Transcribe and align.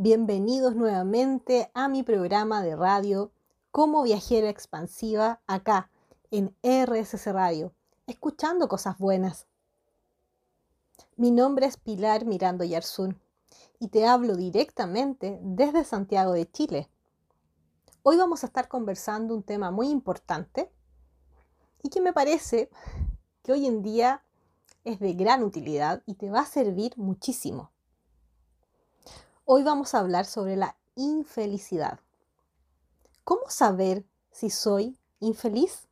Bienvenidos 0.00 0.76
nuevamente 0.76 1.72
a 1.74 1.88
mi 1.88 2.04
programa 2.04 2.62
de 2.62 2.76
radio 2.76 3.32
como 3.72 4.04
viajera 4.04 4.48
expansiva 4.48 5.40
acá 5.48 5.90
en 6.30 6.54
RSC 6.62 7.32
Radio, 7.32 7.72
escuchando 8.06 8.68
cosas 8.68 8.96
buenas. 8.98 9.48
Mi 11.16 11.32
nombre 11.32 11.66
es 11.66 11.78
Pilar 11.78 12.26
Mirando 12.26 12.62
Yarzún 12.62 13.20
y 13.80 13.88
te 13.88 14.06
hablo 14.06 14.36
directamente 14.36 15.40
desde 15.42 15.82
Santiago 15.82 16.30
de 16.30 16.48
Chile. 16.48 16.88
Hoy 18.04 18.18
vamos 18.18 18.44
a 18.44 18.46
estar 18.46 18.68
conversando 18.68 19.34
un 19.34 19.42
tema 19.42 19.72
muy 19.72 19.88
importante 19.88 20.70
y 21.82 21.88
que 21.88 22.00
me 22.00 22.12
parece 22.12 22.70
que 23.42 23.50
hoy 23.50 23.66
en 23.66 23.82
día 23.82 24.22
es 24.84 25.00
de 25.00 25.14
gran 25.14 25.42
utilidad 25.42 26.04
y 26.06 26.14
te 26.14 26.30
va 26.30 26.42
a 26.42 26.46
servir 26.46 26.96
muchísimo. 26.96 27.72
Hoy 29.50 29.62
vamos 29.62 29.94
a 29.94 30.00
hablar 30.00 30.26
sobre 30.26 30.56
la 30.56 30.76
infelicidad. 30.94 32.00
¿Cómo 33.24 33.48
saber 33.48 34.04
si 34.30 34.50
soy 34.50 34.98
infeliz? 35.20 35.88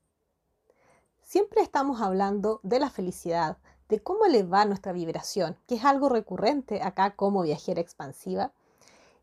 Siempre 1.22 1.62
estamos 1.62 2.02
hablando 2.02 2.60
de 2.64 2.78
la 2.80 2.90
felicidad, 2.90 3.56
de 3.88 4.02
cómo 4.02 4.26
elevar 4.26 4.66
nuestra 4.66 4.92
vibración, 4.92 5.56
que 5.66 5.76
es 5.76 5.86
algo 5.86 6.10
recurrente 6.10 6.82
acá 6.82 7.16
como 7.16 7.44
viajera 7.44 7.80
expansiva, 7.80 8.52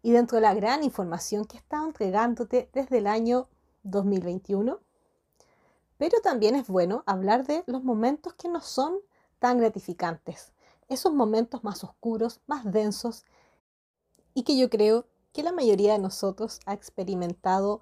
y 0.02 0.14
dentro 0.14 0.38
de 0.38 0.42
la 0.42 0.56
gran 0.56 0.84
información 0.84 1.46
que 1.46 1.58
he 1.58 1.60
estado 1.60 1.86
entregándote 1.86 2.72
desde 2.74 2.98
el 2.98 3.06
año 3.06 3.50
2021. 3.84 4.80
Pero 6.00 6.22
también 6.24 6.56
es 6.56 6.66
bueno 6.66 7.04
hablar 7.06 7.46
de 7.46 7.64
los 7.68 7.84
momentos 7.84 8.34
que 8.34 8.50
no 8.50 8.62
son 8.62 8.98
tan 9.38 9.60
gratificantes, 9.60 10.54
esos 10.90 11.14
momentos 11.14 11.64
más 11.64 11.84
oscuros, 11.84 12.42
más 12.48 12.64
densos, 12.72 13.26
y 14.34 14.44
que 14.44 14.58
yo 14.58 14.70
creo 14.70 15.06
que 15.32 15.44
la 15.44 15.52
mayoría 15.52 15.94
de 15.94 16.00
nosotros 16.00 16.60
ha 16.66 16.74
experimentado 16.74 17.82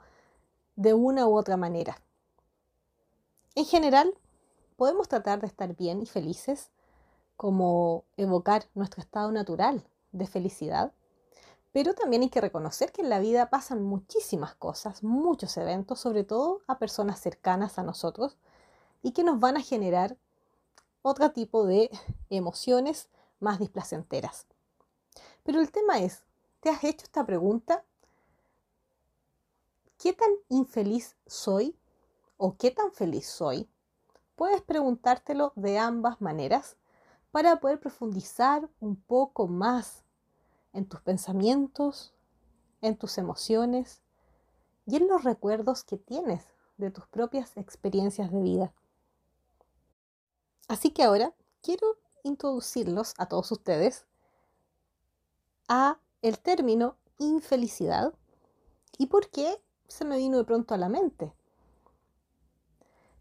de 0.75 0.93
una 0.93 1.27
u 1.27 1.37
otra 1.37 1.57
manera. 1.57 2.01
En 3.55 3.65
general, 3.65 4.13
podemos 4.77 5.07
tratar 5.07 5.41
de 5.41 5.47
estar 5.47 5.75
bien 5.75 6.01
y 6.01 6.05
felices, 6.05 6.71
como 7.35 8.05
evocar 8.17 8.67
nuestro 8.75 9.01
estado 9.01 9.31
natural 9.31 9.83
de 10.11 10.27
felicidad, 10.27 10.93
pero 11.71 11.93
también 11.93 12.21
hay 12.21 12.29
que 12.29 12.41
reconocer 12.41 12.91
que 12.91 13.01
en 13.01 13.09
la 13.09 13.19
vida 13.19 13.49
pasan 13.49 13.83
muchísimas 13.83 14.55
cosas, 14.55 15.03
muchos 15.03 15.55
eventos, 15.57 15.99
sobre 15.99 16.23
todo 16.23 16.61
a 16.67 16.79
personas 16.79 17.19
cercanas 17.19 17.79
a 17.79 17.83
nosotros, 17.83 18.37
y 19.01 19.11
que 19.11 19.23
nos 19.23 19.39
van 19.39 19.57
a 19.57 19.61
generar 19.61 20.17
otro 21.01 21.31
tipo 21.31 21.65
de 21.65 21.89
emociones 22.29 23.09
más 23.39 23.59
displacenteras. 23.59 24.45
Pero 25.43 25.59
el 25.59 25.71
tema 25.71 25.99
es, 25.99 26.23
¿Te 26.61 26.69
has 26.69 26.83
hecho 26.83 27.05
esta 27.05 27.25
pregunta? 27.25 27.83
¿Qué 29.97 30.13
tan 30.13 30.29
infeliz 30.49 31.15
soy 31.25 31.75
o 32.37 32.55
qué 32.55 32.69
tan 32.69 32.91
feliz 32.91 33.27
soy? 33.27 33.67
Puedes 34.35 34.61
preguntártelo 34.61 35.53
de 35.55 35.79
ambas 35.79 36.21
maneras 36.21 36.77
para 37.31 37.59
poder 37.59 37.79
profundizar 37.79 38.69
un 38.79 38.95
poco 38.95 39.47
más 39.47 40.03
en 40.73 40.87
tus 40.87 41.01
pensamientos, 41.01 42.13
en 42.81 42.95
tus 42.95 43.17
emociones 43.17 44.03
y 44.85 44.97
en 44.97 45.07
los 45.07 45.23
recuerdos 45.23 45.83
que 45.83 45.97
tienes 45.97 46.45
de 46.77 46.91
tus 46.91 47.07
propias 47.07 47.57
experiencias 47.57 48.31
de 48.31 48.39
vida. 48.39 48.73
Así 50.67 50.91
que 50.91 51.03
ahora 51.03 51.33
quiero 51.63 51.97
introducirlos 52.23 53.15
a 53.17 53.25
todos 53.25 53.51
ustedes 53.51 54.05
a 55.67 55.97
el 56.21 56.39
término 56.39 56.95
infelicidad 57.17 58.13
y 58.97 59.07
por 59.07 59.29
qué 59.29 59.61
se 59.87 60.05
me 60.05 60.17
vino 60.17 60.37
de 60.37 60.43
pronto 60.43 60.73
a 60.73 60.77
la 60.77 60.89
mente. 60.89 61.33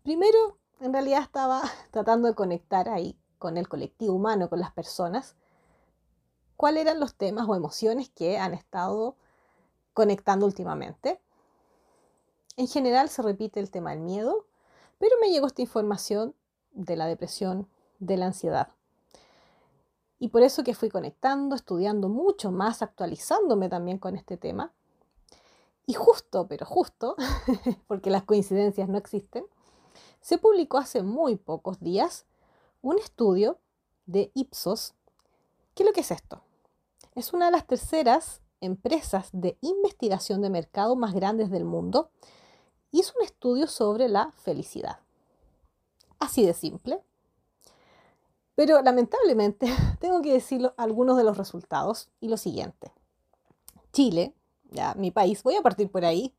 Primero, 0.03 0.59
en 0.81 0.93
realidad 0.93 1.23
estaba 1.23 1.63
tratando 1.91 2.29
de 2.29 2.35
conectar 2.35 2.89
ahí 2.89 3.19
con 3.39 3.57
el 3.57 3.69
colectivo 3.69 4.15
humano, 4.15 4.49
con 4.49 4.61
las 4.61 4.73
personas, 4.73 5.37
cuáles 6.57 6.83
eran 6.83 7.01
los 7.01 7.15
temas 7.15 7.49
o 7.49 7.55
emociones 7.55 8.11
que 8.11 8.39
han 8.39 8.53
estado 8.55 9.17
conectando 9.95 10.47
últimamente. 10.47 11.21
En 12.57 12.69
general 12.69 13.09
se 13.09 13.23
repite 13.23 13.61
el 13.61 13.71
tema 13.71 13.91
del 13.91 14.01
miedo, 14.01 14.47
pero 14.99 15.17
me 15.21 15.31
llegó 15.31 15.47
esta 15.47 15.63
información 15.63 16.35
de 16.73 16.97
la 16.97 17.07
depresión, 17.07 17.69
de 17.99 18.19
la 18.19 18.27
ansiedad. 18.27 18.69
Y 20.21 20.29
por 20.29 20.43
eso 20.43 20.63
que 20.63 20.75
fui 20.75 20.89
conectando, 20.89 21.57
estudiando 21.57 22.09
mucho 22.09 22.53
más, 22.53 22.83
actualizándome 22.83 23.69
también 23.69 23.99
con 23.99 24.15
este 24.15 24.37
tema. 24.37 24.73
Y 25.87 25.95
justo, 25.95 26.47
pero 26.47 26.65
justo, 26.65 27.17
porque 27.89 28.11
las 28.11 28.23
coincidencias 28.23 28.89
no 28.89 28.99
existen, 28.99 29.45
se 30.21 30.39
publicó 30.39 30.79
hace 30.79 31.03
muy 31.03 31.35
pocos 31.35 31.81
días 31.81 32.27
un 32.83 32.99
estudio 32.99 33.59
de 34.07 34.31
Ipsos. 34.35 34.95
¿Qué 35.75 35.83
es 35.83 35.87
lo 35.89 35.93
que 35.93 36.03
es 36.03 36.13
esto? 36.13 36.43
Es 37.17 37.33
una 37.33 37.47
de 37.47 37.53
las 37.53 37.67
terceras 37.67 38.41
empresas 38.61 39.31
de 39.33 39.59
investigación 39.63 40.43
de 40.43 40.51
mercado 40.51 40.95
más 40.95 41.15
grandes 41.15 41.51
del 41.51 41.65
mundo 41.65 42.11
es 43.01 43.15
un 43.17 43.25
estudio 43.25 43.67
sobre 43.67 44.09
la 44.09 44.33
felicidad. 44.33 44.99
Así 46.19 46.45
de 46.45 46.55
simple. 46.55 47.01
Pero 48.61 48.83
lamentablemente 48.83 49.75
tengo 50.01 50.21
que 50.21 50.35
decir 50.35 50.71
algunos 50.77 51.17
de 51.17 51.25
los 51.25 51.39
resultados 51.39 52.11
y 52.21 52.29
lo 52.29 52.37
siguiente. 52.37 52.93
Chile, 53.91 54.35
ya 54.71 54.93
mi 54.97 55.11
país, 55.11 55.43
voy 55.43 55.57
a 55.57 55.63
partir 55.63 55.91
por 55.91 56.05
ahí, 56.05 56.35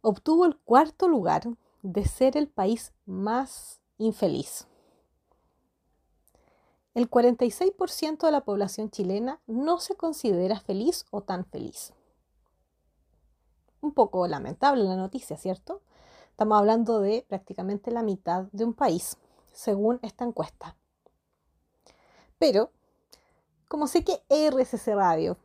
obtuvo 0.00 0.46
el 0.46 0.56
cuarto 0.56 1.08
lugar 1.08 1.42
de 1.82 2.06
ser 2.06 2.38
el 2.38 2.48
país 2.48 2.94
más 3.04 3.82
infeliz. 3.98 4.66
El 6.94 7.10
46% 7.10 8.24
de 8.24 8.32
la 8.32 8.46
población 8.46 8.90
chilena 8.90 9.38
no 9.46 9.78
se 9.78 9.94
considera 9.94 10.58
feliz 10.58 11.04
o 11.10 11.20
tan 11.20 11.44
feliz. 11.44 11.92
Un 13.82 13.92
poco 13.92 14.26
lamentable 14.26 14.84
la 14.84 14.96
noticia, 14.96 15.36
¿cierto? 15.36 15.82
Estamos 16.30 16.56
hablando 16.56 17.00
de 17.00 17.26
prácticamente 17.28 17.90
la 17.90 18.02
mitad 18.02 18.44
de 18.52 18.64
un 18.64 18.72
país, 18.72 19.18
según 19.52 19.98
esta 20.00 20.24
encuesta. 20.24 20.76
Pero, 22.38 22.70
como 23.68 23.86
sé 23.86 24.04
que 24.04 24.22
RSC 24.28 24.94
Radio 24.94 25.38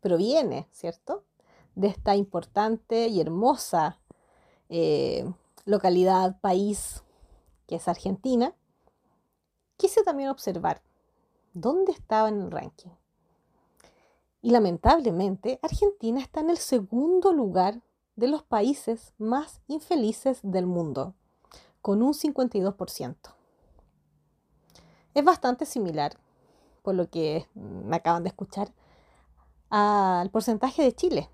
proviene, 0.00 0.68
¿cierto? 0.72 1.24
De 1.74 1.88
esta 1.88 2.14
importante 2.14 3.08
y 3.08 3.20
hermosa 3.20 3.98
eh, 4.68 5.24
localidad, 5.64 6.40
país, 6.40 7.02
que 7.66 7.76
es 7.76 7.88
Argentina, 7.88 8.54
quise 9.76 10.02
también 10.02 10.28
observar 10.28 10.82
dónde 11.52 11.92
estaba 11.92 12.28
en 12.28 12.42
el 12.42 12.50
ranking. 12.50 12.90
Y 14.42 14.50
lamentablemente, 14.50 15.58
Argentina 15.62 16.20
está 16.20 16.40
en 16.40 16.50
el 16.50 16.58
segundo 16.58 17.32
lugar 17.32 17.80
de 18.14 18.28
los 18.28 18.42
países 18.42 19.14
más 19.18 19.60
infelices 19.66 20.38
del 20.42 20.66
mundo, 20.66 21.14
con 21.80 22.02
un 22.02 22.12
52% 22.12 23.34
es 25.14 25.24
bastante 25.24 25.64
similar, 25.64 26.18
por 26.82 26.94
lo 26.94 27.08
que 27.08 27.48
me 27.54 27.96
acaban 27.96 28.22
de 28.24 28.28
escuchar, 28.28 28.72
al 29.70 30.30
porcentaje 30.30 30.82
de 30.82 30.92
Chile. 30.94 31.30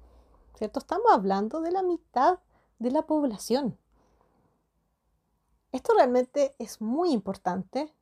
¿Cierto? 0.57 0.79
Estamos 0.79 1.11
hablando 1.11 1.61
de 1.61 1.73
la 1.73 1.83
mitad 1.83 2.39
de 2.79 2.91
la 2.91 3.03
población. 3.03 3.79
Esto 5.73 5.95
realmente 5.95 6.55
es 6.59 6.81
muy 6.81 7.13
importante 7.13 7.95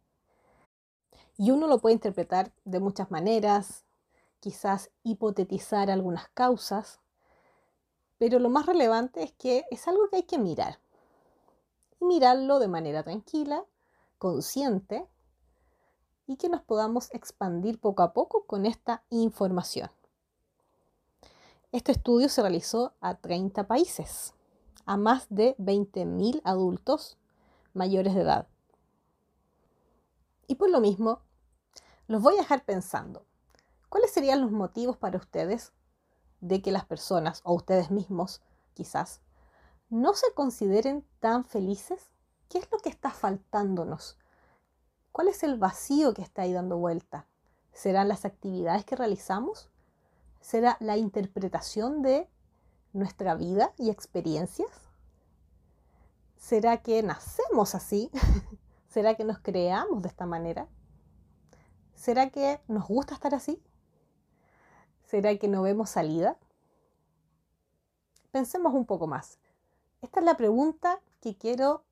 y 1.36 1.50
uno 1.52 1.68
lo 1.68 1.78
puede 1.78 1.94
interpretar 1.94 2.52
de 2.64 2.80
muchas 2.80 3.10
maneras, 3.10 3.84
quizás 4.40 4.90
hipotetizar 5.04 5.90
algunas 5.90 6.28
causas, 6.30 7.00
pero 8.18 8.40
lo 8.40 8.48
más 8.48 8.66
relevante 8.66 9.22
es 9.22 9.32
que 9.32 9.64
es 9.70 9.86
algo 9.86 10.08
que 10.08 10.16
hay 10.16 10.22
que 10.24 10.38
mirar. 10.38 10.80
Y 12.00 12.04
mirarlo 12.04 12.58
de 12.58 12.68
manera 12.68 13.02
tranquila, 13.04 13.64
consciente, 14.18 15.06
y 16.28 16.36
que 16.36 16.50
nos 16.50 16.62
podamos 16.62 17.12
expandir 17.12 17.80
poco 17.80 18.02
a 18.02 18.12
poco 18.12 18.44
con 18.44 18.66
esta 18.66 19.02
información. 19.08 19.90
Este 21.72 21.90
estudio 21.90 22.28
se 22.28 22.42
realizó 22.42 22.92
a 23.00 23.14
30 23.14 23.66
países, 23.66 24.34
a 24.84 24.98
más 24.98 25.26
de 25.30 25.56
20.000 25.56 26.42
adultos 26.44 27.16
mayores 27.72 28.14
de 28.14 28.20
edad. 28.20 28.46
Y 30.46 30.56
por 30.56 30.70
lo 30.70 30.80
mismo, 30.80 31.22
los 32.08 32.20
voy 32.20 32.34
a 32.34 32.40
dejar 32.40 32.64
pensando, 32.64 33.24
¿cuáles 33.88 34.12
serían 34.12 34.42
los 34.42 34.50
motivos 34.50 34.98
para 34.98 35.16
ustedes 35.16 35.72
de 36.40 36.60
que 36.60 36.72
las 36.72 36.84
personas, 36.84 37.40
o 37.42 37.54
ustedes 37.54 37.90
mismos 37.90 38.42
quizás, 38.74 39.22
no 39.88 40.12
se 40.12 40.32
consideren 40.34 41.06
tan 41.20 41.44
felices? 41.44 42.10
¿Qué 42.50 42.58
es 42.58 42.70
lo 42.70 42.78
que 42.78 42.90
está 42.90 43.10
faltándonos 43.10 44.18
¿Cuál 45.12 45.28
es 45.28 45.42
el 45.42 45.58
vacío 45.58 46.14
que 46.14 46.22
está 46.22 46.42
ahí 46.42 46.52
dando 46.52 46.78
vuelta? 46.78 47.26
¿Serán 47.72 48.08
las 48.08 48.24
actividades 48.24 48.84
que 48.84 48.96
realizamos? 48.96 49.70
¿Será 50.40 50.76
la 50.80 50.96
interpretación 50.96 52.02
de 52.02 52.28
nuestra 52.92 53.34
vida 53.34 53.72
y 53.76 53.90
experiencias? 53.90 54.70
¿Será 56.36 56.78
que 56.78 57.02
nacemos 57.02 57.74
así? 57.74 58.10
¿Será 58.88 59.14
que 59.14 59.24
nos 59.24 59.38
creamos 59.38 60.02
de 60.02 60.08
esta 60.08 60.26
manera? 60.26 60.68
¿Será 61.94 62.30
que 62.30 62.60
nos 62.68 62.86
gusta 62.86 63.14
estar 63.14 63.34
así? 63.34 63.62
¿Será 65.04 65.36
que 65.36 65.48
no 65.48 65.62
vemos 65.62 65.90
salida? 65.90 66.38
Pensemos 68.30 68.72
un 68.72 68.86
poco 68.86 69.06
más. 69.06 69.38
Esta 70.00 70.20
es 70.20 70.26
la 70.26 70.36
pregunta 70.36 71.00
que 71.20 71.36
quiero 71.36 71.84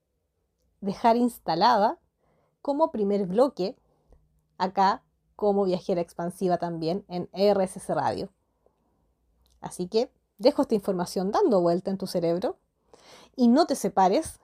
dejar 0.80 1.16
instalada 1.16 1.98
como 2.66 2.90
primer 2.90 3.26
bloque 3.26 3.76
acá 4.58 5.04
como 5.36 5.66
viajera 5.66 6.00
expansiva 6.00 6.58
también 6.58 7.04
en 7.06 7.28
RSS 7.32 7.90
Radio. 7.90 8.28
Así 9.60 9.86
que 9.86 10.10
dejo 10.38 10.62
esta 10.62 10.74
información 10.74 11.30
dando 11.30 11.60
vuelta 11.60 11.92
en 11.92 11.96
tu 11.96 12.08
cerebro 12.08 12.56
y 13.36 13.46
no 13.46 13.68
te 13.68 13.76
separes 13.76 14.40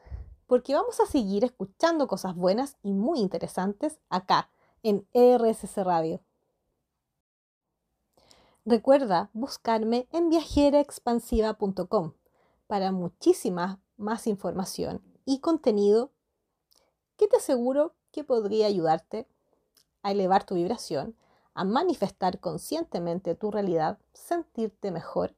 porque 0.46 0.72
vamos 0.72 1.00
a 1.00 1.06
seguir 1.06 1.42
escuchando 1.42 2.06
cosas 2.06 2.36
buenas 2.36 2.76
y 2.84 2.92
muy 2.92 3.18
interesantes 3.18 3.98
acá 4.08 4.48
en 4.84 5.04
RSS 5.12 5.78
Radio. 5.78 6.20
Recuerda 8.64 9.30
buscarme 9.32 10.06
en 10.12 10.28
viajeraexpansiva.com 10.28 12.12
para 12.68 12.92
muchísima 12.92 13.80
más 13.96 14.28
información 14.28 15.02
y 15.24 15.40
contenido 15.40 16.12
que 17.16 17.26
te 17.26 17.38
aseguro 17.38 17.96
que 18.12 18.24
podría 18.24 18.66
ayudarte 18.66 19.26
a 20.02 20.12
elevar 20.12 20.44
tu 20.44 20.54
vibración, 20.54 21.16
a 21.54 21.64
manifestar 21.64 22.38
conscientemente 22.38 23.34
tu 23.34 23.50
realidad, 23.50 23.98
sentirte 24.12 24.90
mejor 24.90 25.34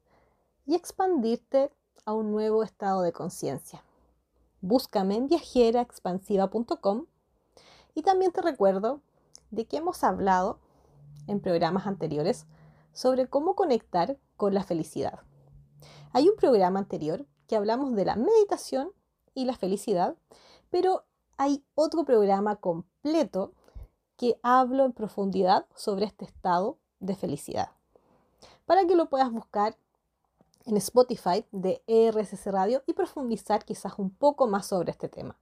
y 0.66 0.74
expandirte 0.74 1.70
a 2.04 2.12
un 2.12 2.30
nuevo 2.30 2.62
estado 2.62 3.02
de 3.02 3.12
conciencia. 3.12 3.84
Búscame 4.60 5.16
en 5.16 5.28
viajeraexpansiva.com 5.28 7.06
y 7.94 8.02
también 8.02 8.32
te 8.32 8.42
recuerdo 8.42 9.00
de 9.50 9.66
que 9.66 9.78
hemos 9.78 10.02
hablado 10.04 10.58
en 11.26 11.40
programas 11.40 11.86
anteriores 11.86 12.46
sobre 12.92 13.28
cómo 13.28 13.54
conectar 13.54 14.18
con 14.36 14.54
la 14.54 14.64
felicidad. 14.64 15.20
Hay 16.12 16.28
un 16.28 16.36
programa 16.36 16.78
anterior 16.78 17.26
que 17.46 17.56
hablamos 17.56 17.94
de 17.94 18.04
la 18.04 18.16
meditación 18.16 18.90
y 19.34 19.44
la 19.44 19.56
felicidad, 19.56 20.16
pero 20.70 21.04
hay 21.36 21.64
otro 21.74 22.04
programa 22.04 22.56
completo 22.56 23.52
que 24.16 24.38
hablo 24.42 24.84
en 24.84 24.92
profundidad 24.92 25.66
sobre 25.74 26.06
este 26.06 26.24
estado 26.24 26.78
de 27.00 27.16
felicidad. 27.16 27.70
Para 28.66 28.86
que 28.86 28.96
lo 28.96 29.08
puedas 29.08 29.30
buscar 29.30 29.76
en 30.66 30.76
Spotify 30.76 31.44
de 31.52 31.82
ERSS 31.86 32.46
Radio 32.46 32.82
y 32.86 32.94
profundizar 32.94 33.64
quizás 33.64 33.98
un 33.98 34.10
poco 34.10 34.46
más 34.46 34.66
sobre 34.66 34.90
este 34.90 35.08
tema. 35.08 35.36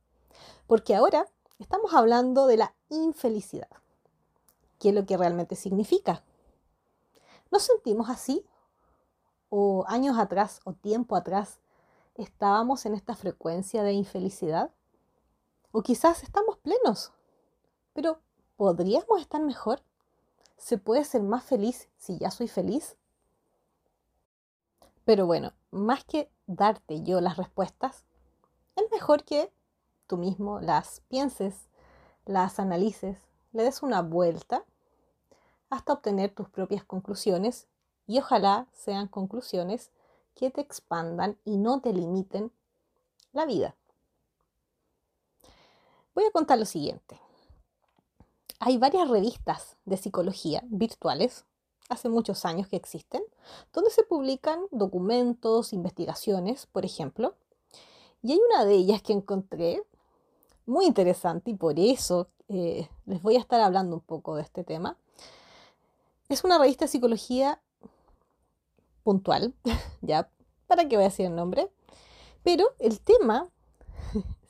Porque 0.66 0.94
ahora 0.94 1.26
estamos 1.58 1.94
hablando 1.94 2.46
de 2.46 2.56
la 2.56 2.74
infelicidad. 2.88 3.68
¿Qué 4.78 4.88
es 4.88 4.94
lo 4.94 5.06
que 5.06 5.16
realmente 5.16 5.54
significa? 5.54 6.24
¿Nos 7.50 7.62
sentimos 7.62 8.08
así? 8.08 8.44
¿O 9.48 9.84
años 9.86 10.18
atrás 10.18 10.60
o 10.64 10.72
tiempo 10.72 11.14
atrás 11.14 11.60
estábamos 12.14 12.84
en 12.86 12.94
esta 12.94 13.14
frecuencia 13.14 13.82
de 13.82 13.92
infelicidad? 13.92 14.70
¿O 15.74 15.82
quizás 15.82 16.22
estamos 16.22 16.58
plenos? 16.58 17.12
Pero 17.94 18.20
¿podríamos 18.56 19.22
estar 19.22 19.40
mejor? 19.40 19.82
¿Se 20.58 20.76
puede 20.76 21.02
ser 21.04 21.22
más 21.22 21.44
feliz 21.44 21.88
si 21.96 22.18
ya 22.18 22.30
soy 22.30 22.46
feliz? 22.46 22.96
Pero 25.06 25.24
bueno, 25.24 25.54
más 25.70 26.04
que 26.04 26.30
darte 26.46 27.02
yo 27.02 27.22
las 27.22 27.38
respuestas, 27.38 28.04
es 28.76 28.84
mejor 28.92 29.24
que 29.24 29.50
tú 30.06 30.18
mismo 30.18 30.60
las 30.60 31.00
pienses, 31.08 31.54
las 32.26 32.60
analices, 32.60 33.18
le 33.52 33.62
des 33.62 33.82
una 33.82 34.02
vuelta 34.02 34.64
hasta 35.70 35.94
obtener 35.94 36.34
tus 36.34 36.50
propias 36.50 36.84
conclusiones 36.84 37.66
y 38.06 38.18
ojalá 38.18 38.66
sean 38.74 39.08
conclusiones 39.08 39.90
que 40.34 40.50
te 40.50 40.60
expandan 40.60 41.38
y 41.46 41.56
no 41.56 41.80
te 41.80 41.94
limiten 41.94 42.52
la 43.32 43.46
vida. 43.46 43.74
Voy 46.14 46.24
a 46.24 46.30
contar 46.30 46.58
lo 46.58 46.66
siguiente. 46.66 47.18
Hay 48.58 48.76
varias 48.76 49.08
revistas 49.08 49.76
de 49.86 49.96
psicología 49.96 50.62
virtuales, 50.66 51.46
hace 51.88 52.08
muchos 52.10 52.44
años 52.44 52.68
que 52.68 52.76
existen, 52.76 53.22
donde 53.72 53.90
se 53.90 54.02
publican 54.04 54.60
documentos, 54.70 55.72
investigaciones, 55.72 56.66
por 56.66 56.84
ejemplo. 56.84 57.34
Y 58.22 58.32
hay 58.32 58.40
una 58.50 58.64
de 58.66 58.74
ellas 58.74 59.02
que 59.02 59.14
encontré 59.14 59.82
muy 60.66 60.84
interesante 60.84 61.50
y 61.50 61.54
por 61.54 61.78
eso 61.78 62.28
eh, 62.48 62.88
les 63.06 63.22
voy 63.22 63.36
a 63.36 63.40
estar 63.40 63.60
hablando 63.60 63.96
un 63.96 64.02
poco 64.02 64.36
de 64.36 64.42
este 64.42 64.64
tema. 64.64 64.98
Es 66.28 66.44
una 66.44 66.58
revista 66.58 66.84
de 66.84 66.90
psicología 66.90 67.60
puntual, 69.02 69.54
ya, 70.02 70.30
para 70.66 70.86
que 70.88 70.96
voy 70.96 71.04
a 71.04 71.08
decir 71.08 71.26
el 71.26 71.34
nombre, 71.34 71.70
pero 72.42 72.66
el 72.78 73.00
tema 73.00 73.48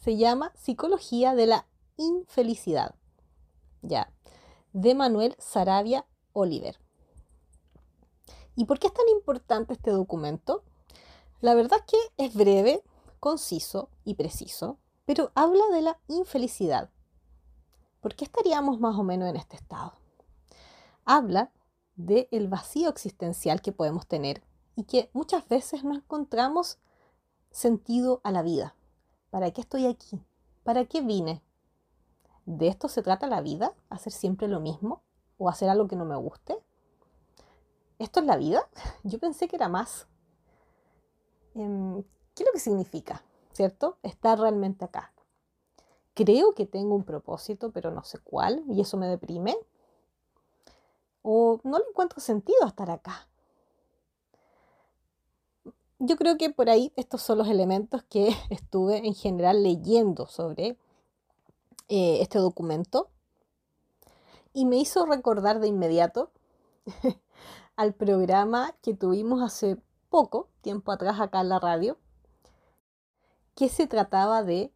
se 0.03 0.17
llama 0.17 0.53
Psicología 0.57 1.37
de 1.37 1.47
la 1.47 1.67
Infelicidad, 1.97 2.97
ya, 3.83 4.13
de 4.73 4.97
Manuel 4.97 5.37
Sarabia 5.39 6.07
Oliver. 6.33 6.81
¿Y 8.57 8.65
por 8.65 8.81
qué 8.81 8.89
es 8.89 8.93
tan 8.93 9.09
importante 9.11 9.75
este 9.75 9.93
documento? 9.93 10.65
La 11.41 11.55
verdad 11.55 11.79
es 11.79 11.85
que 11.87 12.25
es 12.25 12.35
breve, 12.35 12.83
conciso 13.21 13.91
y 14.05 14.15
preciso, 14.15 14.79
pero 15.05 15.31
habla 15.37 15.69
de 15.73 15.83
la 15.83 16.01
infelicidad. 16.09 16.91
¿Por 18.01 18.17
qué 18.17 18.25
estaríamos 18.25 18.81
más 18.81 18.99
o 18.99 19.05
menos 19.05 19.29
en 19.29 19.37
este 19.37 19.55
estado? 19.55 19.93
Habla 21.05 21.53
del 21.95 22.27
el 22.33 22.49
vacío 22.49 22.89
existencial 22.89 23.63
que 23.63 23.71
podemos 23.71 24.09
tener 24.09 24.43
y 24.75 24.83
que 24.83 25.11
muchas 25.13 25.47
veces 25.47 25.85
no 25.85 25.95
encontramos 25.95 26.79
sentido 27.53 28.21
a 28.25 28.33
la 28.33 28.43
vida. 28.43 28.75
¿Para 29.33 29.51
qué 29.51 29.63
estoy 29.63 29.87
aquí? 29.87 30.23
¿Para 30.63 30.85
qué 30.85 31.01
vine? 31.01 31.43
¿De 32.45 32.69
esto 32.69 32.87
se 32.89 33.03
trata 33.03 33.27
la 33.27 33.41
vida? 33.41 33.73
¿Hacer 33.89 34.13
siempre 34.13 34.47
lo 34.47 34.61
mismo? 34.61 35.01
¿O 35.39 35.49
hacer 35.49 35.71
algo 35.71 35.89
que 35.89 35.97
no 35.97 36.05
me 36.05 36.17
guste? 36.17 36.59
¿Esto 37.99 38.21
es 38.21 38.27
la 38.27 38.37
vida? 38.37 38.69
Yo 39.05 39.19
pensé 39.19 39.49
que 39.49 39.57
era 39.57 39.71
más. 39.71 40.07
Em, 41.55 42.03
¿Qué 42.35 42.43
es 42.43 42.47
lo 42.47 42.53
que 42.53 42.59
significa? 42.59 43.25
¿Cierto? 43.53 43.97
Estar 44.03 44.39
realmente 44.39 44.85
acá. 44.85 45.15
Creo 46.13 46.55
que 46.55 46.67
tengo 46.67 46.95
un 46.95 47.05
propósito, 47.05 47.73
pero 47.73 47.91
no 47.91 48.05
sé 48.05 48.19
cuál, 48.19 48.63
y 48.69 48.83
eso 48.83 48.99
me 48.99 49.07
deprime. 49.07 49.57
O 51.23 51.59
no 51.65 51.79
le 51.79 51.85
encuentro 51.89 52.21
sentido 52.21 52.67
estar 52.67 52.91
acá 52.91 53.29
yo 56.05 56.17
creo 56.17 56.37
que 56.37 56.51
por 56.51 56.69
ahí 56.69 56.93
estos 56.97 57.23
son 57.23 57.39
los 57.39 57.49
elementos 57.49 58.03
que 58.03 58.35
estuve 58.51 59.07
en 59.07 59.15
general 59.15 59.63
leyendo 59.63 60.27
sobre 60.27 60.77
eh, 61.89 62.19
este 62.21 62.39
documento 62.39 63.09
y 64.53 64.67
me 64.67 64.77
hizo 64.77 65.07
recordar 65.07 65.61
de 65.61 65.69
inmediato 65.69 66.33
al 67.77 67.95
programa 67.95 68.75
que 68.83 68.95
tuvimos 68.95 69.43
hace 69.43 69.79
poco, 70.11 70.49
tiempo 70.61 70.91
atrás 70.91 71.21
acá 71.21 71.41
en 71.41 71.49
la 71.49 71.61
radio, 71.61 71.97
que 73.55 73.69
se 73.69 73.87
trataba 73.87 74.43
de 74.43 74.73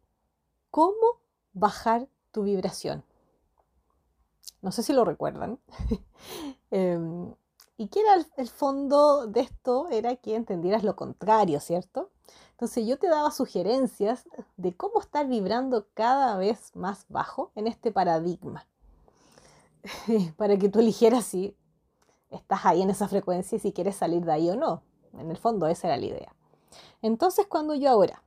cómo 0.71 1.19
bajar 1.53 2.07
tu 2.31 2.43
vibración. 2.43 3.03
No 4.61 4.71
sé 4.71 4.81
si 4.81 4.93
lo 4.93 5.03
recuerdan. 5.03 5.59
Em, 6.69 7.33
¿Y 7.77 7.89
qué 7.89 8.01
era 8.01 8.25
el, 8.37 8.49
fondo 8.49 9.27
de 9.27 9.41
esto? 9.41 9.87
Era 9.89 10.15
que 10.15 10.35
entendieras 10.35 10.83
lo 10.83 10.95
contrario, 10.95 11.59
¿cierto? 11.59 12.09
Entonces 12.51 12.87
yo 12.87 12.97
te 12.97 13.07
daba 13.07 13.29
sugerencias 13.29 14.27
de 14.57 14.75
cómo 14.75 14.99
estar 14.99 15.27
vibrando 15.27 15.87
cada 15.93 16.35
vez 16.37 16.75
más 16.75 17.05
bajo 17.07 17.51
en 17.53 17.67
este 17.67 17.91
paradigma, 17.91 18.67
para 20.37 20.57
que 20.57 20.69
tú 20.69 20.79
eligieras 20.79 21.25
si 21.25 21.55
estás 22.31 22.65
ahí 22.65 22.81
en 22.81 22.89
esa 22.89 23.07
frecuencia 23.07 23.57
y 23.57 23.59
si 23.59 23.71
quieres 23.71 23.95
salir 23.95 24.25
de 24.25 24.31
ahí 24.31 24.49
o 24.49 24.55
no. 24.55 24.81
En 25.13 25.29
el 25.29 25.37
fondo 25.37 25.67
esa 25.67 25.87
era 25.87 25.97
la 25.97 26.05
idea. 26.05 26.35
Entonces 27.03 27.45
cuando 27.45 27.75
yo 27.75 27.91
ahora 27.91 28.23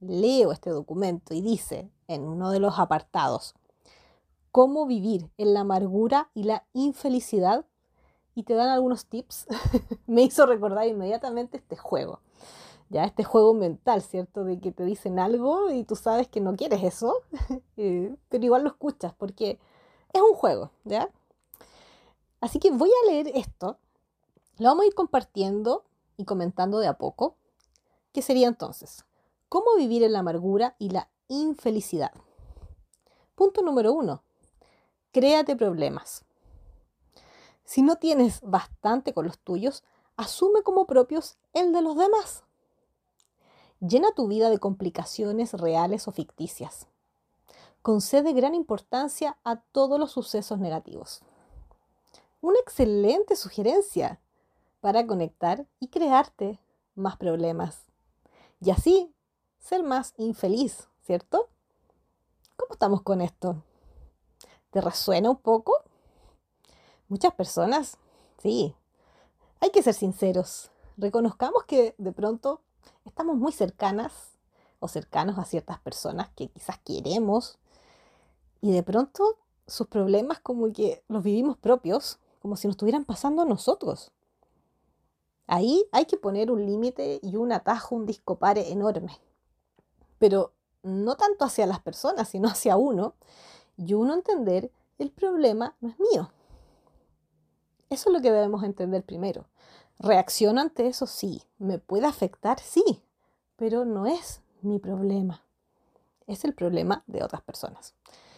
leo 0.00 0.52
este 0.52 0.70
documento 0.70 1.34
y 1.34 1.40
dice 1.40 1.90
en 2.06 2.22
uno 2.22 2.50
de 2.50 2.60
los 2.60 2.78
apartados, 2.78 3.54
cómo 4.52 4.86
vivir 4.86 5.30
en 5.38 5.54
la 5.54 5.60
amargura 5.60 6.30
y 6.34 6.44
la 6.44 6.64
infelicidad, 6.74 7.64
y 8.34 8.44
te 8.44 8.54
dan 8.54 8.68
algunos 8.68 9.06
tips, 9.06 9.46
me 10.06 10.22
hizo 10.22 10.46
recordar 10.46 10.86
inmediatamente 10.86 11.58
este 11.58 11.76
juego. 11.76 12.20
Ya, 12.88 13.04
este 13.04 13.24
juego 13.24 13.54
mental, 13.54 14.02
¿cierto? 14.02 14.44
De 14.44 14.60
que 14.60 14.70
te 14.70 14.84
dicen 14.84 15.18
algo 15.18 15.70
y 15.70 15.84
tú 15.84 15.96
sabes 15.96 16.28
que 16.28 16.40
no 16.40 16.56
quieres 16.56 16.82
eso, 16.82 17.22
eh, 17.76 18.14
pero 18.28 18.44
igual 18.44 18.64
lo 18.64 18.68
escuchas 18.68 19.14
porque 19.14 19.58
es 20.12 20.20
un 20.20 20.34
juego, 20.34 20.70
¿ya? 20.84 21.08
Así 22.40 22.58
que 22.58 22.70
voy 22.70 22.90
a 22.90 23.10
leer 23.10 23.28
esto 23.34 23.78
Lo 24.58 24.68
vamos 24.68 24.84
a 24.84 24.86
ir 24.88 24.94
compartiendo 24.94 25.84
y 26.16 26.24
comentando 26.24 26.80
de 26.80 26.88
a 26.88 26.98
poco. 26.98 27.36
¿Qué 28.12 28.20
sería 28.20 28.48
entonces? 28.48 29.04
¿Cómo 29.48 29.76
vivir 29.76 30.02
en 30.02 30.12
la 30.12 30.18
amargura 30.18 30.76
y 30.78 30.90
la 30.90 31.08
infelicidad? 31.28 32.12
Punto 33.34 33.62
número 33.62 33.92
uno. 33.92 34.22
Créate 35.12 35.56
problemas. 35.56 36.24
Si 37.72 37.80
no 37.80 37.96
tienes 37.96 38.42
bastante 38.42 39.14
con 39.14 39.24
los 39.24 39.38
tuyos, 39.38 39.82
asume 40.18 40.62
como 40.62 40.86
propios 40.86 41.38
el 41.54 41.72
de 41.72 41.80
los 41.80 41.96
demás. 41.96 42.44
Llena 43.80 44.12
tu 44.14 44.28
vida 44.28 44.50
de 44.50 44.58
complicaciones 44.58 45.54
reales 45.54 46.06
o 46.06 46.12
ficticias. 46.12 46.86
Concede 47.80 48.34
gran 48.34 48.54
importancia 48.54 49.38
a 49.42 49.56
todos 49.56 49.98
los 49.98 50.12
sucesos 50.12 50.58
negativos. 50.58 51.22
Una 52.42 52.58
excelente 52.58 53.36
sugerencia 53.36 54.20
para 54.82 55.06
conectar 55.06 55.64
y 55.80 55.88
crearte 55.88 56.60
más 56.94 57.16
problemas. 57.16 57.84
Y 58.60 58.70
así 58.70 59.14
ser 59.60 59.82
más 59.82 60.12
infeliz, 60.18 60.88
¿cierto? 61.06 61.48
¿Cómo 62.58 62.74
estamos 62.74 63.00
con 63.00 63.22
esto? 63.22 63.62
¿Te 64.72 64.82
resuena 64.82 65.30
un 65.30 65.38
poco? 65.38 65.84
Muchas 67.12 67.34
personas, 67.34 67.98
sí. 68.38 68.74
Hay 69.60 69.68
que 69.68 69.82
ser 69.82 69.92
sinceros. 69.92 70.70
Reconozcamos 70.96 71.64
que 71.64 71.94
de 71.98 72.10
pronto 72.10 72.62
estamos 73.04 73.36
muy 73.36 73.52
cercanas 73.52 74.38
o 74.80 74.88
cercanos 74.88 75.38
a 75.38 75.44
ciertas 75.44 75.78
personas 75.78 76.30
que 76.34 76.48
quizás 76.48 76.78
queremos 76.78 77.58
y 78.62 78.72
de 78.72 78.82
pronto 78.82 79.36
sus 79.66 79.88
problemas 79.88 80.40
como 80.40 80.72
que 80.72 81.04
los 81.08 81.22
vivimos 81.22 81.58
propios, 81.58 82.18
como 82.40 82.56
si 82.56 82.66
nos 82.66 82.76
estuvieran 82.76 83.04
pasando 83.04 83.42
a 83.42 83.44
nosotros. 83.44 84.10
Ahí 85.46 85.84
hay 85.92 86.06
que 86.06 86.16
poner 86.16 86.50
un 86.50 86.64
límite 86.64 87.20
y 87.22 87.36
un 87.36 87.52
atajo, 87.52 87.94
un 87.94 88.06
discopare 88.06 88.72
enorme. 88.72 89.20
Pero 90.18 90.54
no 90.82 91.18
tanto 91.18 91.44
hacia 91.44 91.66
las 91.66 91.80
personas, 91.80 92.30
sino 92.30 92.48
hacia 92.48 92.78
uno. 92.78 93.16
Y 93.76 93.92
uno 93.92 94.14
entender, 94.14 94.72
el 94.98 95.10
problema 95.10 95.76
no 95.82 95.90
es 95.90 96.00
mío. 96.00 96.32
Eso 97.92 98.08
es 98.08 98.14
lo 98.14 98.22
que 98.22 98.32
debemos 98.32 98.64
entender 98.64 99.04
primero. 99.04 99.44
¿Reacciono 99.98 100.62
ante 100.62 100.86
eso? 100.86 101.06
Sí. 101.06 101.42
¿Me 101.58 101.78
puede 101.78 102.06
afectar? 102.06 102.58
Sí. 102.58 103.02
Pero 103.56 103.84
no 103.84 104.06
es 104.06 104.40
mi 104.62 104.78
problema. 104.78 105.44
Es 106.26 106.46
el 106.46 106.54
problema 106.54 107.04
de 107.06 107.22
otras 107.22 107.42
personas. 107.42 107.94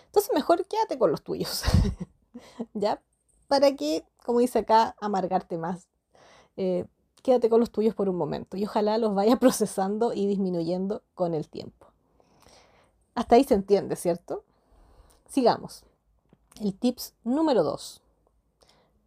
Entonces 0.07 0.33
mejor 0.35 0.67
quédate 0.67 0.99
con 0.99 1.13
los 1.13 1.23
tuyos. 1.23 1.63
¿Ya? 2.75 3.01
¿Para 3.47 3.77
qué, 3.77 4.05
como 4.25 4.41
dice 4.41 4.59
acá, 4.59 4.97
amargarte 5.01 5.57
más? 5.57 5.87
Eh, 6.57 6.87
quédate 7.23 7.49
con 7.49 7.61
los 7.61 7.71
tuyos 7.71 7.95
por 7.95 8.09
un 8.09 8.17
momento 8.17 8.57
y 8.57 8.65
ojalá 8.65 8.99
los 8.99 9.15
vaya 9.15 9.37
procesando 9.41 10.13
y 10.13 10.27
disminuyendo 10.27 11.05
con 11.15 11.33
el 11.33 11.49
tiempo. 11.49 11.87
Hasta 13.15 13.37
ahí 13.37 13.45
se 13.45 13.55
entiende, 13.55 13.95
¿cierto? 13.95 14.43
Sigamos. 15.29 15.85
El 16.61 16.75
tips 16.75 17.15
número 17.23 17.63
dos. 17.63 18.04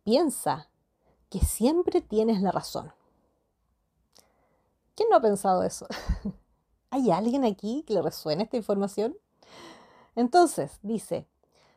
Piensa 0.08 0.70
que 1.30 1.40
siempre 1.40 2.00
tienes 2.00 2.42
la 2.42 2.54
razón. 2.54 2.94
¿Quién 4.96 5.10
no 5.10 5.18
ha 5.18 5.22
pensado 5.22 5.64
eso? 5.64 5.86
¿Hay 6.92 7.12
alguien 7.12 7.44
aquí 7.44 7.84
que 7.86 7.94
le 7.94 8.02
resuene 8.02 8.44
esta 8.44 8.56
información? 8.56 9.18
Entonces, 10.16 10.80
dice, 10.82 11.28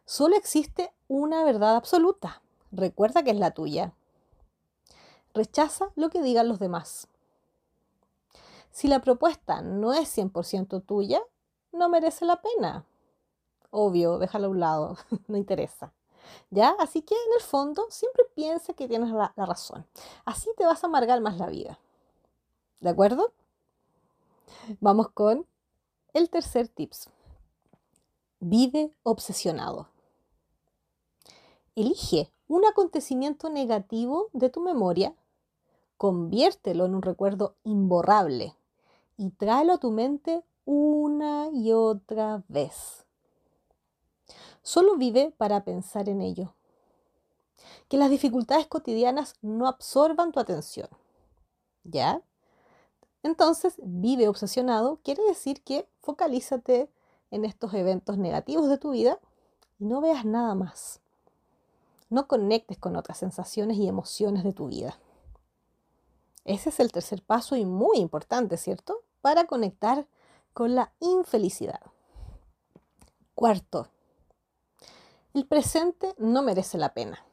solo 0.04 0.36
existe 0.36 0.92
una 1.08 1.42
verdad 1.42 1.74
absoluta. 1.74 2.40
Recuerda 2.70 3.24
que 3.24 3.32
es 3.32 3.36
la 3.36 3.50
tuya. 3.50 3.94
Rechaza 5.34 5.90
lo 5.96 6.08
que 6.08 6.22
digan 6.22 6.46
los 6.46 6.60
demás. 6.60 7.08
Si 8.70 8.86
la 8.86 9.00
propuesta 9.00 9.60
no 9.60 9.92
es 9.92 10.08
100% 10.16 10.84
tuya, 10.86 11.20
no 11.72 11.88
merece 11.88 12.24
la 12.26 12.40
pena. 12.40 12.84
Obvio, 13.72 14.18
déjala 14.18 14.46
a 14.46 14.50
un 14.50 14.60
lado, 14.60 14.96
no 15.26 15.36
interesa. 15.36 15.92
¿Ya? 16.50 16.74
Así 16.78 17.02
que 17.02 17.14
en 17.14 17.34
el 17.36 17.42
fondo 17.42 17.86
siempre 17.90 18.24
piensa 18.34 18.72
que 18.74 18.88
tienes 18.88 19.10
la, 19.10 19.32
la 19.36 19.46
razón. 19.46 19.86
Así 20.24 20.50
te 20.56 20.64
vas 20.64 20.82
a 20.82 20.86
amargar 20.86 21.20
más 21.20 21.36
la 21.36 21.46
vida. 21.46 21.78
¿De 22.80 22.90
acuerdo? 22.90 23.32
Vamos 24.80 25.10
con 25.10 25.46
el 26.12 26.30
tercer 26.30 26.68
tips. 26.68 27.08
Vive 28.40 28.92
obsesionado. 29.02 29.88
Elige 31.76 32.32
un 32.48 32.64
acontecimiento 32.64 33.48
negativo 33.48 34.28
de 34.32 34.50
tu 34.50 34.60
memoria 34.60 35.14
conviértelo 36.00 36.86
en 36.86 36.94
un 36.94 37.02
recuerdo 37.02 37.56
imborrable 37.62 38.54
y 39.18 39.28
tráelo 39.32 39.74
a 39.74 39.78
tu 39.78 39.90
mente 39.90 40.42
una 40.64 41.50
y 41.52 41.72
otra 41.72 42.42
vez. 42.48 43.04
Solo 44.62 44.96
vive 44.96 45.32
para 45.36 45.64
pensar 45.64 46.08
en 46.08 46.20
ello. 46.20 46.54
Que 47.88 47.96
las 47.96 48.10
dificultades 48.10 48.66
cotidianas 48.66 49.34
no 49.42 49.66
absorban 49.66 50.32
tu 50.32 50.40
atención. 50.40 50.88
¿Ya? 51.84 52.22
Entonces, 53.22 53.74
vive 53.78 54.28
obsesionado 54.28 55.00
quiere 55.02 55.22
decir 55.24 55.62
que 55.62 55.88
focalízate 56.00 56.90
en 57.30 57.44
estos 57.44 57.74
eventos 57.74 58.18
negativos 58.18 58.68
de 58.68 58.78
tu 58.78 58.90
vida 58.90 59.18
y 59.78 59.84
no 59.84 60.00
veas 60.00 60.24
nada 60.24 60.54
más. 60.54 61.00
No 62.08 62.26
conectes 62.26 62.78
con 62.78 62.96
otras 62.96 63.18
sensaciones 63.18 63.76
y 63.76 63.86
emociones 63.86 64.42
de 64.44 64.52
tu 64.52 64.68
vida. 64.68 64.98
Ese 66.44 66.70
es 66.70 66.80
el 66.80 66.90
tercer 66.90 67.22
paso 67.22 67.56
y 67.56 67.64
muy 67.64 67.98
importante, 67.98 68.56
¿cierto? 68.56 69.02
Para 69.20 69.46
conectar 69.46 70.06
con 70.52 70.74
la 70.74 70.92
infelicidad. 70.98 71.80
Cuarto, 73.34 73.88
el 75.34 75.46
presente 75.46 76.14
no 76.18 76.42
merece 76.42 76.78
la 76.78 76.92
pena. 76.92 77.24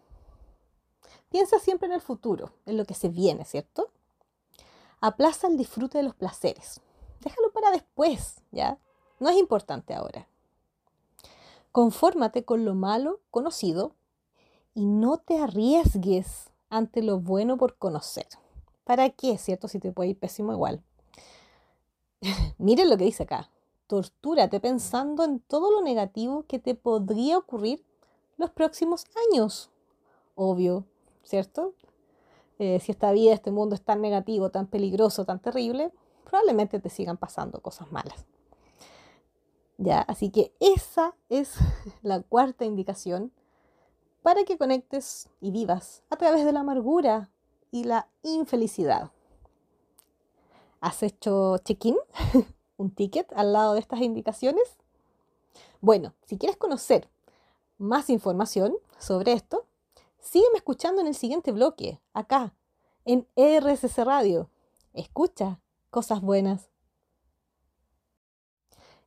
Piensa 1.29 1.59
siempre 1.59 1.87
en 1.87 1.93
el 1.93 2.01
futuro, 2.01 2.51
en 2.65 2.77
lo 2.77 2.85
que 2.85 2.93
se 2.93 3.09
viene, 3.09 3.43
¿cierto? 3.45 3.89
Aplaza 5.01 5.47
el 5.47 5.57
disfrute 5.57 5.97
de 5.97 6.03
los 6.03 6.15
placeres. 6.15 6.81
Déjalo 7.21 7.51
para 7.51 7.71
después, 7.71 8.41
¿ya? 8.51 8.77
No 9.19 9.29
es 9.29 9.37
importante 9.37 9.93
ahora. 9.93 10.27
Confórmate 11.71 12.45
con 12.45 12.65
lo 12.65 12.75
malo 12.75 13.19
conocido 13.29 13.93
y 14.73 14.85
no 14.85 15.17
te 15.17 15.39
arriesgues 15.39 16.51
ante 16.69 17.01
lo 17.01 17.19
bueno 17.19 17.57
por 17.57 17.77
conocer. 17.77 18.27
¿Para 18.83 19.09
qué, 19.09 19.37
cierto? 19.37 19.67
Si 19.67 19.79
te 19.79 19.91
puede 19.91 20.11
ir 20.11 20.19
pésimo 20.19 20.53
igual. 20.53 20.81
Miren 22.57 22.89
lo 22.89 22.97
que 22.97 23.05
dice 23.05 23.23
acá. 23.23 23.49
Tortúrate 23.87 24.59
pensando 24.59 25.23
en 25.23 25.39
todo 25.39 25.71
lo 25.71 25.81
negativo 25.81 26.45
que 26.47 26.59
te 26.59 26.75
podría 26.75 27.37
ocurrir 27.37 27.85
los 28.37 28.51
próximos 28.51 29.05
años. 29.31 29.69
Obvio, 30.35 30.85
¿cierto? 31.23 31.73
Eh, 32.59 32.79
si 32.79 32.91
esta 32.91 33.11
vida, 33.11 33.33
este 33.33 33.51
mundo 33.51 33.75
es 33.75 33.81
tan 33.81 34.01
negativo, 34.01 34.49
tan 34.49 34.67
peligroso, 34.67 35.25
tan 35.25 35.39
terrible, 35.39 35.91
probablemente 36.23 36.79
te 36.79 36.89
sigan 36.89 37.17
pasando 37.17 37.61
cosas 37.61 37.91
malas. 37.91 38.25
Ya, 39.77 40.01
así 40.01 40.31
que 40.31 40.53
esa 40.59 41.15
es 41.29 41.55
la 42.01 42.21
cuarta 42.21 42.65
indicación 42.65 43.31
para 44.23 44.43
que 44.43 44.57
conectes 44.57 45.29
y 45.39 45.51
vivas 45.51 46.03
a 46.09 46.15
través 46.17 46.45
de 46.45 46.51
la 46.51 46.61
amargura, 46.61 47.29
y 47.71 47.83
la 47.83 48.07
infelicidad. 48.23 49.11
¿Has 50.79 51.03
hecho 51.03 51.57
check-in? 51.59 51.97
¿Un 52.77 52.91
ticket 52.91 53.31
al 53.33 53.53
lado 53.53 53.73
de 53.73 53.79
estas 53.79 54.01
indicaciones? 54.01 54.77
Bueno, 55.81 56.13
si 56.25 56.37
quieres 56.37 56.57
conocer 56.57 57.09
más 57.77 58.09
información 58.09 58.75
sobre 58.99 59.33
esto, 59.33 59.65
sígueme 60.19 60.57
escuchando 60.57 61.01
en 61.01 61.07
el 61.07 61.15
siguiente 61.15 61.51
bloque, 61.51 61.99
acá, 62.13 62.53
en 63.05 63.27
RSC 63.35 64.03
Radio. 64.03 64.49
Escucha 64.93 65.59
cosas 65.89 66.21
buenas. 66.21 66.69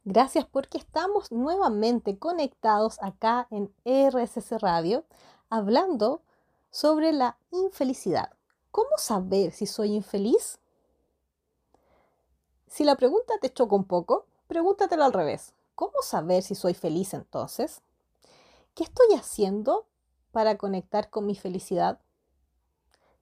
Gracias 0.04 0.46
porque 0.46 0.78
estamos 0.78 1.30
nuevamente 1.30 2.18
conectados 2.18 3.00
acá 3.02 3.46
en 3.50 3.72
RSC 3.84 4.58
Radio 4.58 5.04
hablando 5.50 6.22
sobre 6.70 7.12
la 7.12 7.36
infelicidad. 7.50 8.30
¿Cómo 8.70 8.90
saber 8.96 9.52
si 9.52 9.66
soy 9.66 9.92
infeliz? 9.94 10.58
Si 12.66 12.84
la 12.84 12.96
pregunta 12.96 13.34
te 13.40 13.52
choca 13.52 13.74
un 13.74 13.84
poco, 13.84 14.26
pregúntatelo 14.46 15.04
al 15.04 15.12
revés. 15.12 15.52
¿Cómo 15.74 16.02
saber 16.02 16.42
si 16.42 16.54
soy 16.54 16.72
feliz 16.72 17.12
entonces? 17.14 17.82
¿Qué 18.80 18.84
estoy 18.84 19.14
haciendo 19.14 19.87
para 20.32 20.56
conectar 20.56 21.10
con 21.10 21.26
mi 21.26 21.34
felicidad? 21.34 22.00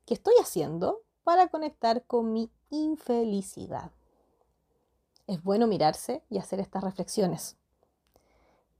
¿Qué 0.06 0.14
estoy 0.14 0.34
haciendo 0.40 1.00
para 1.24 1.48
conectar 1.48 2.04
con 2.04 2.32
mi 2.32 2.48
infelicidad? 2.70 3.90
Es 5.26 5.42
bueno 5.42 5.66
mirarse 5.66 6.22
y 6.30 6.38
hacer 6.38 6.60
estas 6.60 6.84
reflexiones. 6.84 7.56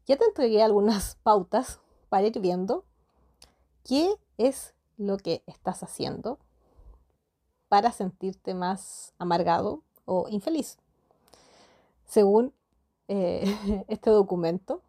Ya 0.06 0.18
te 0.18 0.24
entregué 0.24 0.62
algunas 0.62 1.16
pautas 1.24 1.80
para 2.10 2.28
ir 2.28 2.38
viendo 2.38 2.84
qué 3.82 4.14
es 4.36 4.72
lo 4.98 5.16
que 5.16 5.42
estás 5.48 5.82
haciendo 5.82 6.38
para 7.68 7.90
sentirte 7.90 8.54
más 8.54 9.14
amargado 9.18 9.82
o 10.04 10.28
infeliz. 10.28 10.78
Según 12.06 12.54
eh, 13.08 13.84
este 13.88 14.10
documento 14.10 14.80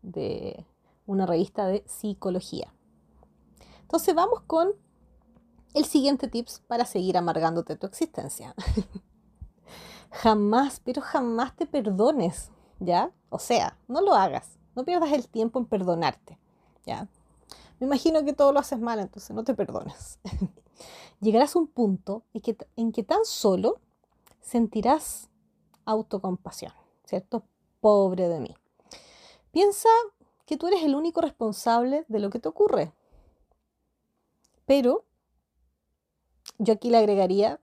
de 0.00 0.64
una 1.06 1.26
revista 1.26 1.66
de 1.66 1.84
psicología. 1.86 2.72
Entonces 3.82 4.14
vamos 4.14 4.42
con 4.46 4.72
el 5.74 5.84
siguiente 5.84 6.28
tips 6.28 6.60
para 6.66 6.84
seguir 6.84 7.16
amargándote 7.16 7.76
tu 7.76 7.86
existencia. 7.86 8.54
jamás, 10.10 10.80
pero 10.84 11.02
jamás 11.02 11.54
te 11.56 11.66
perdones, 11.66 12.50
¿ya? 12.80 13.12
O 13.28 13.38
sea, 13.38 13.78
no 13.88 14.00
lo 14.00 14.14
hagas, 14.14 14.58
no 14.74 14.84
pierdas 14.84 15.12
el 15.12 15.28
tiempo 15.28 15.58
en 15.58 15.66
perdonarte, 15.66 16.38
¿ya? 16.84 17.08
Me 17.78 17.86
imagino 17.86 18.24
que 18.24 18.32
todo 18.32 18.52
lo 18.52 18.60
haces 18.60 18.80
mal, 18.80 18.98
entonces 18.98 19.34
no 19.36 19.44
te 19.44 19.54
perdones. 19.54 20.18
Llegarás 21.20 21.54
a 21.54 21.58
un 21.58 21.66
punto 21.66 22.24
en 22.32 22.40
que, 22.40 22.56
en 22.76 22.92
que 22.92 23.02
tan 23.02 23.24
solo 23.24 23.80
sentirás 24.40 25.28
autocompasión, 25.84 26.72
¿cierto? 27.04 27.44
Pobre 27.80 28.28
de 28.28 28.40
mí. 28.40 28.54
Piensa 29.52 29.88
que 30.46 30.56
tú 30.56 30.68
eres 30.68 30.82
el 30.82 30.94
único 30.94 31.20
responsable 31.20 32.04
de 32.08 32.20
lo 32.20 32.30
que 32.30 32.38
te 32.38 32.48
ocurre. 32.48 32.92
Pero 34.64 35.04
yo 36.58 36.74
aquí 36.74 36.90
le 36.90 36.98
agregaría 36.98 37.60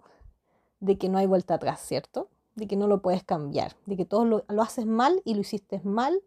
de 0.80 0.98
que 0.98 1.10
no 1.10 1.18
hay 1.18 1.26
vuelta 1.26 1.56
atrás, 1.56 1.80
¿cierto? 1.82 2.30
De 2.56 2.68
que 2.68 2.76
no 2.76 2.88
lo 2.88 3.02
puedes 3.02 3.24
cambiar, 3.24 3.76
de 3.86 3.96
que 3.96 4.06
todo 4.06 4.26
lo, 4.26 4.46
lo 4.48 4.62
haces 4.62 4.86
mal 4.86 5.22
y 5.26 5.34
lo 5.34 5.42
hiciste 5.42 5.82
mal, 5.84 6.22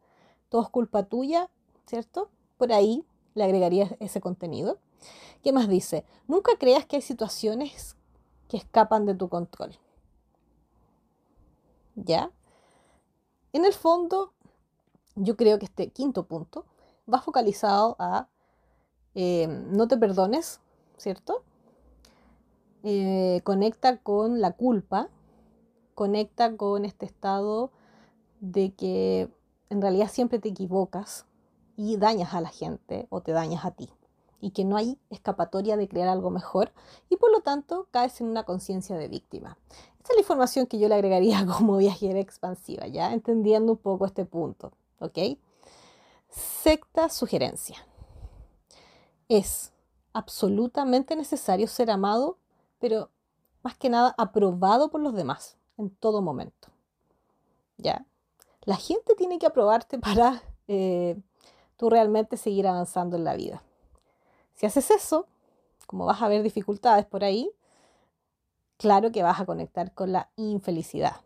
todo 0.49 0.63
es 0.63 0.69
culpa 0.71 1.05
tuya, 1.05 1.51
¿cierto? 1.87 2.31
Por 2.57 2.73
ahí 2.73 3.05
le 3.35 3.45
agregaría 3.45 3.97
ese 4.01 4.21
contenido. 4.21 4.79
¿Qué 5.43 5.53
más 5.53 5.69
dice? 5.69 6.05
Nunca 6.27 6.53
creas 6.59 6.87
que 6.87 6.97
hay 6.97 7.03
situaciones 7.03 7.97
que 8.49 8.57
escapan 8.57 9.07
de 9.07 9.15
tu 9.15 9.29
control. 9.29 9.77
¿Ya? 11.95 12.31
En 13.53 13.65
el 13.65 13.73
fondo, 13.73 14.33
yo 15.17 15.37
creo 15.37 15.59
que 15.59 15.65
este 15.65 15.89
quinto 15.89 16.27
punto 16.27 16.65
va 17.13 17.21
focalizado 17.21 17.97
a 17.99 18.29
eh, 19.15 19.49
no 19.49 19.89
te 19.89 19.97
perdones, 19.97 20.61
¿cierto? 20.99 21.43
Eh, 22.83 23.41
conecta 23.43 23.99
con 23.99 24.41
la 24.41 24.53
culpa, 24.53 25.09
conecta 25.95 26.57
con 26.57 26.85
este 26.85 27.07
estado 27.07 27.73
de 28.41 28.75
que 28.75 29.31
en 29.71 29.83
realidad 29.83 30.09
siempre 30.09 30.39
te 30.39 30.51
equivocas 30.51 31.27
y 31.77 31.97
dañas 31.97 32.35
a 32.35 32.41
la 32.41 32.51
gente 32.51 33.07
o 33.11 33.23
te 33.23 33.33
dañas 33.33 33.65
a 33.65 33.71
ti 33.71 33.89
y 34.41 34.51
que 34.51 34.65
no 34.65 34.77
hay 34.77 34.99
escapatoria 35.11 35.77
de 35.77 35.89
crear 35.89 36.09
algo 36.09 36.31
mejor 36.31 36.73
y 37.09 37.17
por 37.17 37.33
lo 37.33 37.41
tanto 37.41 37.89
caes 37.91 38.21
en 38.21 38.29
una 38.29 38.45
conciencia 38.45 38.97
de 38.97 39.09
víctima. 39.09 39.57
Esta 39.99 40.13
es 40.13 40.17
la 40.17 40.21
información 40.21 40.67
que 40.67 40.79
yo 40.79 40.89
le 40.89 40.95
agregaría 40.95 41.45
como 41.59 41.79
viajera 41.79 42.21
expansiva, 42.21 42.87
ya 42.87 43.13
entendiendo 43.13 43.73
un 43.73 43.79
poco 43.79 44.07
este 44.07 44.25
punto, 44.25 44.73
¿ok? 45.01 45.39
Secta 46.29 47.09
sugerencia. 47.09 47.77
Es 49.29 49.73
absolutamente 50.13 51.17
necesario 51.17 51.67
ser 51.67 51.91
amado, 51.91 52.39
pero 52.79 53.11
más 53.63 53.77
que 53.77 53.91
nada 53.91 54.15
aprobado 54.19 54.91
por 54.91 55.01
los 55.01 55.15
demás 55.15 55.57
en 55.77 55.91
todo 55.91 56.23
momento. 56.23 56.69
¿Ya? 57.77 58.07
La 58.63 58.77
gente 58.77 59.15
tiene 59.15 59.39
que 59.39 59.47
aprobarte 59.47 59.99
para 59.99 60.43
eh, 60.69 61.21
tú 61.77 61.91
realmente 61.91 62.37
seguir 62.37 62.67
avanzando 62.67 63.17
en 63.17 63.25
la 63.25 63.37
vida. 63.37 63.63
Si 64.55 64.67
haces 64.67 64.91
eso, 64.91 65.27
como 65.87 66.07
vas 66.07 66.23
a 66.23 66.29
ver 66.29 66.43
dificultades 66.43 67.07
por 67.07 67.23
ahí, 67.23 67.51
claro 68.77 69.13
que 69.13 69.23
vas 69.23 69.41
a 69.41 69.47
conectar 69.47 69.93
con 69.93 70.13
la 70.13 70.31
infelicidad. 70.37 71.17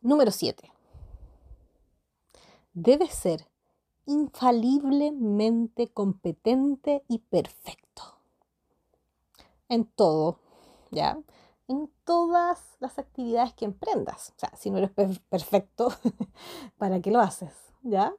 Número 0.00 0.30
7. 0.30 0.71
Debes 2.74 3.12
ser 3.12 3.48
infaliblemente 4.06 5.88
competente 5.88 7.04
y 7.06 7.18
perfecto. 7.18 8.16
En 9.68 9.84
todo, 9.84 10.38
¿ya? 10.90 11.18
En 11.68 11.90
todas 12.04 12.76
las 12.80 12.98
actividades 12.98 13.52
que 13.52 13.66
emprendas. 13.66 14.30
O 14.30 14.38
sea, 14.38 14.56
si 14.56 14.70
no 14.70 14.78
eres 14.78 14.90
perfecto, 14.90 15.92
¿para 16.78 17.00
qué 17.00 17.10
lo 17.10 17.20
haces? 17.20 17.52
¿Ya? 17.82 18.14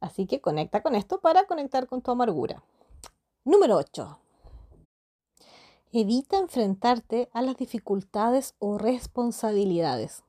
Así 0.00 0.26
que 0.26 0.40
conecta 0.40 0.82
con 0.82 0.94
esto 0.94 1.20
para 1.20 1.46
conectar 1.46 1.86
con 1.86 2.02
tu 2.02 2.10
amargura. 2.10 2.62
Número 3.44 3.76
8. 3.76 4.18
Evita 5.92 6.38
enfrentarte 6.38 7.30
a 7.32 7.42
las 7.42 7.56
dificultades 7.56 8.54
o 8.58 8.76
responsabilidades. 8.76 10.24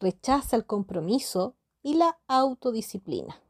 Rechaza 0.00 0.56
el 0.56 0.64
compromiso 0.64 1.54
y 1.82 1.94
la 1.94 2.18
autodisciplina. 2.28 3.40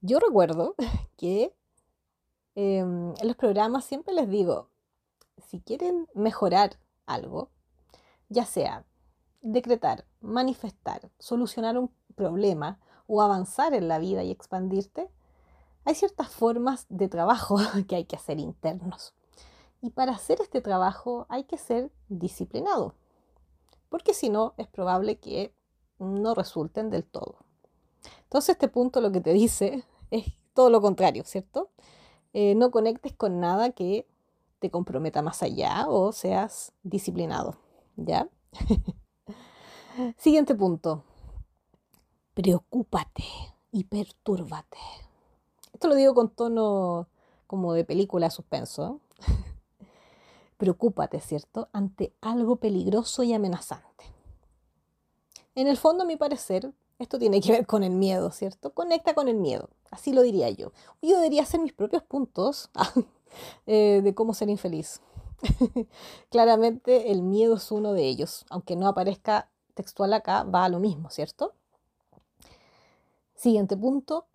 Yo 0.00 0.18
recuerdo 0.18 0.74
que 1.16 1.54
em, 2.54 3.14
en 3.18 3.26
los 3.26 3.36
programas 3.36 3.84
siempre 3.84 4.14
les 4.14 4.28
digo, 4.28 4.68
si 5.38 5.60
quieren 5.60 6.08
mejorar 6.14 6.78
algo, 7.06 7.50
ya 8.28 8.44
sea 8.44 8.84
decretar, 9.40 10.06
manifestar, 10.20 11.10
solucionar 11.18 11.78
un 11.78 11.90
problema 12.14 12.78
o 13.06 13.22
avanzar 13.22 13.74
en 13.74 13.88
la 13.88 13.98
vida 13.98 14.22
y 14.22 14.30
expandirte, 14.30 15.10
hay 15.84 15.94
ciertas 15.94 16.28
formas 16.28 16.86
de 16.88 17.08
trabajo 17.08 17.56
que 17.88 17.96
hay 17.96 18.04
que 18.04 18.16
hacer 18.16 18.38
internos. 18.38 19.14
Y 19.82 19.90
para 19.90 20.12
hacer 20.12 20.40
este 20.40 20.62
trabajo 20.62 21.26
hay 21.28 21.44
que 21.44 21.58
ser 21.58 21.92
disciplinado, 22.08 22.94
porque 23.90 24.14
si 24.14 24.30
no 24.30 24.54
es 24.56 24.66
probable 24.66 25.18
que 25.18 25.54
no 26.04 26.34
resulten 26.34 26.90
del 26.90 27.04
todo. 27.04 27.36
Entonces 28.24 28.50
este 28.50 28.68
punto 28.68 29.00
lo 29.00 29.12
que 29.12 29.20
te 29.20 29.32
dice 29.32 29.84
es 30.10 30.26
todo 30.54 30.70
lo 30.70 30.80
contrario, 30.80 31.24
¿cierto? 31.24 31.70
Eh, 32.32 32.54
no 32.54 32.70
conectes 32.70 33.12
con 33.12 33.40
nada 33.40 33.70
que 33.70 34.06
te 34.58 34.70
comprometa 34.70 35.22
más 35.22 35.42
allá 35.42 35.86
o 35.88 36.12
seas 36.12 36.72
disciplinado, 36.82 37.56
¿ya? 37.96 38.28
Siguiente 40.16 40.54
punto 40.54 41.04
preocúpate 42.34 43.24
y 43.70 43.84
pertúrbate. 43.84 44.78
Esto 45.72 45.88
lo 45.88 45.94
digo 45.94 46.14
con 46.14 46.30
tono 46.30 47.08
como 47.46 47.72
de 47.72 47.84
película 47.84 48.30
suspenso. 48.30 49.00
preocúpate, 50.56 51.20
¿cierto?, 51.20 51.68
ante 51.72 52.12
algo 52.20 52.56
peligroso 52.56 53.22
y 53.22 53.32
amenazante. 53.32 54.04
En 55.54 55.68
el 55.68 55.76
fondo, 55.76 56.04
a 56.04 56.06
mi 56.06 56.16
parecer, 56.16 56.72
esto 56.98 57.18
tiene 57.18 57.40
que 57.40 57.52
ver 57.52 57.66
con 57.66 57.82
el 57.82 57.92
miedo, 57.92 58.30
¿cierto? 58.30 58.72
Conecta 58.72 59.14
con 59.14 59.28
el 59.28 59.36
miedo, 59.36 59.68
así 59.90 60.12
lo 60.12 60.22
diría 60.22 60.50
yo. 60.50 60.72
Yo 61.02 61.16
debería 61.16 61.42
hacer 61.42 61.60
mis 61.60 61.72
propios 61.72 62.02
puntos 62.02 62.70
eh, 63.66 64.00
de 64.02 64.14
cómo 64.14 64.34
ser 64.34 64.48
infeliz. 64.48 65.00
Claramente 66.30 67.10
el 67.10 67.22
miedo 67.22 67.56
es 67.56 67.70
uno 67.70 67.92
de 67.92 68.06
ellos, 68.06 68.46
aunque 68.50 68.76
no 68.76 68.88
aparezca 68.88 69.50
textual 69.74 70.12
acá, 70.12 70.44
va 70.44 70.64
a 70.64 70.68
lo 70.68 70.78
mismo, 70.78 71.10
¿cierto? 71.10 71.52
Siguiente 73.34 73.76
punto. 73.76 74.26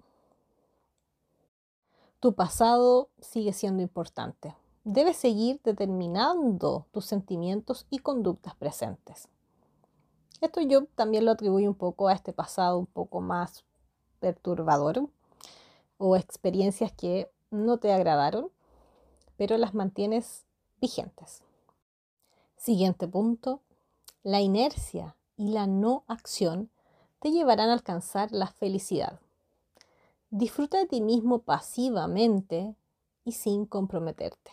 Tu 2.20 2.34
pasado 2.34 3.10
sigue 3.22 3.54
siendo 3.54 3.82
importante. 3.82 4.54
Debes 4.84 5.18
seguir 5.18 5.62
determinando 5.64 6.86
tus 6.92 7.06
sentimientos 7.06 7.86
y 7.90 8.00
conductas 8.00 8.56
presentes. 8.56 9.30
Esto 10.42 10.62
yo 10.62 10.86
también 10.96 11.26
lo 11.26 11.32
atribuyo 11.32 11.70
un 11.70 11.76
poco 11.76 12.08
a 12.08 12.14
este 12.14 12.32
pasado 12.32 12.78
un 12.78 12.86
poco 12.86 13.20
más 13.20 13.64
perturbador 14.20 15.10
o 15.98 16.16
experiencias 16.16 16.92
que 16.94 17.30
no 17.52 17.78
te 17.78 17.92
agradaron, 17.92 18.50
pero 19.38 19.58
las 19.58 19.74
mantienes 19.74 20.46
vigentes. 20.80 21.42
Siguiente 22.58 23.08
punto. 23.08 23.62
La 24.24 24.42
inercia 24.42 25.16
y 25.38 25.50
la 25.50 25.66
no 25.66 26.04
acción 26.08 26.70
te 27.20 27.32
llevarán 27.32 27.70
a 27.70 27.74
alcanzar 27.74 28.32
la 28.32 28.48
felicidad. 28.48 29.20
Disfruta 30.30 30.78
de 30.78 30.86
ti 30.86 31.02
mismo 31.02 31.40
pasivamente 31.40 32.76
y 33.24 33.32
sin 33.32 33.66
comprometerte. 33.66 34.52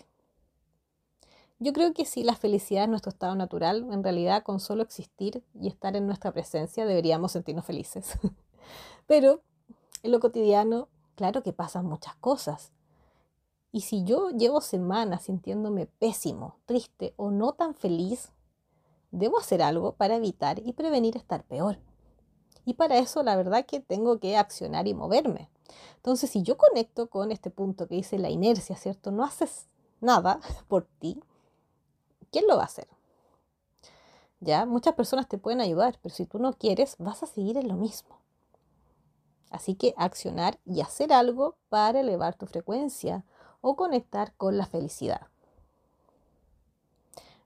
Yo 1.58 1.72
creo 1.72 1.94
que 1.94 2.04
si 2.04 2.22
la 2.22 2.36
felicidad 2.36 2.84
es 2.84 2.90
nuestro 2.90 3.10
estado 3.10 3.34
natural, 3.34 3.86
en 3.90 4.04
realidad 4.04 4.42
con 4.42 4.60
solo 4.60 4.82
existir 4.82 5.42
y 5.58 5.68
estar 5.68 5.96
en 5.96 6.06
nuestra 6.06 6.32
presencia 6.32 6.84
deberíamos 6.84 7.32
sentirnos 7.32 7.64
felices. 7.64 8.18
Pero 9.06 9.40
en 10.02 10.12
lo 10.12 10.20
cotidiano, 10.20 10.88
claro 11.14 11.42
que 11.42 11.54
pasan 11.54 11.86
muchas 11.86 12.14
cosas. 12.16 12.72
Y 13.72 13.82
si 13.82 14.04
yo 14.04 14.30
llevo 14.30 14.60
semanas 14.60 15.24
sintiéndome 15.24 15.86
pésimo, 15.86 16.56
triste 16.66 17.14
o 17.16 17.30
no 17.30 17.52
tan 17.52 17.74
feliz, 17.74 18.32
debo 19.10 19.38
hacer 19.38 19.62
algo 19.62 19.92
para 19.92 20.16
evitar 20.16 20.60
y 20.64 20.72
prevenir 20.72 21.16
estar 21.16 21.42
peor. 21.44 21.78
Y 22.66 22.74
para 22.74 22.98
eso 22.98 23.22
la 23.22 23.36
verdad 23.36 23.64
que 23.64 23.80
tengo 23.80 24.18
que 24.18 24.36
accionar 24.36 24.88
y 24.88 24.94
moverme. 24.94 25.48
Entonces, 25.96 26.30
si 26.30 26.42
yo 26.42 26.56
conecto 26.56 27.08
con 27.08 27.32
este 27.32 27.50
punto 27.50 27.86
que 27.88 27.96
dice 27.96 28.18
la 28.18 28.28
inercia, 28.28 28.76
¿cierto? 28.76 29.10
No 29.10 29.24
haces 29.24 29.68
nada 30.00 30.40
por 30.68 30.86
ti, 30.98 31.22
¿quién 32.36 32.48
lo 32.48 32.56
va 32.56 32.64
a 32.64 32.66
hacer? 32.66 32.86
Ya, 34.40 34.66
muchas 34.66 34.92
personas 34.92 35.26
te 35.26 35.38
pueden 35.38 35.62
ayudar, 35.62 35.98
pero 36.02 36.14
si 36.14 36.26
tú 36.26 36.38
no 36.38 36.52
quieres, 36.52 36.96
vas 36.98 37.22
a 37.22 37.26
seguir 37.26 37.56
en 37.56 37.66
lo 37.66 37.76
mismo. 37.76 38.20
Así 39.48 39.74
que 39.74 39.94
accionar 39.96 40.58
y 40.66 40.82
hacer 40.82 41.14
algo 41.14 41.56
para 41.70 42.00
elevar 42.00 42.36
tu 42.36 42.44
frecuencia 42.44 43.24
o 43.62 43.74
conectar 43.74 44.34
con 44.36 44.58
la 44.58 44.66
felicidad. 44.66 45.28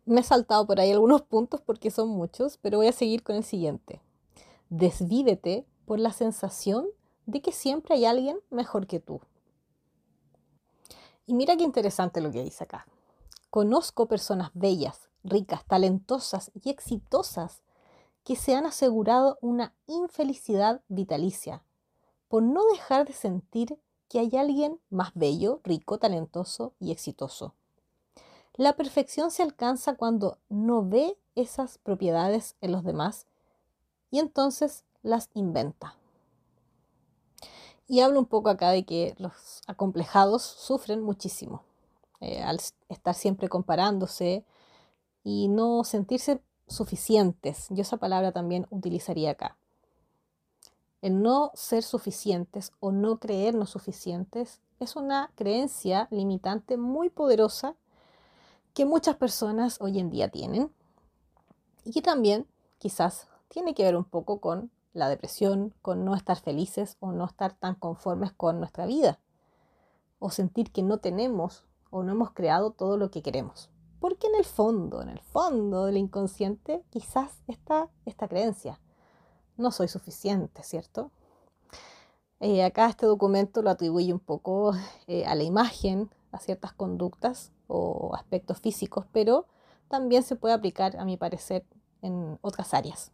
Me 0.06 0.22
he 0.22 0.24
saltado 0.24 0.66
por 0.66 0.80
ahí 0.80 0.90
algunos 0.90 1.22
puntos 1.22 1.60
porque 1.60 1.92
son 1.92 2.08
muchos, 2.08 2.56
pero 2.56 2.78
voy 2.78 2.88
a 2.88 2.92
seguir 2.92 3.22
con 3.22 3.36
el 3.36 3.44
siguiente. 3.44 4.02
Desvívete 4.70 5.68
por 5.86 6.00
la 6.00 6.12
sensación 6.12 6.88
de 7.26 7.40
que 7.40 7.52
siempre 7.52 7.94
hay 7.94 8.06
alguien 8.06 8.40
mejor 8.50 8.88
que 8.88 8.98
tú. 8.98 9.20
Y 11.26 11.34
mira 11.34 11.56
qué 11.56 11.62
interesante 11.62 12.20
lo 12.20 12.32
que 12.32 12.42
dice 12.42 12.64
acá. 12.64 12.88
Conozco 13.50 14.06
personas 14.06 14.52
bellas, 14.54 15.08
ricas, 15.24 15.64
talentosas 15.64 16.52
y 16.54 16.70
exitosas 16.70 17.62
que 18.22 18.36
se 18.36 18.54
han 18.54 18.64
asegurado 18.64 19.38
una 19.40 19.74
infelicidad 19.88 20.82
vitalicia 20.86 21.64
por 22.28 22.44
no 22.44 22.64
dejar 22.66 23.08
de 23.08 23.12
sentir 23.12 23.76
que 24.08 24.20
hay 24.20 24.36
alguien 24.36 24.80
más 24.88 25.10
bello, 25.14 25.60
rico, 25.64 25.98
talentoso 25.98 26.74
y 26.78 26.92
exitoso. 26.92 27.54
La 28.54 28.76
perfección 28.76 29.32
se 29.32 29.42
alcanza 29.42 29.96
cuando 29.96 30.38
no 30.48 30.88
ve 30.88 31.18
esas 31.34 31.78
propiedades 31.78 32.54
en 32.60 32.70
los 32.70 32.84
demás 32.84 33.26
y 34.12 34.20
entonces 34.20 34.84
las 35.02 35.28
inventa. 35.34 35.96
Y 37.88 37.98
hablo 37.98 38.20
un 38.20 38.26
poco 38.26 38.48
acá 38.48 38.70
de 38.70 38.84
que 38.84 39.16
los 39.18 39.62
acomplejados 39.66 40.44
sufren 40.44 41.02
muchísimo 41.02 41.64
eh, 42.20 42.42
al 42.42 42.60
estar 42.88 43.14
siempre 43.14 43.48
comparándose 43.48 44.44
y 45.24 45.48
no 45.48 45.84
sentirse 45.84 46.40
suficientes. 46.66 47.66
Yo 47.70 47.82
esa 47.82 47.96
palabra 47.96 48.32
también 48.32 48.66
utilizaría 48.70 49.32
acá. 49.32 49.56
El 51.02 51.22
no 51.22 51.50
ser 51.54 51.82
suficientes 51.82 52.72
o 52.80 52.92
no 52.92 53.18
creernos 53.18 53.70
suficientes 53.70 54.60
es 54.80 54.96
una 54.96 55.30
creencia 55.34 56.08
limitante 56.10 56.76
muy 56.76 57.10
poderosa 57.10 57.74
que 58.74 58.84
muchas 58.84 59.16
personas 59.16 59.80
hoy 59.80 59.98
en 59.98 60.10
día 60.10 60.28
tienen 60.28 60.70
y 61.84 61.92
que 61.92 62.02
también 62.02 62.46
quizás 62.78 63.28
tiene 63.48 63.74
que 63.74 63.84
ver 63.84 63.96
un 63.96 64.04
poco 64.04 64.40
con 64.40 64.70
la 64.92 65.08
depresión, 65.08 65.74
con 65.82 66.04
no 66.04 66.14
estar 66.14 66.38
felices 66.38 66.96
o 67.00 67.12
no 67.12 67.24
estar 67.24 67.54
tan 67.54 67.74
conformes 67.74 68.32
con 68.32 68.58
nuestra 68.58 68.86
vida, 68.86 69.20
o 70.18 70.30
sentir 70.30 70.72
que 70.72 70.82
no 70.82 70.98
tenemos 70.98 71.64
o 71.90 72.02
no 72.02 72.12
hemos 72.12 72.32
creado 72.32 72.70
todo 72.70 72.96
lo 72.96 73.10
que 73.10 73.22
queremos. 73.22 73.70
Porque 74.00 74.26
en 74.26 74.36
el 74.36 74.44
fondo, 74.44 75.02
en 75.02 75.10
el 75.10 75.20
fondo 75.20 75.84
del 75.84 75.98
inconsciente, 75.98 76.82
quizás 76.90 77.30
está 77.46 77.88
esta 78.06 78.28
creencia. 78.28 78.80
No 79.56 79.70
soy 79.72 79.88
suficiente, 79.88 80.62
¿cierto? 80.62 81.10
Eh, 82.40 82.64
acá 82.64 82.88
este 82.88 83.04
documento 83.04 83.60
lo 83.60 83.68
atribuye 83.68 84.12
un 84.14 84.20
poco 84.20 84.72
eh, 85.06 85.26
a 85.26 85.34
la 85.34 85.42
imagen, 85.42 86.08
a 86.32 86.38
ciertas 86.38 86.72
conductas 86.72 87.52
o 87.66 88.14
aspectos 88.14 88.58
físicos, 88.58 89.04
pero 89.12 89.46
también 89.88 90.22
se 90.22 90.36
puede 90.36 90.54
aplicar, 90.54 90.96
a 90.96 91.04
mi 91.04 91.18
parecer, 91.18 91.66
en 92.00 92.38
otras 92.40 92.72
áreas. 92.72 93.12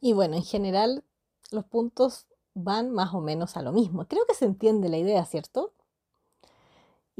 Y 0.00 0.12
bueno, 0.12 0.36
en 0.36 0.42
general 0.42 1.04
los 1.50 1.64
puntos 1.64 2.26
van 2.54 2.90
más 2.90 3.14
o 3.14 3.20
menos 3.20 3.56
a 3.56 3.62
lo 3.62 3.72
mismo. 3.72 4.06
Creo 4.06 4.26
que 4.26 4.34
se 4.34 4.44
entiende 4.44 4.88
la 4.88 4.98
idea, 4.98 5.24
¿cierto? 5.24 5.72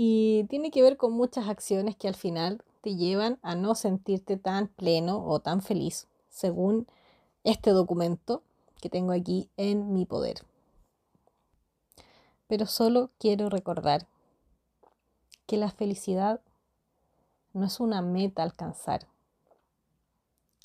Y 0.00 0.44
tiene 0.44 0.70
que 0.70 0.80
ver 0.80 0.96
con 0.96 1.10
muchas 1.10 1.48
acciones 1.48 1.96
que 1.96 2.06
al 2.06 2.14
final 2.14 2.62
te 2.82 2.94
llevan 2.94 3.40
a 3.42 3.56
no 3.56 3.74
sentirte 3.74 4.36
tan 4.36 4.68
pleno 4.68 5.26
o 5.26 5.40
tan 5.40 5.60
feliz, 5.60 6.06
según 6.28 6.86
este 7.42 7.70
documento 7.70 8.44
que 8.80 8.88
tengo 8.88 9.10
aquí 9.10 9.50
en 9.56 9.92
mi 9.92 10.06
poder. 10.06 10.44
Pero 12.46 12.66
solo 12.66 13.10
quiero 13.18 13.48
recordar 13.48 14.06
que 15.46 15.56
la 15.56 15.72
felicidad 15.72 16.40
no 17.52 17.66
es 17.66 17.80
una 17.80 18.00
meta 18.00 18.44
alcanzar, 18.44 19.08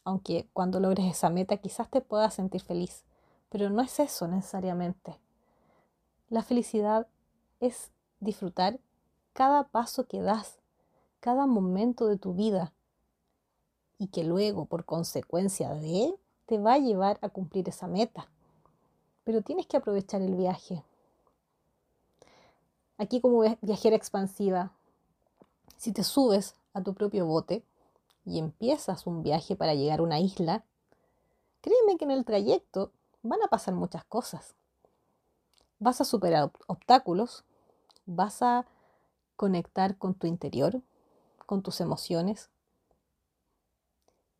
aunque 0.03 0.47
cuando 0.53 0.79
logres 0.79 1.07
esa 1.07 1.31
meta 1.31 1.57
quizás 1.57 1.89
te 1.89 2.01
puedas 2.01 2.35
sentir 2.35 2.61
feliz, 2.61 3.03
pero 3.49 3.71
no 3.71 3.81
es 3.81 3.99
eso 3.99 4.27
necesariamente. 4.27 5.17
La 6.29 6.43
felicidad 6.43 7.07
es 7.59 7.89
disfrutar 8.19 8.79
cada 9.33 9.63
paso 9.65 10.05
que 10.05 10.21
das, 10.21 10.59
cada 11.19 11.45
momento 11.45 12.07
de 12.07 12.17
tu 12.17 12.33
vida 12.33 12.73
y 13.97 14.07
que 14.07 14.23
luego, 14.23 14.65
por 14.65 14.85
consecuencia 14.85 15.73
de, 15.73 16.13
te 16.45 16.57
va 16.57 16.73
a 16.73 16.79
llevar 16.79 17.19
a 17.21 17.29
cumplir 17.29 17.67
esa 17.69 17.87
meta. 17.87 18.29
Pero 19.23 19.41
tienes 19.41 19.67
que 19.67 19.77
aprovechar 19.77 20.21
el 20.21 20.35
viaje. 20.35 20.83
Aquí 22.97 23.21
como 23.21 23.43
viajera 23.61 23.95
expansiva, 23.95 24.71
si 25.77 25.91
te 25.91 26.03
subes 26.03 26.55
a 26.73 26.81
tu 26.81 26.93
propio 26.93 27.25
bote, 27.25 27.63
y 28.25 28.39
empiezas 28.39 29.05
un 29.05 29.23
viaje 29.23 29.55
para 29.55 29.73
llegar 29.73 29.99
a 29.99 30.03
una 30.03 30.19
isla, 30.19 30.63
créeme 31.61 31.97
que 31.97 32.05
en 32.05 32.11
el 32.11 32.25
trayecto 32.25 32.91
van 33.21 33.41
a 33.43 33.47
pasar 33.47 33.73
muchas 33.73 34.03
cosas. 34.05 34.55
Vas 35.79 35.99
a 36.01 36.05
superar 36.05 36.51
obstáculos, 36.67 37.43
vas 38.05 38.41
a 38.41 38.65
conectar 39.35 39.97
con 39.97 40.13
tu 40.15 40.27
interior, 40.27 40.81
con 41.45 41.61
tus 41.61 41.81
emociones. 41.81 42.49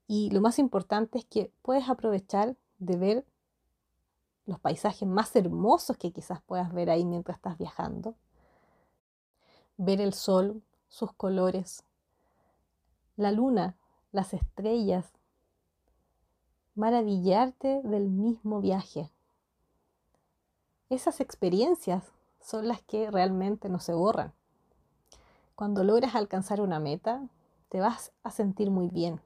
Y 0.08 0.30
lo 0.32 0.42
más 0.42 0.60
importante 0.60 1.20
es 1.20 1.26
que 1.26 1.52
puedes 1.62 1.90
aprovechar 1.90 2.56
de 2.80 2.98
ver 2.98 3.26
los 4.46 4.60
paisajes 4.60 5.08
más 5.08 5.36
hermosos 5.36 5.98
que 5.98 6.12
quizás 6.12 6.42
puedas 6.42 6.74
ver 6.74 6.90
ahí 6.90 7.06
mientras 7.06 7.38
estás 7.38 7.58
viajando. 7.58 8.16
Ver 9.78 10.02
el 10.02 10.14
sol, 10.14 10.62
sus 10.88 11.14
colores, 11.14 11.84
la 13.16 13.32
luna, 13.32 13.78
las 14.12 14.34
estrellas, 14.34 15.12
maravillarte 16.76 17.82
del 17.84 18.10
mismo 18.10 18.62
viaje. 18.62 19.12
Esas 20.90 21.22
experiencias 21.22 22.04
son 22.40 22.68
las 22.68 22.82
que 22.82 23.10
realmente 23.10 23.70
no 23.70 23.80
se 23.80 23.94
borran. 23.94 24.34
Cuando 25.64 25.86
logras 25.86 26.14
alcanzar 26.16 26.60
una 26.60 26.82
meta, 26.82 27.26
te 27.70 27.80
vas 27.80 28.12
a 28.24 28.32
sentir 28.32 28.70
muy 28.70 28.90
bien. 28.90 29.22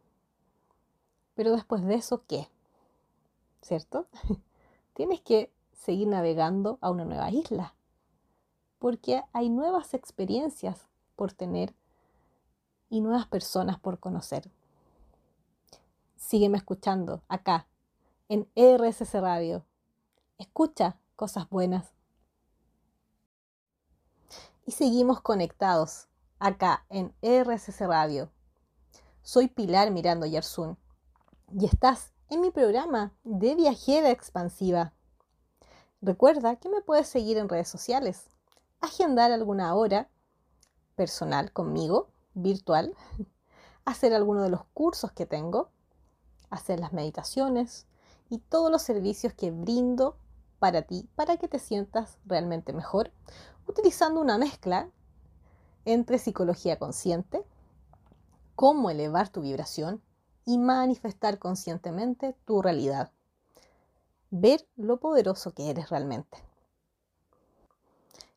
Pero 1.33 1.51
después 1.51 1.83
de 1.83 1.95
eso, 1.95 2.27
¿qué? 2.27 2.47
¿Cierto? 3.63 4.05
Tienes 4.93 5.19
que 5.21 5.51
seguir 5.73 6.07
navegando 6.07 6.77
a 6.79 6.91
una 6.91 7.05
nueva 7.05 7.31
isla, 7.31 7.73
porque 8.77 9.23
hay 9.33 9.49
nuevas 9.49 9.95
experiencias 9.95 10.85
por 11.15 11.33
tener 11.33 11.73
y 12.91 13.01
nuevas 13.01 13.25
personas 13.25 13.79
por 13.79 13.99
conocer. 13.99 14.47
Sígueme 16.17 16.59
escuchando 16.59 17.23
acá, 17.29 17.65
en 18.29 18.47
RSC 18.55 19.11
Radio. 19.21 19.65
Escucha 20.37 20.97
cosas 21.15 21.49
buenas. 21.49 21.93
Y 24.67 24.73
seguimos 24.73 25.19
conectados 25.19 26.06
acá 26.39 26.85
en 26.89 27.15
RSC 27.21 27.87
Radio. 27.87 28.31
Soy 29.23 29.47
Pilar 29.47 29.91
Mirando 29.91 30.25
Yersun 30.25 30.77
y 31.51 31.65
estás 31.65 32.13
en 32.29 32.41
mi 32.41 32.51
programa 32.51 33.13
de 33.23 33.55
Viajera 33.55 34.11
Expansiva. 34.11 34.93
Recuerda 36.01 36.57
que 36.57 36.69
me 36.69 36.81
puedes 36.81 37.07
seguir 37.07 37.37
en 37.37 37.49
redes 37.49 37.67
sociales, 37.67 38.27
agendar 38.81 39.31
alguna 39.31 39.73
hora 39.73 40.09
personal 40.95 41.51
conmigo 41.51 42.09
virtual, 42.35 42.95
hacer 43.85 44.13
alguno 44.13 44.43
de 44.43 44.49
los 44.49 44.63
cursos 44.73 45.11
que 45.11 45.25
tengo, 45.25 45.71
hacer 46.51 46.79
las 46.79 46.93
meditaciones 46.93 47.87
y 48.29 48.37
todos 48.39 48.71
los 48.71 48.83
servicios 48.83 49.33
que 49.33 49.49
brindo 49.49 50.17
para 50.59 50.83
ti, 50.83 51.09
para 51.15 51.37
que 51.37 51.47
te 51.47 51.57
sientas 51.57 52.19
realmente 52.25 52.73
mejor, 52.73 53.11
utilizando 53.65 54.21
una 54.21 54.37
mezcla 54.37 54.91
entre 55.87 56.19
psicología 56.19 56.77
consciente, 56.77 57.45
cómo 58.55 58.89
elevar 58.89 59.29
tu 59.29 59.39
vibración 59.39 60.01
y 60.45 60.57
manifestar 60.57 61.39
conscientemente 61.39 62.35
tu 62.43 62.61
realidad. 62.61 63.09
Ver 64.29 64.67
lo 64.75 64.99
poderoso 64.99 65.53
que 65.53 65.69
eres 65.69 65.89
realmente. 65.89 66.37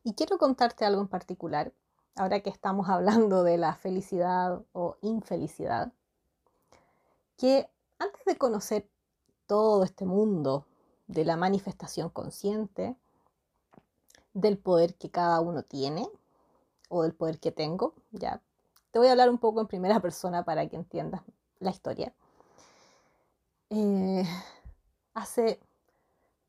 Y 0.05 0.13
quiero 0.13 0.37
contarte 0.37 0.85
algo 0.85 1.01
en 1.01 1.09
particular 1.09 1.73
ahora 2.15 2.39
que 2.39 2.49
estamos 2.49 2.87
hablando 2.87 3.43
de 3.43 3.57
la 3.57 3.75
felicidad 3.75 4.61
o 4.71 4.95
infelicidad, 5.01 5.91
que 7.35 7.69
antes 7.99 8.23
de 8.25 8.37
conocer 8.37 8.89
todo 9.45 9.83
este 9.83 10.05
mundo 10.05 10.65
de 11.07 11.25
la 11.25 11.35
manifestación 11.35 12.09
consciente, 12.09 12.95
del 14.33 14.57
poder 14.57 14.95
que 14.95 15.11
cada 15.11 15.41
uno 15.41 15.63
tiene, 15.63 16.07
o 16.91 17.03
del 17.03 17.13
poder 17.15 17.39
que 17.39 17.51
tengo. 17.51 17.95
Ya 18.11 18.41
te 18.91 18.99
voy 18.99 19.07
a 19.07 19.11
hablar 19.11 19.29
un 19.29 19.37
poco 19.37 19.61
en 19.61 19.67
primera 19.67 19.99
persona 20.01 20.43
para 20.43 20.67
que 20.67 20.75
entiendas 20.75 21.21
la 21.59 21.71
historia. 21.71 22.13
Eh, 23.69 24.25
hace, 25.13 25.59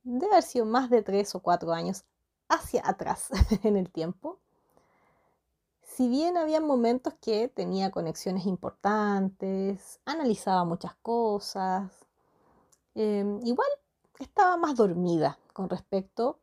debe 0.02 0.32
haber 0.32 0.42
sido 0.42 0.66
más 0.66 0.90
de 0.90 1.02
tres 1.02 1.34
o 1.34 1.40
cuatro 1.40 1.72
años 1.72 2.04
hacia 2.48 2.82
atrás 2.84 3.30
en 3.62 3.76
el 3.76 3.90
tiempo. 3.90 4.38
Si 5.82 6.08
bien 6.08 6.36
había 6.36 6.60
momentos 6.60 7.14
que 7.20 7.48
tenía 7.48 7.90
conexiones 7.90 8.46
importantes, 8.46 10.00
analizaba 10.06 10.64
muchas 10.64 10.94
cosas, 10.96 11.92
em, 12.94 13.38
igual 13.44 13.68
estaba 14.18 14.56
más 14.56 14.74
dormida 14.74 15.38
con 15.52 15.68
respecto 15.68 16.38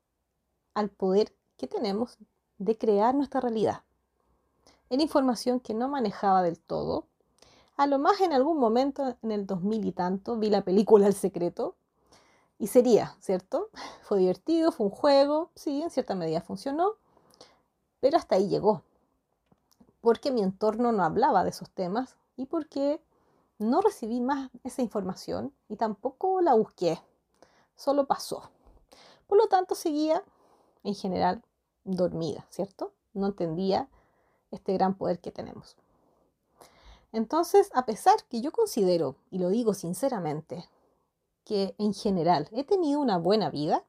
al 0.76 0.90
poder 0.90 1.34
que 1.58 1.68
tenemos 1.68 2.18
de 2.60 2.78
crear 2.78 3.16
nuestra 3.16 3.42
realidad. 3.42 3.84
Era 4.90 5.04
información 5.04 5.60
que 5.60 5.74
no 5.74 5.88
manejaba 5.88 6.42
del 6.42 6.60
todo. 6.60 7.06
A 7.78 7.88
lo 7.88 8.00
más 8.00 8.22
en 8.22 8.34
algún 8.34 8.58
momento 8.58 9.16
en 9.22 9.32
el 9.32 9.46
2000 9.46 9.86
y 9.86 9.92
tanto 9.92 10.38
vi 10.38 10.50
la 10.50 10.64
película 10.64 11.08
El 11.08 11.14
Secreto 11.14 11.76
y 12.58 12.68
sería, 12.68 13.16
¿cierto? 13.20 13.70
Fue 14.04 14.20
divertido, 14.20 14.72
fue 14.72 14.88
un 14.88 14.92
juego, 14.92 15.52
sí, 15.56 15.82
en 15.82 15.90
cierta 15.90 16.16
medida 16.16 16.42
funcionó, 16.42 16.96
pero 18.00 18.18
hasta 18.18 18.36
ahí 18.36 18.50
llegó. 18.50 18.84
Porque 20.02 20.32
mi 20.32 20.42
entorno 20.42 20.92
no 20.92 21.04
hablaba 21.04 21.44
de 21.44 21.52
esos 21.52 21.70
temas 21.70 22.18
y 22.36 22.46
porque 22.46 23.02
no 23.60 23.82
recibí 23.82 24.22
más 24.22 24.50
esa 24.64 24.82
información 24.82 25.54
y 25.68 25.76
tampoco 25.76 26.42
la 26.42 26.54
busqué, 26.54 27.00
solo 27.76 28.08
pasó. 28.08 28.50
Por 29.28 29.38
lo 29.38 29.48
tanto, 29.48 29.76
seguía 29.76 30.24
en 30.84 30.96
general 30.96 31.44
dormida, 31.84 32.48
¿cierto? 32.50 32.94
No 33.14 33.28
entendía 33.28 33.90
este 34.52 34.74
gran 34.74 34.96
poder 34.96 35.20
que 35.20 35.32
tenemos. 35.32 35.76
Entonces, 37.12 37.70
a 37.74 37.86
pesar 37.86 38.24
que 38.30 38.42
yo 38.42 38.52
considero, 38.52 39.16
y 39.32 39.40
lo 39.40 39.50
digo 39.50 39.74
sinceramente, 39.74 40.70
que 41.44 41.74
en 41.78 41.94
general 41.94 42.48
he 42.52 42.64
tenido 42.64 43.00
una 43.00 43.18
buena 43.18 43.50
vida, 43.50 43.84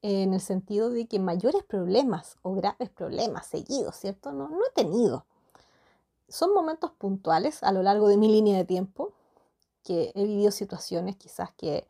en 0.00 0.34
el 0.34 0.40
sentido 0.40 0.90
de 0.90 1.06
que 1.06 1.18
mayores 1.18 1.62
problemas 1.62 2.36
o 2.42 2.54
graves 2.54 2.90
problemas 2.90 3.46
seguidos, 3.46 3.96
¿cierto? 3.96 4.32
No, 4.32 4.48
no 4.48 4.58
he 4.66 4.70
tenido. 4.74 5.24
Son 6.28 6.52
momentos 6.52 6.90
puntuales 6.92 7.62
a 7.62 7.72
lo 7.72 7.82
largo 7.82 8.08
de 8.08 8.18
mi 8.18 8.28
línea 8.28 8.58
de 8.58 8.66
tiempo, 8.66 9.12
que 9.82 10.12
he 10.14 10.24
vivido 10.24 10.50
situaciones 10.50 11.16
quizás 11.16 11.52
que 11.52 11.86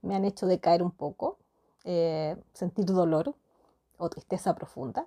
me 0.00 0.14
han 0.14 0.24
hecho 0.24 0.46
decaer 0.46 0.82
un 0.82 0.92
poco, 0.92 1.36
eh, 1.84 2.36
sentir 2.52 2.86
dolor 2.86 3.34
o 3.98 4.08
tristeza 4.08 4.54
profunda, 4.54 5.06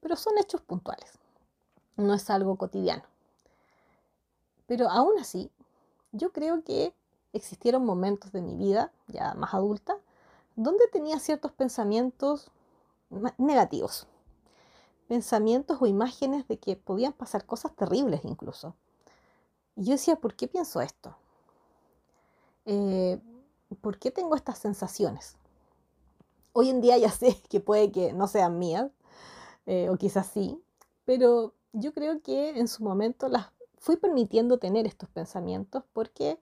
pero 0.00 0.16
son 0.16 0.38
hechos 0.38 0.60
puntuales, 0.60 1.18
no 1.96 2.14
es 2.14 2.28
algo 2.30 2.56
cotidiano. 2.56 3.04
Pero 4.66 4.90
aún 4.90 5.18
así, 5.18 5.50
yo 6.12 6.32
creo 6.32 6.62
que 6.62 6.94
existieron 7.32 7.84
momentos 7.84 8.32
de 8.32 8.42
mi 8.42 8.56
vida, 8.56 8.92
ya 9.08 9.34
más 9.34 9.54
adulta, 9.54 9.96
donde 10.56 10.86
tenía 10.88 11.18
ciertos 11.18 11.52
pensamientos 11.52 12.50
negativos. 13.38 14.06
Pensamientos 15.08 15.78
o 15.80 15.86
imágenes 15.86 16.46
de 16.48 16.58
que 16.58 16.76
podían 16.76 17.12
pasar 17.12 17.46
cosas 17.46 17.74
terribles 17.74 18.24
incluso. 18.24 18.74
Y 19.76 19.84
yo 19.84 19.92
decía, 19.92 20.16
¿por 20.16 20.34
qué 20.34 20.48
pienso 20.48 20.80
esto? 20.80 21.16
Eh, 22.66 23.20
¿Por 23.80 23.98
qué 23.98 24.10
tengo 24.10 24.34
estas 24.34 24.58
sensaciones? 24.58 25.36
Hoy 26.52 26.68
en 26.68 26.80
día 26.80 26.98
ya 26.98 27.10
sé 27.12 27.40
que 27.48 27.60
puede 27.60 27.90
que 27.90 28.12
no 28.12 28.28
sean 28.28 28.58
mías, 28.58 28.90
eh, 29.70 29.90
o 29.90 29.98
quizás 29.98 30.26
sí, 30.28 30.58
pero 31.04 31.52
yo 31.74 31.92
creo 31.92 32.22
que 32.22 32.58
en 32.58 32.68
su 32.68 32.82
momento 32.82 33.28
las 33.28 33.52
fui 33.76 33.98
permitiendo 33.98 34.58
tener 34.58 34.86
estos 34.86 35.10
pensamientos 35.10 35.84
porque 35.92 36.40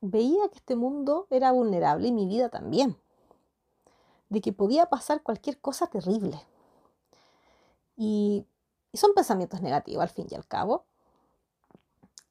veía 0.00 0.48
que 0.48 0.56
este 0.56 0.74
mundo 0.74 1.28
era 1.30 1.52
vulnerable 1.52 2.08
y 2.08 2.12
mi 2.12 2.26
vida 2.26 2.48
también, 2.48 2.96
de 4.28 4.40
que 4.40 4.52
podía 4.52 4.86
pasar 4.86 5.22
cualquier 5.22 5.60
cosa 5.60 5.86
terrible. 5.86 6.42
Y, 7.96 8.44
son 8.92 9.14
pensamientos 9.14 9.60
negativos 9.62 10.02
al 10.02 10.08
fin 10.08 10.26
y 10.28 10.34
al 10.34 10.48
cabo. 10.48 10.84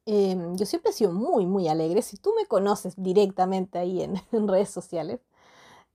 Em, 0.05 0.57
yo 0.57 0.65
siempre 0.65 0.91
he 0.91 0.93
sido 0.93 1.13
muy, 1.13 1.45
muy 1.45 1.69
alegre. 1.69 2.01
Si 2.01 2.17
tú 2.17 2.33
me 2.35 2.47
conoces 2.47 2.95
directamente 2.97 3.77
ahí 3.79 4.01
en, 4.01 4.15
redes 4.47 4.71
sociales, 4.71 5.21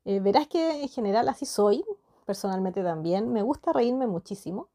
eh, 0.06 0.20
verás 0.20 0.48
que 0.48 0.82
en 0.82 0.88
general 0.88 1.28
así 1.28 1.44
soy, 1.44 1.84
personalmente 2.26 2.82
también. 2.82 3.32
Me 3.32 3.42
gusta 3.42 3.72
reírme 3.72 4.06
muchísimo 4.06 4.68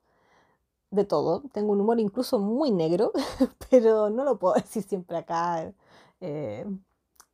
de 0.92 1.06
todo. 1.06 1.44
Tengo 1.54 1.74
un 1.74 1.82
humor 1.82 2.00
incluso 2.00 2.40
muy 2.40 2.72
negro, 2.72 3.12
pero 3.70 4.10
no 4.10 4.24
lo 4.24 4.38
puedo 4.40 4.54
decir 4.56 4.84
siempre 4.84 5.18
acá. 5.18 5.74
Eh, 6.22 6.66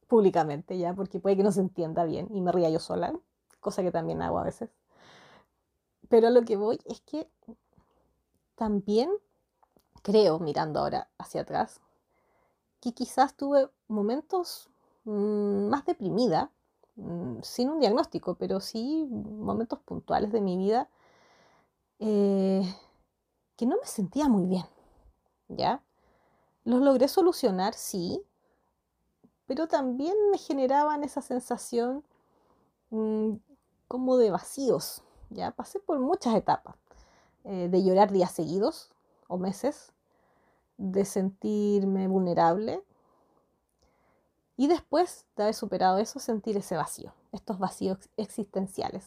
públicamente 0.07 0.77
ya, 0.77 0.93
porque 0.93 1.21
puede 1.21 1.37
que 1.37 1.43
no 1.43 1.53
se 1.53 1.61
entienda 1.61 2.03
bien 2.03 2.27
y 2.31 2.41
me 2.41 2.51
ría 2.51 2.69
yo 2.69 2.79
sola, 2.79 3.13
cosa 3.61 3.81
que 3.81 3.91
también 3.91 4.21
hago 4.21 4.39
a 4.39 4.43
veces. 4.43 4.69
Pero 6.09 6.27
a 6.27 6.31
lo 6.31 6.41
que 6.41 6.57
voy 6.57 6.81
es 6.83 6.99
que 6.99 7.29
también 8.55 9.09
creo, 10.01 10.39
mirando 10.39 10.81
ahora 10.81 11.07
hacia 11.17 11.41
atrás, 11.41 11.79
que 12.81 12.93
quizás 12.93 13.35
tuve 13.37 13.69
momentos 13.87 14.69
mm, 15.05 15.69
más 15.69 15.85
deprimida, 15.85 16.51
sin 17.41 17.69
un 17.69 17.79
diagnóstico, 17.79 18.35
pero 18.35 18.59
sí 18.59 19.07
momentos 19.09 19.79
puntuales 19.79 20.31
de 20.31 20.41
mi 20.41 20.57
vida 20.57 20.89
eh, 21.99 22.63
que 23.55 23.65
no 23.65 23.77
me 23.77 23.85
sentía 23.85 24.27
muy 24.27 24.45
bien, 24.45 24.65
¿ya? 25.47 25.83
Los 26.63 26.81
logré 26.81 27.07
solucionar, 27.07 27.73
sí, 27.73 28.23
pero 29.45 29.67
también 29.67 30.15
me 30.31 30.37
generaban 30.37 31.03
esa 31.03 31.21
sensación 31.21 32.03
mm, 32.89 33.33
como 33.87 34.17
de 34.17 34.31
vacíos. 34.31 35.03
Ya 35.29 35.51
pasé 35.51 35.79
por 35.79 35.99
muchas 35.99 36.35
etapas, 36.35 36.75
eh, 37.43 37.67
de 37.69 37.83
llorar 37.83 38.11
días 38.11 38.31
seguidos 38.31 38.91
o 39.27 39.37
meses, 39.37 39.93
de 40.77 41.05
sentirme 41.05 42.07
vulnerable 42.07 42.83
y 44.57 44.67
después 44.67 45.25
de 45.35 45.43
haber 45.43 45.55
superado 45.55 45.97
eso, 45.97 46.19
sentir 46.19 46.57
ese 46.57 46.75
vacío, 46.75 47.13
estos 47.31 47.59
vacíos 47.59 47.97
existenciales. 48.17 49.05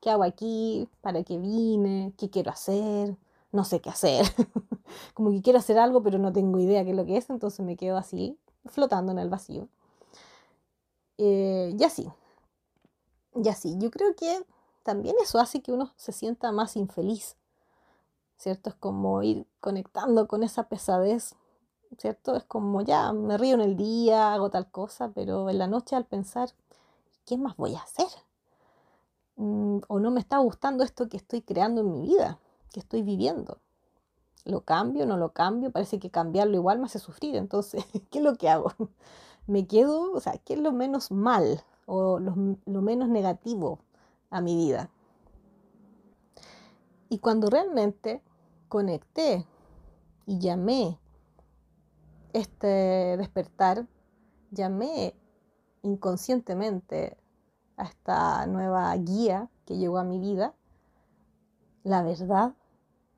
¿Qué 0.00 0.10
hago 0.10 0.24
aquí? 0.24 0.88
¿Para 1.00 1.22
qué 1.22 1.38
vine? 1.38 2.12
¿Qué 2.18 2.30
quiero 2.30 2.50
hacer? 2.50 3.16
No 3.52 3.64
sé 3.64 3.80
qué 3.80 3.90
hacer. 3.90 4.26
Como 5.14 5.30
que 5.30 5.42
quiero 5.42 5.58
hacer 5.58 5.78
algo, 5.78 6.02
pero 6.02 6.18
no 6.18 6.32
tengo 6.32 6.58
idea 6.58 6.84
qué 6.84 6.90
es 6.90 6.96
lo 6.96 7.06
que 7.06 7.16
es, 7.16 7.30
entonces 7.30 7.64
me 7.64 7.76
quedo 7.76 7.96
así, 7.96 8.38
flotando 8.66 9.12
en 9.12 9.18
el 9.18 9.28
vacío. 9.28 9.68
Eh, 11.18 11.74
y 11.78 11.84
así. 11.84 12.08
Y 13.34 13.48
así. 13.48 13.76
Yo 13.78 13.90
creo 13.90 14.14
que 14.14 14.44
también 14.82 15.16
eso 15.22 15.38
hace 15.38 15.60
que 15.62 15.72
uno 15.72 15.92
se 15.96 16.12
sienta 16.12 16.52
más 16.52 16.76
infeliz. 16.76 17.36
¿Cierto? 18.36 18.70
Es 18.70 18.76
como 18.76 19.22
ir 19.22 19.46
conectando 19.60 20.28
con 20.28 20.42
esa 20.42 20.68
pesadez. 20.68 21.34
¿Cierto? 21.98 22.36
Es 22.36 22.44
como 22.44 22.82
ya 22.82 23.12
me 23.12 23.38
río 23.38 23.54
en 23.54 23.62
el 23.62 23.76
día, 23.76 24.34
hago 24.34 24.50
tal 24.50 24.70
cosa, 24.70 25.10
pero 25.14 25.48
en 25.48 25.58
la 25.58 25.66
noche 25.66 25.96
al 25.96 26.04
pensar, 26.04 26.50
¿qué 27.24 27.38
más 27.38 27.56
voy 27.56 27.74
a 27.74 27.80
hacer? 27.80 28.08
Mm, 29.36 29.78
o 29.88 30.00
no 30.00 30.10
me 30.10 30.20
está 30.20 30.38
gustando 30.38 30.84
esto 30.84 31.08
que 31.08 31.16
estoy 31.16 31.42
creando 31.42 31.82
en 31.82 31.92
mi 31.92 32.02
vida, 32.02 32.38
que 32.72 32.80
estoy 32.80 33.02
viviendo. 33.02 33.58
¿Lo 34.44 34.62
cambio? 34.62 35.06
¿No 35.06 35.16
lo 35.16 35.32
cambio? 35.32 35.70
Parece 35.72 35.98
que 35.98 36.10
cambiarlo 36.10 36.54
igual 36.54 36.78
me 36.78 36.86
hace 36.86 36.98
sufrir. 36.98 37.36
Entonces, 37.36 37.84
¿qué 38.10 38.18
es 38.18 38.24
lo 38.24 38.36
que 38.36 38.48
hago? 38.48 38.72
me 39.46 39.66
quedo, 39.66 40.12
o 40.12 40.20
sea, 40.20 40.38
¿qué 40.38 40.54
es 40.54 40.60
lo 40.60 40.72
menos 40.72 41.10
mal 41.10 41.62
o 41.86 42.18
lo, 42.18 42.34
menos 42.82 43.08
negativo 43.08 43.78
a 44.30 44.40
mi 44.40 44.56
vida? 44.56 44.90
Y 47.08 47.18
cuando 47.18 47.50
realmente 47.50 48.22
conecté 48.68 49.46
y 50.26 50.38
llamé 50.38 50.98
este 52.36 53.16
despertar, 53.16 53.86
llamé 54.50 55.14
inconscientemente 55.82 57.16
a 57.76 57.84
esta 57.84 58.46
nueva 58.46 58.94
guía 58.96 59.48
que 59.64 59.76
llegó 59.76 59.98
a 59.98 60.04
mi 60.04 60.18
vida, 60.18 60.54
la 61.82 62.02
verdad 62.02 62.54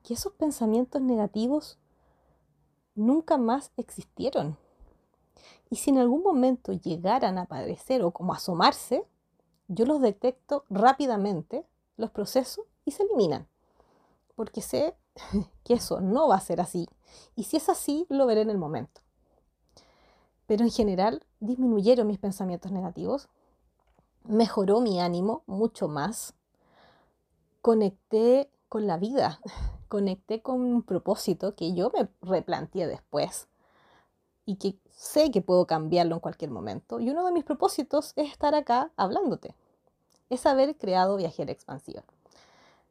que 0.03 0.13
esos 0.13 0.33
pensamientos 0.33 1.01
negativos 1.01 1.79
nunca 2.95 3.37
más 3.37 3.71
existieron. 3.77 4.57
Y 5.69 5.77
si 5.77 5.91
en 5.91 5.99
algún 5.99 6.23
momento 6.23 6.73
llegaran 6.73 7.37
a 7.37 7.43
aparecer 7.43 8.03
o 8.03 8.11
como 8.11 8.33
asomarse, 8.33 9.05
yo 9.67 9.85
los 9.85 10.01
detecto 10.01 10.65
rápidamente, 10.69 11.65
los 11.95 12.11
proceso 12.11 12.65
y 12.85 12.91
se 12.91 13.03
eliminan. 13.03 13.47
Porque 14.35 14.61
sé 14.61 14.95
que 15.63 15.75
eso 15.75 16.01
no 16.01 16.27
va 16.27 16.35
a 16.35 16.41
ser 16.41 16.61
así. 16.61 16.87
Y 17.35 17.43
si 17.43 17.57
es 17.57 17.69
así, 17.69 18.05
lo 18.09 18.25
veré 18.25 18.41
en 18.41 18.49
el 18.49 18.57
momento. 18.57 19.01
Pero 20.49 20.63
en 20.63 20.71
general 20.71 21.23
disminuyeron 21.39 22.07
mis 22.07 22.17
pensamientos 22.17 22.71
negativos, 22.71 23.29
mejoró 24.23 24.81
mi 24.81 24.99
ánimo 24.99 25.43
mucho 25.45 25.87
más, 25.87 26.33
conecté 27.61 28.49
con 28.67 28.87
la 28.87 28.97
vida, 28.97 29.39
conecté 29.89 30.41
con 30.41 30.61
un 30.61 30.81
propósito 30.81 31.53
que 31.53 31.75
yo 31.75 31.91
me 31.91 32.09
replanteé 32.23 32.87
después 32.87 33.47
y 34.43 34.55
que 34.55 34.79
sé 34.89 35.29
que 35.29 35.43
puedo 35.43 35.67
cambiarlo 35.67 36.15
en 36.15 36.19
cualquier 36.19 36.49
momento. 36.49 36.99
Y 36.99 37.11
uno 37.11 37.23
de 37.27 37.31
mis 37.31 37.43
propósitos 37.43 38.13
es 38.15 38.31
estar 38.31 38.55
acá 38.55 38.91
hablándote, 38.97 39.53
es 40.31 40.47
haber 40.47 40.75
creado 40.79 41.17
Viajera 41.17 41.51
Expansiva. 41.51 42.03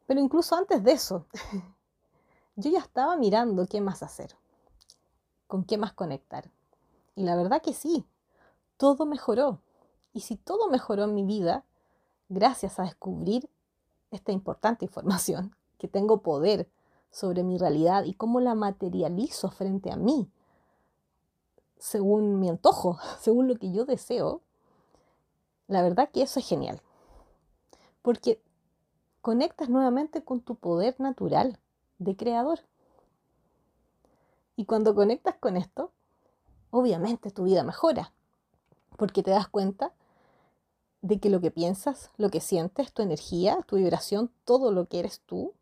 Pero 0.07 0.21
incluso 0.21 0.55
antes 0.55 0.81
de 0.81 0.93
eso, 0.93 1.25
yo 2.55 2.71
ya 2.71 2.79
estaba 2.79 3.17
mirando 3.17 3.65
qué 3.65 3.81
más 3.81 4.01
hacer, 4.01 4.37
con 5.45 5.65
qué 5.65 5.77
más 5.77 5.91
conectar. 5.91 6.49
Y 7.19 7.23
la 7.23 7.35
verdad 7.35 7.61
que 7.61 7.73
sí, 7.73 8.05
todo 8.77 9.05
mejoró. 9.05 9.59
Y 10.13 10.21
si 10.21 10.37
todo 10.37 10.69
mejoró 10.69 11.03
en 11.03 11.15
mi 11.15 11.25
vida, 11.25 11.65
gracias 12.29 12.79
a 12.79 12.83
descubrir 12.83 13.49
esta 14.09 14.31
importante 14.31 14.85
información, 14.85 15.53
que 15.77 15.89
tengo 15.89 16.21
poder 16.21 16.69
sobre 17.11 17.43
mi 17.43 17.57
realidad 17.57 18.05
y 18.05 18.13
cómo 18.13 18.39
la 18.39 18.55
materializo 18.55 19.51
frente 19.51 19.91
a 19.91 19.97
mí, 19.97 20.31
según 21.77 22.39
mi 22.39 22.47
antojo, 22.47 22.97
según 23.19 23.49
lo 23.49 23.57
que 23.57 23.69
yo 23.73 23.83
deseo, 23.83 24.39
la 25.67 25.81
verdad 25.81 26.11
que 26.11 26.21
eso 26.21 26.39
es 26.39 26.47
genial. 26.47 26.81
Porque 28.01 28.41
conectas 29.19 29.67
nuevamente 29.67 30.23
con 30.23 30.39
tu 30.39 30.55
poder 30.55 30.97
natural 31.01 31.59
de 31.97 32.15
creador. 32.15 32.61
Y 34.55 34.63
cuando 34.63 34.95
conectas 34.95 35.35
con 35.35 35.57
esto, 35.57 35.91
obviamente 36.71 37.31
tu 37.31 37.43
vida 37.43 37.63
mejora, 37.63 38.13
porque 38.97 39.23
te 39.23 39.31
das 39.31 39.47
cuenta 39.47 39.93
de 41.01 41.19
que 41.19 41.29
lo 41.29 41.39
que 41.39 41.51
piensas, 41.51 42.11
lo 42.17 42.29
que 42.29 42.41
sientes, 42.41 42.93
tu 42.93 43.01
energía, 43.01 43.59
tu 43.67 43.77
vibración, 43.77 44.31
todo 44.43 44.71
lo 44.71 44.87
que 44.87 44.99
eres 44.99 45.21
tú, 45.21 45.53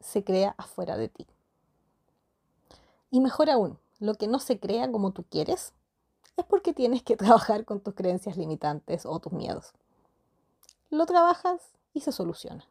se 0.00 0.24
crea 0.24 0.54
afuera 0.56 0.96
de 0.96 1.08
ti. 1.08 1.26
Y 3.10 3.20
mejor 3.20 3.50
aún, 3.50 3.78
lo 3.98 4.14
que 4.14 4.28
no 4.28 4.38
se 4.38 4.58
crea 4.58 4.90
como 4.90 5.12
tú 5.12 5.24
quieres, 5.24 5.72
es 6.36 6.44
porque 6.44 6.72
tienes 6.72 7.02
que 7.02 7.16
trabajar 7.16 7.64
con 7.64 7.80
tus 7.80 7.94
creencias 7.94 8.36
limitantes 8.36 9.06
o 9.06 9.18
tus 9.20 9.32
miedos. 9.32 9.72
Lo 10.90 11.06
trabajas 11.06 11.60
y 11.92 12.00
se 12.00 12.12
soluciona. 12.12 12.64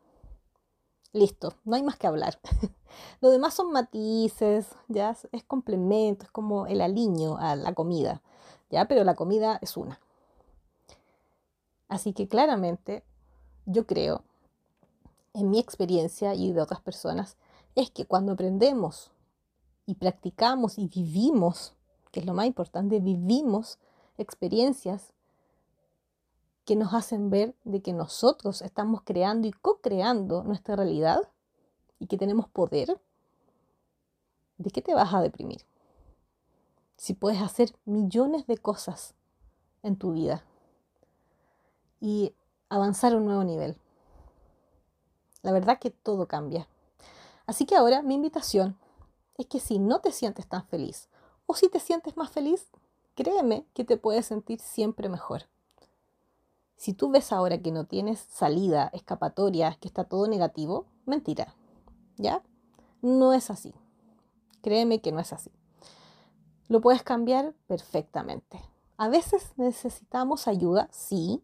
Listo, 1.15 1.53
no 1.63 1.77
hay 1.77 1.81
más 1.81 1.95
que 1.95 2.07
hablar. 2.07 2.41
Lo 3.21 3.29
demás 3.29 3.53
son 3.53 3.71
matices, 3.71 4.67
ya 4.89 5.15
es 5.31 5.45
complemento, 5.45 6.25
es 6.25 6.31
como 6.31 6.67
el 6.67 6.81
aliño 6.81 7.37
a 7.37 7.55
la 7.55 7.73
comida, 7.73 8.21
ya, 8.69 8.89
pero 8.89 9.05
la 9.05 9.15
comida 9.15 9.57
es 9.61 9.77
una. 9.77 10.01
Así 11.87 12.11
que 12.11 12.27
claramente 12.27 13.05
yo 13.65 13.87
creo, 13.87 14.23
en 15.33 15.49
mi 15.49 15.57
experiencia 15.57 16.35
y 16.35 16.51
de 16.51 16.61
otras 16.61 16.81
personas, 16.81 17.37
es 17.75 17.91
que 17.91 18.05
cuando 18.05 18.33
aprendemos 18.33 19.11
y 19.85 19.95
practicamos 19.95 20.77
y 20.77 20.89
vivimos, 20.89 21.75
que 22.11 22.19
es 22.19 22.25
lo 22.25 22.33
más 22.33 22.45
importante, 22.45 22.99
vivimos 22.99 23.79
experiencias 24.17 25.13
que 26.65 26.75
nos 26.75 26.93
hacen 26.93 27.29
ver 27.29 27.55
de 27.63 27.81
que 27.81 27.93
nosotros 27.93 28.61
estamos 28.63 29.01
creando 29.03 29.47
y 29.47 29.51
co-creando 29.51 30.43
nuestra 30.43 30.75
realidad 30.75 31.21
y 31.99 32.07
que 32.07 32.17
tenemos 32.17 32.49
poder, 32.49 32.99
¿de 34.57 34.71
qué 34.71 34.81
te 34.81 34.95
vas 34.95 35.13
a 35.13 35.21
deprimir? 35.21 35.61
Si 36.97 37.13
puedes 37.13 37.41
hacer 37.41 37.75
millones 37.85 38.47
de 38.47 38.57
cosas 38.57 39.13
en 39.83 39.95
tu 39.95 40.13
vida 40.13 40.43
y 42.01 42.33
avanzar 42.69 43.13
a 43.13 43.17
un 43.17 43.25
nuevo 43.25 43.43
nivel. 43.43 43.77
La 45.43 45.51
verdad 45.51 45.77
que 45.77 45.91
todo 45.91 46.27
cambia. 46.27 46.67
Así 47.45 47.65
que 47.65 47.75
ahora 47.75 48.01
mi 48.01 48.15
invitación 48.15 48.75
es 49.37 49.45
que 49.45 49.59
si 49.59 49.77
no 49.77 50.01
te 50.01 50.11
sientes 50.11 50.47
tan 50.47 50.65
feliz 50.65 51.09
o 51.45 51.53
si 51.53 51.69
te 51.69 51.79
sientes 51.79 52.17
más 52.17 52.31
feliz, 52.31 52.67
créeme 53.13 53.67
que 53.75 53.83
te 53.85 53.97
puedes 53.97 54.25
sentir 54.25 54.59
siempre 54.59 55.09
mejor. 55.09 55.43
Si 56.75 56.93
tú 56.93 57.09
ves 57.09 57.31
ahora 57.31 57.61
que 57.61 57.71
no 57.71 57.85
tienes 57.85 58.19
salida, 58.19 58.89
escapatoria, 58.93 59.77
que 59.79 59.87
está 59.87 60.03
todo 60.03 60.27
negativo, 60.27 60.85
mentira. 61.05 61.55
¿Ya? 62.17 62.43
No 63.01 63.33
es 63.33 63.49
así. 63.49 63.73
Créeme 64.61 65.01
que 65.01 65.11
no 65.11 65.19
es 65.19 65.31
así. 65.31 65.51
Lo 66.67 66.81
puedes 66.81 67.03
cambiar 67.03 67.53
perfectamente. 67.67 68.59
A 68.97 69.07
veces 69.07 69.53
necesitamos 69.57 70.47
ayuda, 70.47 70.89
sí. 70.91 71.43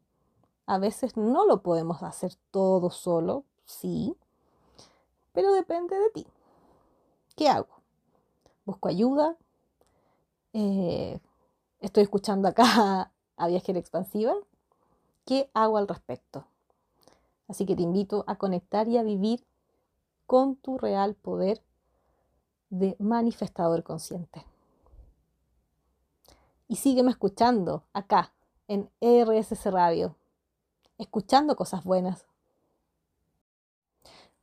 A 0.65 0.78
veces 0.78 1.17
no 1.17 1.46
lo 1.46 1.62
podemos 1.62 2.04
hacer 2.04 2.36
todo 2.52 2.89
solo, 2.89 3.46
sí. 3.65 4.15
Pero 5.34 5.54
depende 5.54 5.98
de 5.98 6.10
ti. 6.10 6.28
¿Qué 7.36 7.48
hago? 7.48 7.82
Busco 8.65 8.89
ayuda. 8.89 9.38
Eh, 10.54 11.20
estoy 11.80 12.04
escuchando 12.04 12.48
acá 12.48 13.12
a 13.38 13.48
Viajera 13.48 13.80
Expansiva 13.80 14.36
¿Qué 15.25 15.49
hago 15.53 15.77
al 15.77 15.88
respecto? 15.88 16.45
Así 17.47 17.65
que 17.65 17.75
te 17.75 17.84
invito 17.84 18.23
a 18.27 18.38
conectar 18.38 18.88
y 18.88 18.97
a 18.97 19.03
vivir 19.03 19.45
con 20.25 20.55
tu 20.55 20.77
real 20.77 21.15
poder 21.15 21.62
de 22.69 22.95
manifestador 22.99 23.84
consciente. 23.84 24.45
Y 26.67 26.77
sígueme 26.77 27.12
escuchando 27.12 27.84
acá 27.91 28.31
en 28.69 28.89
RSS 29.01 29.65
Radio, 29.71 30.15
escuchando 30.97 31.57
cosas 31.57 31.84
buenas. 31.84 32.25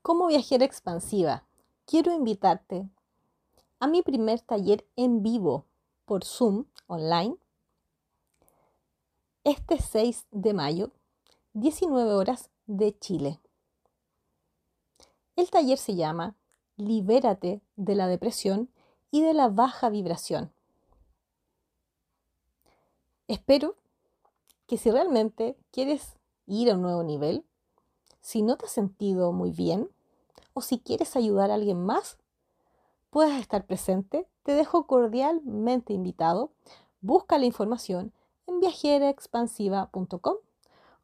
Como 0.02 0.26
viajera 0.26 0.66
expansiva, 0.66 1.44
quiero 1.86 2.12
invitarte 2.12 2.86
a 3.80 3.86
mi 3.86 4.02
primer 4.02 4.40
taller 4.42 4.86
en 4.96 5.22
vivo 5.22 5.64
por 6.04 6.24
Zoom 6.24 6.66
online 6.86 7.36
este 9.48 9.80
6 9.80 10.26
de 10.30 10.52
mayo, 10.52 10.90
19 11.54 12.12
horas 12.12 12.50
de 12.66 12.98
Chile. 12.98 13.40
El 15.37 15.48
taller 15.48 15.78
se 15.78 15.94
llama 15.94 16.37
Libérate 16.76 17.62
de 17.76 17.94
la 17.94 18.08
depresión 18.08 18.68
y 19.11 19.22
de 19.22 19.32
la 19.32 19.48
baja 19.48 19.88
vibración. 19.88 20.52
Espero 23.26 23.76
que 24.66 24.76
si 24.76 24.90
realmente 24.90 25.56
quieres 25.70 26.18
ir 26.46 26.70
a 26.70 26.74
un 26.74 26.82
nuevo 26.82 27.02
nivel, 27.02 27.42
si 28.20 28.42
no 28.42 28.58
te 28.58 28.66
has 28.66 28.72
sentido 28.72 29.32
muy 29.32 29.50
bien 29.50 29.88
o 30.52 30.61
si 30.61 30.78
quieres 30.78 31.16
ayudar 31.16 31.50
a 31.50 31.54
alguien 31.54 31.87
más, 31.87 32.18
puedas 33.08 33.40
estar 33.40 33.64
presente. 33.64 34.26
Te 34.42 34.52
dejo 34.52 34.87
cordialmente 34.87 35.94
invitado. 35.94 36.52
Busca 37.00 37.38
la 37.38 37.46
información 37.46 38.12
en 38.48 38.61
viajeraexpansiva.com 38.61 40.37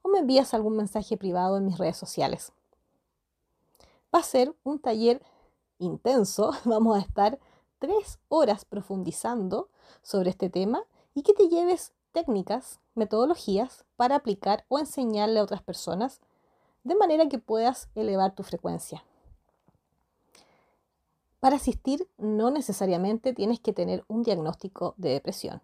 o 0.03 0.09
me 0.09 0.19
envías 0.19 0.55
algún 0.55 0.77
mensaje 0.77 1.17
privado 1.17 1.59
en 1.59 1.67
mis 1.67 1.79
redes 1.79 1.97
sociales. 1.97 2.53
Va 4.13 4.19
a 4.19 4.25
ser 4.25 4.55
un 4.65 4.79
taller 4.81 5.23
intenso, 5.79 6.53
vamos 6.65 6.97
a 6.97 7.01
estar 7.01 7.39
tres 7.79 8.19
horas 8.29 8.65
profundizando 8.65 9.69
sobre 10.03 10.31
este 10.31 10.51
tema 10.51 10.83
y 11.15 11.23
que 11.23 11.35
te 11.35 11.49
lleves 11.49 11.93
técnicas, 12.13 12.81
metodologías 12.95 13.85
para 13.97 14.17
aplicar 14.17 14.65
o 14.69 14.79
enseñarle 14.79 15.41
a 15.41 15.43
otras 15.43 15.63
personas 15.63 16.21
de 16.83 16.95
manera 16.95 17.29
que 17.29 17.39
puedas 17.39 17.89
elevar 17.95 18.35
tu 18.35 18.43
frecuencia. 18.43 19.05
Para 21.41 21.57
asistir 21.57 22.09
no 22.17 22.51
necesariamente 22.51 23.35
tienes 23.35 23.61
que 23.61 23.73
tener 23.73 24.05
un 24.09 24.23
diagnóstico 24.23 24.95
de 24.97 25.11
depresión. 25.11 25.61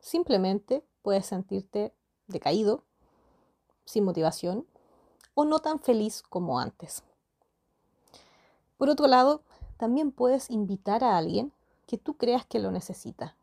Simplemente 0.00 0.82
puedes 1.04 1.26
sentirte 1.26 1.92
decaído, 2.28 2.82
sin 3.84 4.04
motivación 4.04 4.66
o 5.34 5.44
no 5.44 5.58
tan 5.58 5.78
feliz 5.78 6.22
como 6.22 6.58
antes. 6.58 7.04
Por 8.78 8.88
otro 8.88 9.06
lado, 9.06 9.42
también 9.76 10.12
puedes 10.12 10.50
invitar 10.50 11.04
a 11.04 11.18
alguien 11.18 11.52
que 11.86 11.98
tú 11.98 12.16
creas 12.16 12.46
que 12.46 12.58
lo 12.58 12.70
necesita. 12.70 13.36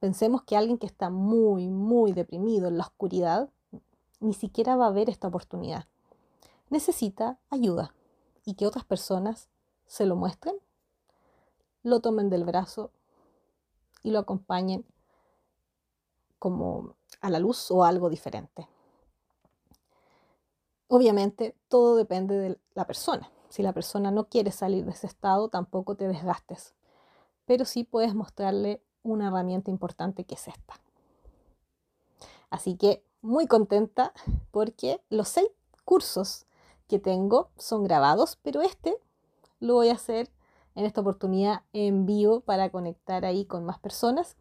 Pensemos 0.00 0.42
que 0.42 0.54
alguien 0.54 0.76
que 0.76 0.86
está 0.86 1.08
muy, 1.08 1.70
muy 1.70 2.12
deprimido 2.12 2.68
en 2.68 2.76
la 2.76 2.84
oscuridad, 2.84 3.48
ni 4.20 4.34
siquiera 4.34 4.76
va 4.76 4.88
a 4.88 4.92
ver 4.92 5.08
esta 5.08 5.28
oportunidad. 5.28 5.86
Necesita 6.68 7.38
ayuda 7.48 7.94
y 8.44 8.52
que 8.52 8.66
otras 8.66 8.84
personas 8.84 9.48
se 9.86 10.04
lo 10.04 10.14
muestren, 10.14 10.56
lo 11.82 12.00
tomen 12.00 12.28
del 12.28 12.44
brazo 12.44 12.90
y 14.02 14.10
lo 14.10 14.18
acompañen 14.18 14.84
como 16.44 16.94
a 17.22 17.30
la 17.30 17.38
luz 17.38 17.70
o 17.70 17.84
algo 17.84 18.10
diferente. 18.10 18.68
Obviamente, 20.88 21.56
todo 21.68 21.96
depende 21.96 22.38
de 22.38 22.58
la 22.74 22.86
persona. 22.86 23.30
Si 23.48 23.62
la 23.62 23.72
persona 23.72 24.10
no 24.10 24.28
quiere 24.28 24.52
salir 24.52 24.84
de 24.84 24.90
ese 24.90 25.06
estado, 25.06 25.48
tampoco 25.48 25.94
te 25.96 26.06
desgastes. 26.06 26.74
Pero 27.46 27.64
sí 27.64 27.82
puedes 27.82 28.14
mostrarle 28.14 28.82
una 29.02 29.28
herramienta 29.28 29.70
importante 29.70 30.24
que 30.24 30.34
es 30.34 30.46
esta. 30.46 30.74
Así 32.50 32.76
que 32.76 33.02
muy 33.22 33.46
contenta 33.46 34.12
porque 34.50 35.00
los 35.08 35.28
seis 35.28 35.48
cursos 35.86 36.44
que 36.88 36.98
tengo 36.98 37.48
son 37.56 37.84
grabados, 37.84 38.38
pero 38.42 38.60
este 38.60 38.98
lo 39.60 39.76
voy 39.76 39.88
a 39.88 39.94
hacer 39.94 40.30
en 40.74 40.84
esta 40.84 41.00
oportunidad 41.00 41.62
en 41.72 42.04
vivo 42.04 42.40
para 42.40 42.68
conectar 42.68 43.24
ahí 43.24 43.46
con 43.46 43.64
más 43.64 43.78
personas. 43.78 44.36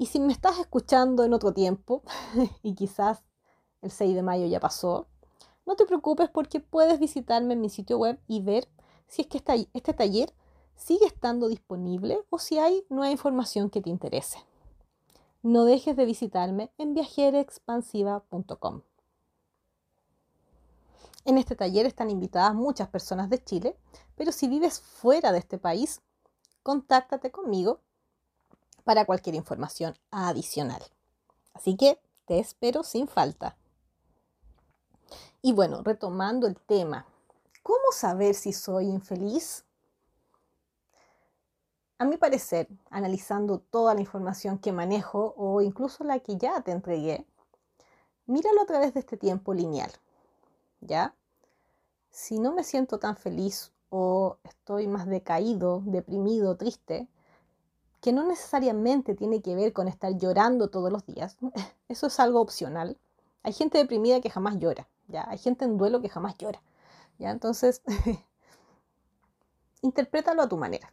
Y 0.00 0.06
si 0.06 0.18
me 0.18 0.32
estás 0.32 0.58
escuchando 0.58 1.24
en 1.24 1.34
otro 1.34 1.52
tiempo 1.52 2.02
y 2.62 2.74
quizás 2.74 3.22
el 3.82 3.90
6 3.90 4.14
de 4.14 4.22
mayo 4.22 4.46
ya 4.46 4.58
pasó, 4.58 5.08
no 5.66 5.76
te 5.76 5.84
preocupes 5.84 6.30
porque 6.30 6.58
puedes 6.58 6.98
visitarme 6.98 7.52
en 7.52 7.60
mi 7.60 7.68
sitio 7.68 7.98
web 7.98 8.18
y 8.26 8.40
ver 8.40 8.66
si 9.08 9.20
es 9.20 9.28
que 9.28 9.42
este 9.74 9.92
taller 9.92 10.32
sigue 10.74 11.04
estando 11.04 11.48
disponible 11.48 12.18
o 12.30 12.38
si 12.38 12.58
hay 12.58 12.82
nueva 12.88 13.10
información 13.10 13.68
que 13.68 13.82
te 13.82 13.90
interese. 13.90 14.38
No 15.42 15.66
dejes 15.66 15.94
de 15.96 16.06
visitarme 16.06 16.72
en 16.78 16.94
viajeraexpansiva.com. 16.94 18.80
En 21.26 21.36
este 21.36 21.56
taller 21.56 21.84
están 21.84 22.08
invitadas 22.08 22.54
muchas 22.54 22.88
personas 22.88 23.28
de 23.28 23.44
Chile, 23.44 23.76
pero 24.16 24.32
si 24.32 24.48
vives 24.48 24.80
fuera 24.80 25.30
de 25.30 25.40
este 25.40 25.58
país, 25.58 26.00
contáctate 26.62 27.30
conmigo 27.30 27.80
para 28.84 29.04
cualquier 29.04 29.34
información 29.34 29.96
adicional. 30.10 30.82
Así 31.54 31.76
que 31.76 31.98
te 32.26 32.38
espero 32.38 32.82
sin 32.84 33.08
falta. 33.08 33.56
Y 35.42 35.52
bueno, 35.52 35.82
retomando 35.82 36.46
el 36.46 36.56
tema, 36.56 37.06
¿cómo 37.62 37.92
saber 37.92 38.34
si 38.34 38.52
soy 38.52 38.86
infeliz? 38.86 39.64
A 41.98 42.04
mi 42.04 42.16
parecer, 42.16 42.68
analizando 42.90 43.58
toda 43.58 43.94
la 43.94 44.00
información 44.00 44.58
que 44.58 44.72
manejo 44.72 45.34
o 45.36 45.60
incluso 45.60 46.04
la 46.04 46.18
que 46.20 46.36
ya 46.36 46.60
te 46.62 46.72
entregué, 46.72 47.26
míralo 48.26 48.62
a 48.62 48.66
través 48.66 48.94
de 48.94 49.00
este 49.00 49.16
tiempo 49.16 49.52
lineal. 49.52 49.90
¿Ya? 50.80 51.14
Si 52.10 52.38
no 52.38 52.52
me 52.52 52.64
siento 52.64 52.98
tan 52.98 53.16
feliz 53.16 53.72
o 53.90 54.38
estoy 54.44 54.86
más 54.86 55.06
decaído, 55.06 55.82
deprimido, 55.84 56.56
triste, 56.56 57.08
que 58.00 58.12
no 58.12 58.24
necesariamente 58.24 59.14
tiene 59.14 59.42
que 59.42 59.54
ver 59.54 59.72
con 59.72 59.88
estar 59.88 60.16
llorando 60.16 60.68
todos 60.68 60.90
los 60.90 61.04
días, 61.06 61.36
eso 61.88 62.06
es 62.06 62.20
algo 62.20 62.40
opcional. 62.40 62.96
Hay 63.42 63.52
gente 63.52 63.78
deprimida 63.78 64.20
que 64.20 64.30
jamás 64.30 64.58
llora, 64.58 64.88
¿ya? 65.08 65.26
Hay 65.28 65.38
gente 65.38 65.64
en 65.64 65.78
duelo 65.78 66.00
que 66.00 66.08
jamás 66.08 66.36
llora, 66.38 66.62
¿ya? 67.18 67.30
Entonces, 67.30 67.82
interprétalo 69.82 70.42
a 70.42 70.48
tu 70.48 70.56
manera. 70.56 70.92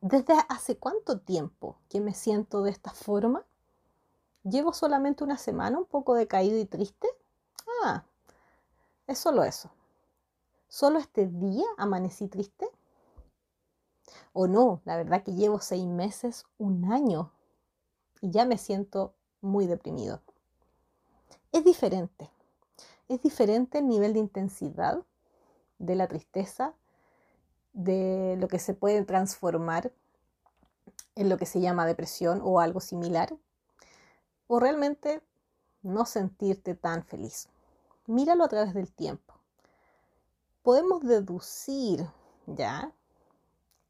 ¿Desde 0.00 0.34
hace 0.48 0.76
cuánto 0.76 1.18
tiempo 1.18 1.76
que 1.88 2.00
me 2.00 2.14
siento 2.14 2.62
de 2.62 2.70
esta 2.70 2.92
forma? 2.92 3.44
¿Llevo 4.44 4.72
solamente 4.72 5.24
una 5.24 5.36
semana 5.36 5.78
un 5.78 5.84
poco 5.84 6.14
decaído 6.14 6.56
y 6.58 6.64
triste? 6.64 7.08
Ah, 7.82 8.04
es 9.08 9.18
solo 9.18 9.42
eso. 9.42 9.70
¿Solo 10.68 10.98
este 10.98 11.26
día 11.26 11.64
amanecí 11.76 12.28
triste? 12.28 12.68
O 14.32 14.46
no, 14.46 14.80
la 14.84 14.96
verdad 14.96 15.22
que 15.22 15.34
llevo 15.34 15.60
seis 15.60 15.86
meses, 15.86 16.46
un 16.58 16.92
año, 16.92 17.32
y 18.20 18.30
ya 18.30 18.44
me 18.44 18.58
siento 18.58 19.14
muy 19.40 19.66
deprimido. 19.66 20.20
Es 21.52 21.64
diferente. 21.64 22.30
Es 23.08 23.22
diferente 23.22 23.78
el 23.78 23.88
nivel 23.88 24.12
de 24.12 24.18
intensidad 24.18 25.02
de 25.78 25.94
la 25.94 26.08
tristeza 26.08 26.74
de 27.72 28.36
lo 28.38 28.48
que 28.48 28.58
se 28.58 28.74
puede 28.74 29.04
transformar 29.04 29.92
en 31.14 31.28
lo 31.28 31.36
que 31.36 31.46
se 31.46 31.60
llama 31.60 31.86
depresión 31.86 32.40
o 32.44 32.60
algo 32.60 32.80
similar, 32.80 33.36
o 34.46 34.60
realmente 34.60 35.22
no 35.82 36.06
sentirte 36.06 36.74
tan 36.74 37.04
feliz. 37.04 37.48
Míralo 38.06 38.44
a 38.44 38.48
través 38.48 38.74
del 38.74 38.92
tiempo. 38.92 39.34
Podemos 40.62 41.02
deducir 41.02 42.06
ya, 42.46 42.92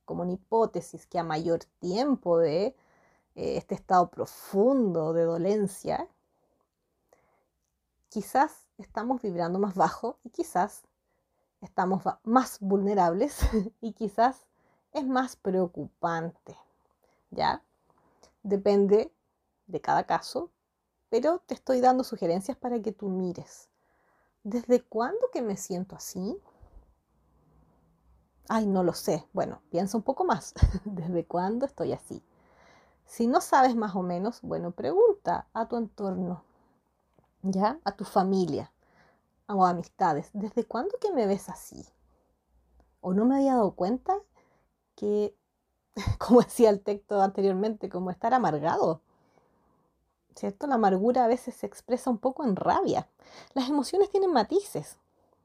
como 0.08 0.22
una 0.22 0.32
hipótesis, 0.32 1.06
que 1.06 1.18
a 1.18 1.22
mayor 1.22 1.60
tiempo 1.80 2.38
de 2.38 2.68
eh, 3.34 3.58
este 3.58 3.74
estado 3.74 4.08
profundo 4.08 5.12
de 5.12 5.24
dolencia, 5.24 6.08
quizás 8.08 8.66
estamos 8.78 9.20
vibrando 9.20 9.58
más 9.58 9.74
bajo 9.74 10.18
y 10.24 10.30
quizás 10.30 10.84
estamos 11.60 12.04
más 12.24 12.58
vulnerables 12.60 13.38
y 13.82 13.92
quizás 13.92 14.46
es 14.92 15.06
más 15.06 15.36
preocupante, 15.36 16.56
¿ya? 17.30 17.62
Depende 18.42 19.12
de 19.66 19.80
cada 19.82 20.04
caso, 20.04 20.50
pero 21.10 21.42
te 21.44 21.52
estoy 21.52 21.82
dando 21.82 22.02
sugerencias 22.02 22.56
para 22.56 22.80
que 22.80 22.92
tú 22.92 23.10
mires. 23.10 23.68
¿Desde 24.42 24.80
cuándo 24.80 25.28
que 25.30 25.42
me 25.42 25.58
siento 25.58 25.96
así? 25.96 26.40
Ay, 28.48 28.66
no 28.66 28.82
lo 28.82 28.92
sé. 28.94 29.26
Bueno, 29.32 29.62
piensa 29.70 29.96
un 29.96 30.02
poco 30.02 30.24
más. 30.24 30.52
¿Desde 30.84 31.24
cuándo 31.24 31.64
estoy 31.66 31.92
así? 31.92 32.22
Si 33.06 33.26
no 33.26 33.40
sabes 33.40 33.76
más 33.76 33.96
o 33.96 34.02
menos, 34.02 34.40
bueno, 34.42 34.72
pregunta 34.72 35.48
a 35.54 35.68
tu 35.68 35.76
entorno, 35.76 36.44
¿ya? 37.42 37.80
A 37.84 37.96
tu 37.96 38.04
familia 38.04 38.72
o 39.48 39.64
amistades, 39.66 40.30
¿desde 40.34 40.64
cuándo 40.66 40.96
que 41.00 41.12
me 41.12 41.26
ves 41.26 41.48
así? 41.50 41.86
¿O 43.00 43.12
no 43.12 43.24
me 43.24 43.36
había 43.36 43.54
dado 43.54 43.72
cuenta 43.74 44.14
que, 44.96 45.36
como 46.18 46.42
decía 46.42 46.70
el 46.70 46.82
texto 46.82 47.20
anteriormente, 47.22 47.88
como 47.90 48.10
estar 48.10 48.34
amargado? 48.34 49.02
¿Cierto? 50.34 50.66
La 50.66 50.76
amargura 50.76 51.24
a 51.24 51.28
veces 51.28 51.54
se 51.54 51.66
expresa 51.66 52.08
un 52.10 52.16
poco 52.18 52.42
en 52.44 52.56
rabia. 52.56 53.08
Las 53.54 53.68
emociones 53.68 54.10
tienen 54.10 54.32
matices, 54.32 54.96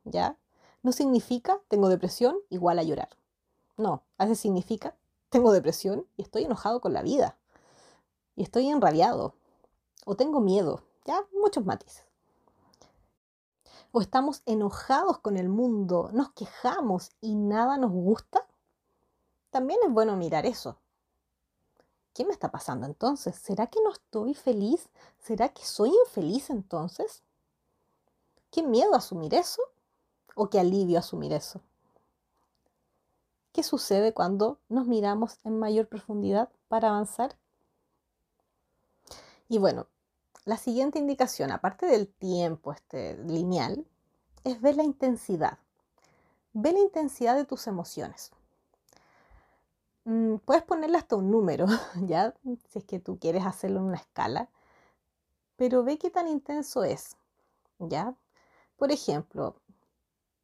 ¿ya? 0.06 0.38
No 0.84 0.92
significa 0.92 1.60
tengo 1.68 1.90
depresión 1.90 2.38
igual 2.50 2.78
a 2.78 2.84
llorar. 2.84 3.10
No, 3.78 4.04
a 4.18 4.26
veces 4.26 4.40
significa 4.40 4.96
tengo 5.30 5.52
depresión 5.52 6.06
y 6.16 6.22
estoy 6.22 6.44
enojado 6.44 6.80
con 6.80 6.94
la 6.94 7.02
vida. 7.02 7.38
Y 8.36 8.44
estoy 8.44 8.68
enrabiado. 8.70 9.34
O 10.06 10.16
tengo 10.16 10.40
miedo. 10.40 10.84
Ya, 11.06 11.26
muchos 11.34 11.66
matices 11.66 12.06
o 13.94 14.02
estamos 14.02 14.42
enojados 14.48 15.20
con 15.20 15.38
el 15.38 15.50
mundo, 15.50 16.10
nos 16.14 16.32
quejamos 16.32 17.12
y 17.22 17.36
nada 17.36 17.78
nos 17.78 17.92
gusta, 17.92 18.44
también 19.52 19.80
es 19.86 19.94
bueno 19.94 20.18
mirar 20.18 20.48
eso. 20.48 20.80
¿Qué 22.16 22.26
me 22.26 22.34
está 22.34 22.50
pasando 22.50 22.88
entonces? 22.88 23.36
¿Será 23.36 23.68
que 23.68 23.80
no 23.84 23.92
estoy 23.92 24.34
feliz? 24.34 24.90
¿Será 25.20 25.50
que 25.50 25.64
soy 25.64 25.92
infeliz 26.08 26.50
entonces? 26.50 27.22
¿Qué 28.50 28.64
miedo 28.64 28.96
asumir 28.96 29.36
eso? 29.36 29.62
¿O 30.36 30.50
qué 30.50 30.60
alivio 30.60 31.00
asumir 31.00 31.34
eso? 31.34 31.62
¿Qué 33.52 33.62
sucede 33.62 34.14
cuando 34.14 34.60
nos 34.68 34.88
miramos 34.88 35.38
en 35.44 35.60
mayor 35.60 35.88
profundidad 35.88 36.50
para 36.68 36.90
avanzar? 36.90 37.36
Y 39.48 39.60
bueno, 39.60 39.86
la 40.46 40.58
siguiente 40.58 40.98
indicación, 40.98 41.52
aparte 41.52 41.86
del 41.86 42.08
tiempo 42.08 42.74
este, 42.74 43.16
lineal, 43.18 43.86
es 44.44 44.60
ver 44.60 44.76
la 44.76 44.84
intensidad. 44.84 45.60
Ve 46.54 46.74
la 46.74 46.80
intensidad 46.80 47.36
de 47.36 47.46
tus 47.46 47.68
emociones. 47.68 48.32
Mm, 50.06 50.38
puedes 50.38 50.64
ponerle 50.64 50.98
hasta 50.98 51.16
un 51.16 51.32
número, 51.32 51.66
¿ya? 52.08 52.34
Si 52.70 52.80
es 52.80 52.86
que 52.86 53.00
tú 53.00 53.20
quieres 53.20 53.46
hacerlo 53.46 53.80
en 53.80 53.86
una 53.86 53.98
escala. 53.98 54.50
Pero 55.56 55.84
ve 55.84 55.98
qué 55.98 56.10
tan 56.10 56.28
intenso 56.28 56.84
es, 56.84 57.16
¿ya? 57.80 58.16
Por 58.76 58.92
ejemplo, 58.92 59.56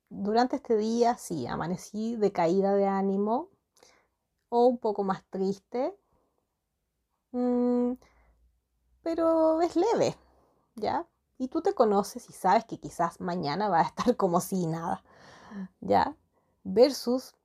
durante 0.09 0.57
este 0.57 0.75
día, 0.77 1.17
sí, 1.17 1.47
amanecí 1.47 2.15
de 2.15 2.31
caída 2.31 2.73
de 2.73 2.87
ánimo 2.87 3.49
o 4.49 4.67
un 4.67 4.77
poco 4.77 5.03
más 5.03 5.23
triste. 5.29 5.95
Mm, 7.31 7.93
pero 9.03 9.61
es 9.61 9.75
leve, 9.75 10.15
¿ya? 10.75 11.07
Y 11.37 11.47
tú 11.47 11.61
te 11.61 11.73
conoces 11.73 12.29
y 12.29 12.33
sabes 12.33 12.65
que 12.65 12.79
quizás 12.79 13.21
mañana 13.21 13.69
va 13.69 13.79
a 13.79 13.83
estar 13.83 14.15
como 14.17 14.41
si 14.41 14.65
nada, 14.65 15.03
¿ya? 15.81 16.15
Versus 16.63 17.35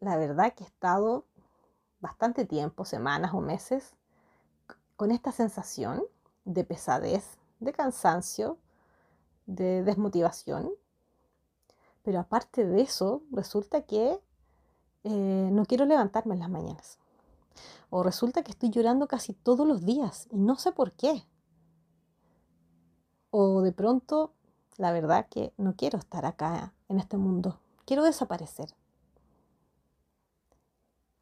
la 0.00 0.16
verdad 0.16 0.54
que 0.54 0.64
he 0.64 0.66
estado 0.66 1.26
bastante 2.00 2.44
tiempo, 2.44 2.84
semanas 2.84 3.32
o 3.34 3.40
meses, 3.40 3.94
con 4.96 5.10
esta 5.10 5.32
sensación 5.32 6.02
de 6.44 6.64
pesadez, 6.64 7.38
de 7.60 7.72
cansancio, 7.72 8.58
de 9.46 9.82
desmotivación. 9.82 10.72
Pero 12.06 12.20
aparte 12.20 12.64
de 12.64 12.82
eso, 12.82 13.24
resulta 13.32 13.82
que 13.82 14.20
eh, 15.02 15.48
no 15.50 15.66
quiero 15.66 15.86
levantarme 15.86 16.34
en 16.34 16.38
las 16.38 16.48
mañanas. 16.48 17.00
O 17.90 18.04
resulta 18.04 18.44
que 18.44 18.52
estoy 18.52 18.70
llorando 18.70 19.08
casi 19.08 19.32
todos 19.32 19.66
los 19.66 19.84
días 19.84 20.28
y 20.30 20.36
no 20.36 20.54
sé 20.54 20.70
por 20.70 20.92
qué. 20.92 21.26
O 23.32 23.60
de 23.60 23.72
pronto, 23.72 24.34
la 24.76 24.92
verdad 24.92 25.26
que 25.28 25.52
no 25.56 25.74
quiero 25.74 25.98
estar 25.98 26.26
acá 26.26 26.72
en 26.88 27.00
este 27.00 27.16
mundo. 27.16 27.58
Quiero 27.86 28.04
desaparecer. 28.04 28.68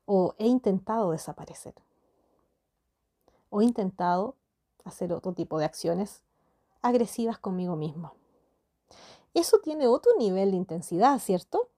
O 0.05 0.35
he 0.37 0.49
intentado 0.49 1.13
desaparecer. 1.13 1.75
O 3.49 3.63
he 3.63 3.65
intentado 3.65 4.37
hacer 4.85 5.15
otro 5.15 5.33
tipo 5.33 5.59
de 5.59 5.65
acciones 5.65 6.21
agresivas 6.83 7.39
conmigo 7.39 7.75
mismo. 7.75 8.13
Eso 9.35 9.59
tiene 9.59 9.87
otro 9.89 10.13
nivel 10.19 10.53
de 10.53 10.57
intensidad, 10.57 11.19
¿cierto? 11.19 11.69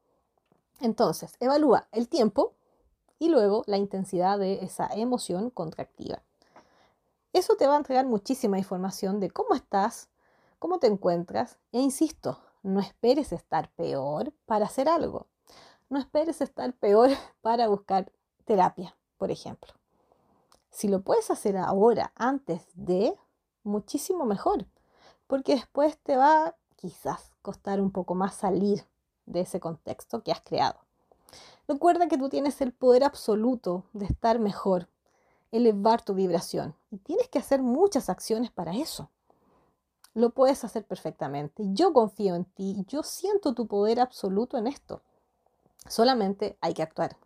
Entonces, 0.80 1.34
evalúa 1.40 1.88
el 1.92 2.08
tiempo 2.08 2.52
y 3.18 3.28
luego 3.28 3.64
la 3.66 3.78
intensidad 3.78 4.38
de 4.38 4.64
esa 4.64 4.88
emoción 4.88 5.50
contractiva. 5.50 6.22
Eso 7.32 7.56
te 7.56 7.66
va 7.66 7.74
a 7.74 7.78
entregar 7.78 8.06
muchísima 8.06 8.58
información 8.58 9.20
de 9.20 9.30
cómo 9.30 9.54
estás, 9.54 10.08
cómo 10.58 10.78
te 10.78 10.86
encuentras 10.86 11.58
e 11.72 11.80
insisto, 11.80 12.40
no 12.62 12.80
esperes 12.80 13.32
estar 13.32 13.70
peor 13.72 14.32
para 14.44 14.66
hacer 14.66 14.88
algo. 14.88 15.26
No 15.88 15.98
esperes 15.98 16.40
estar 16.40 16.72
peor 16.74 17.10
para 17.40 17.68
buscar 17.68 18.12
terapia, 18.44 18.96
por 19.18 19.30
ejemplo. 19.30 19.72
Si 20.70 20.88
lo 20.88 21.00
puedes 21.02 21.30
hacer 21.30 21.56
ahora, 21.56 22.12
antes 22.16 22.62
de, 22.74 23.16
muchísimo 23.62 24.26
mejor, 24.26 24.66
porque 25.26 25.54
después 25.54 25.98
te 25.98 26.16
va 26.16 26.56
quizás 26.76 27.32
costar 27.42 27.80
un 27.80 27.90
poco 27.90 28.14
más 28.14 28.34
salir 28.34 28.86
de 29.26 29.40
ese 29.40 29.60
contexto 29.60 30.22
que 30.22 30.32
has 30.32 30.40
creado. 30.40 30.78
Recuerda 31.68 32.08
que 32.08 32.18
tú 32.18 32.28
tienes 32.28 32.60
el 32.60 32.72
poder 32.72 33.02
absoluto 33.02 33.84
de 33.92 34.06
estar 34.06 34.38
mejor, 34.38 34.88
elevar 35.50 36.02
tu 36.02 36.14
vibración 36.14 36.74
y 36.90 36.98
tienes 36.98 37.28
que 37.28 37.38
hacer 37.38 37.62
muchas 37.62 38.08
acciones 38.08 38.50
para 38.50 38.74
eso. 38.74 39.10
Lo 40.14 40.30
puedes 40.30 40.64
hacer 40.64 40.84
perfectamente. 40.84 41.64
Yo 41.72 41.92
confío 41.92 42.36
en 42.36 42.44
ti, 42.44 42.84
yo 42.88 43.02
siento 43.02 43.52
tu 43.52 43.66
poder 43.66 44.00
absoluto 44.00 44.56
en 44.56 44.66
esto. 44.66 45.02
Solamente 45.88 46.56
hay 46.60 46.74
que 46.74 46.82
actuar. 46.82 47.16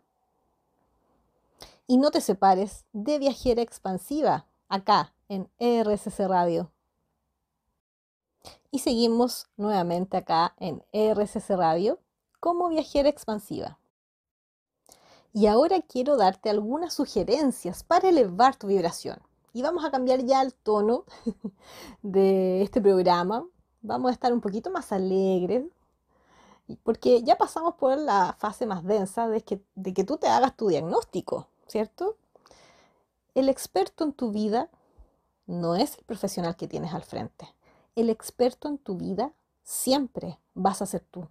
Y 1.87 1.97
no 1.97 2.11
te 2.11 2.21
separes 2.21 2.85
de 2.93 3.19
Viajera 3.19 3.61
Expansiva 3.61 4.45
acá 4.69 5.13
en 5.29 5.49
RSC 5.59 6.27
Radio. 6.27 6.71
Y 8.71 8.79
seguimos 8.79 9.47
nuevamente 9.57 10.17
acá 10.17 10.55
en 10.57 10.83
RSC 10.93 11.49
Radio 11.55 11.99
como 12.39 12.69
Viajera 12.69 13.09
Expansiva. 13.09 13.77
Y 15.33 15.47
ahora 15.47 15.81
quiero 15.81 16.17
darte 16.17 16.49
algunas 16.49 16.93
sugerencias 16.93 17.83
para 17.83 18.09
elevar 18.09 18.55
tu 18.55 18.67
vibración. 18.67 19.19
Y 19.53 19.61
vamos 19.61 19.85
a 19.85 19.91
cambiar 19.91 20.25
ya 20.25 20.41
el 20.41 20.53
tono 20.53 21.05
de 22.01 22.61
este 22.61 22.81
programa. 22.81 23.45
Vamos 23.81 24.09
a 24.09 24.13
estar 24.13 24.33
un 24.33 24.41
poquito 24.41 24.71
más 24.71 24.91
alegres, 24.91 25.65
porque 26.83 27.23
ya 27.23 27.37
pasamos 27.37 27.75
por 27.75 27.97
la 27.97 28.35
fase 28.39 28.65
más 28.65 28.83
densa 28.83 29.27
de 29.27 29.41
que, 29.41 29.61
de 29.75 29.93
que 29.93 30.03
tú 30.03 30.17
te 30.17 30.27
hagas 30.27 30.55
tu 30.55 30.67
diagnóstico, 30.67 31.47
¿cierto? 31.67 32.15
El 33.33 33.49
experto 33.49 34.03
en 34.03 34.13
tu 34.13 34.31
vida 34.31 34.69
no 35.47 35.75
es 35.75 35.97
el 35.97 36.03
profesional 36.03 36.55
que 36.55 36.67
tienes 36.67 36.93
al 36.93 37.03
frente. 37.03 37.47
El 37.95 38.09
experto 38.09 38.69
en 38.69 38.77
tu 38.77 38.95
vida 38.95 39.33
siempre 39.63 40.39
vas 40.53 40.81
a 40.81 40.85
ser 40.85 41.01
tú. 41.11 41.27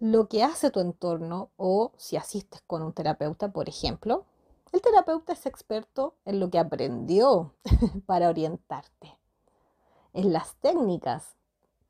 Lo 0.00 0.28
que 0.28 0.42
hace 0.42 0.70
tu 0.70 0.80
entorno 0.80 1.50
o 1.56 1.92
si 1.96 2.16
asistes 2.16 2.60
con 2.66 2.82
un 2.82 2.92
terapeuta, 2.92 3.52
por 3.52 3.68
ejemplo, 3.68 4.24
el 4.72 4.80
terapeuta 4.80 5.32
es 5.34 5.46
experto 5.46 6.16
en 6.24 6.40
lo 6.40 6.50
que 6.50 6.58
aprendió 6.58 7.54
para 8.06 8.28
orientarte, 8.28 9.16
en 10.12 10.32
las 10.32 10.56
técnicas 10.56 11.36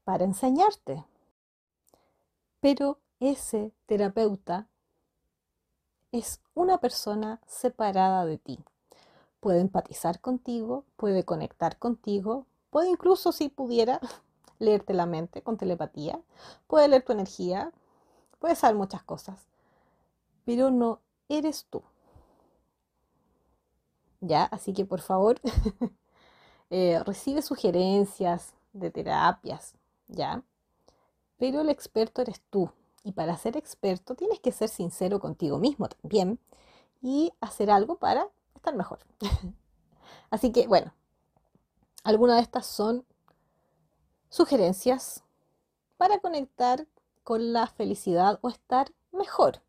para 0.04 0.24
enseñarte. 0.24 1.04
Pero 2.60 2.98
ese 3.18 3.72
terapeuta 3.86 4.68
es 6.10 6.42
una 6.54 6.78
persona 6.78 7.40
separada 7.46 8.26
de 8.26 8.36
ti. 8.36 8.62
Puede 9.42 9.58
empatizar 9.58 10.20
contigo, 10.20 10.84
puede 10.94 11.24
conectar 11.24 11.76
contigo, 11.76 12.46
puede 12.70 12.90
incluso, 12.90 13.32
si 13.32 13.48
pudiera, 13.48 13.98
leerte 14.60 14.94
la 14.94 15.04
mente 15.04 15.42
con 15.42 15.56
telepatía, 15.56 16.20
puede 16.68 16.86
leer 16.86 17.02
tu 17.02 17.10
energía, 17.10 17.72
puede 18.38 18.54
saber 18.54 18.76
muchas 18.76 19.02
cosas, 19.02 19.48
pero 20.44 20.70
no 20.70 21.00
eres 21.28 21.66
tú. 21.68 21.82
¿Ya? 24.20 24.44
Así 24.44 24.72
que 24.72 24.84
por 24.84 25.00
favor, 25.00 25.40
eh, 26.70 27.02
recibe 27.04 27.42
sugerencias 27.42 28.54
de 28.72 28.92
terapias, 28.92 29.74
¿ya? 30.06 30.44
pero 31.36 31.62
el 31.62 31.70
experto 31.70 32.22
eres 32.22 32.40
tú. 32.50 32.70
Y 33.02 33.10
para 33.10 33.36
ser 33.36 33.56
experto 33.56 34.14
tienes 34.14 34.38
que 34.38 34.52
ser 34.52 34.68
sincero 34.68 35.18
contigo 35.18 35.58
mismo 35.58 35.88
también 35.88 36.38
y 37.02 37.32
hacer 37.40 37.68
algo 37.68 37.96
para 37.96 38.28
estar 38.62 38.76
mejor. 38.76 39.00
Así 40.30 40.52
que 40.52 40.68
bueno, 40.68 40.94
algunas 42.04 42.36
de 42.36 42.42
estas 42.42 42.64
son 42.64 43.04
sugerencias 44.28 45.24
para 45.96 46.20
conectar 46.20 46.86
con 47.24 47.52
la 47.52 47.66
felicidad 47.66 48.38
o 48.40 48.48
estar 48.48 48.92
mejor. 49.10 49.62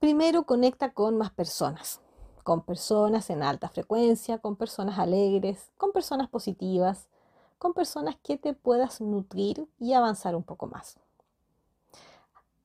Primero 0.00 0.44
conecta 0.44 0.92
con 0.92 1.16
más 1.16 1.30
personas, 1.30 2.00
con 2.42 2.62
personas 2.62 3.30
en 3.30 3.42
alta 3.42 3.68
frecuencia, 3.68 4.38
con 4.38 4.56
personas 4.56 4.98
alegres, 4.98 5.70
con 5.78 5.92
personas 5.92 6.28
positivas, 6.28 7.08
con 7.58 7.72
personas 7.72 8.16
que 8.22 8.36
te 8.36 8.52
puedas 8.52 9.00
nutrir 9.00 9.66
y 9.78 9.94
avanzar 9.94 10.36
un 10.36 10.42
poco 10.42 10.66
más. 10.66 10.98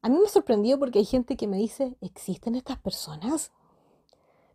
A 0.01 0.09
mí 0.09 0.17
me 0.19 0.29
sorprendió 0.29 0.79
porque 0.79 0.99
hay 0.99 1.05
gente 1.05 1.37
que 1.37 1.47
me 1.47 1.57
dice, 1.57 1.95
¿existen 2.01 2.55
estas 2.55 2.77
personas? 2.79 3.51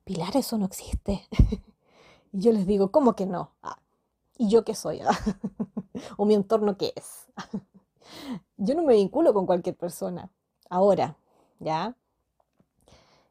Pilar, 0.05 0.36
eso 0.36 0.59
no 0.59 0.66
existe. 0.66 1.26
y 2.32 2.40
yo 2.40 2.53
les 2.53 2.66
digo, 2.66 2.90
¿cómo 2.90 3.14
que 3.14 3.26
no? 3.26 3.53
Ah, 3.62 3.78
¿Y 4.38 4.48
yo 4.48 4.64
qué 4.64 4.74
soy? 4.74 5.00
¿O 6.16 6.24
mi 6.24 6.34
entorno 6.34 6.76
qué 6.76 6.92
es? 6.96 7.26
yo 8.57 8.74
no 8.74 8.82
me 8.82 8.94
vinculo 8.94 9.32
con 9.34 9.46
cualquier 9.46 9.76
persona. 9.76 10.30
Ahora, 10.68 11.16
¿ya? 11.61 11.96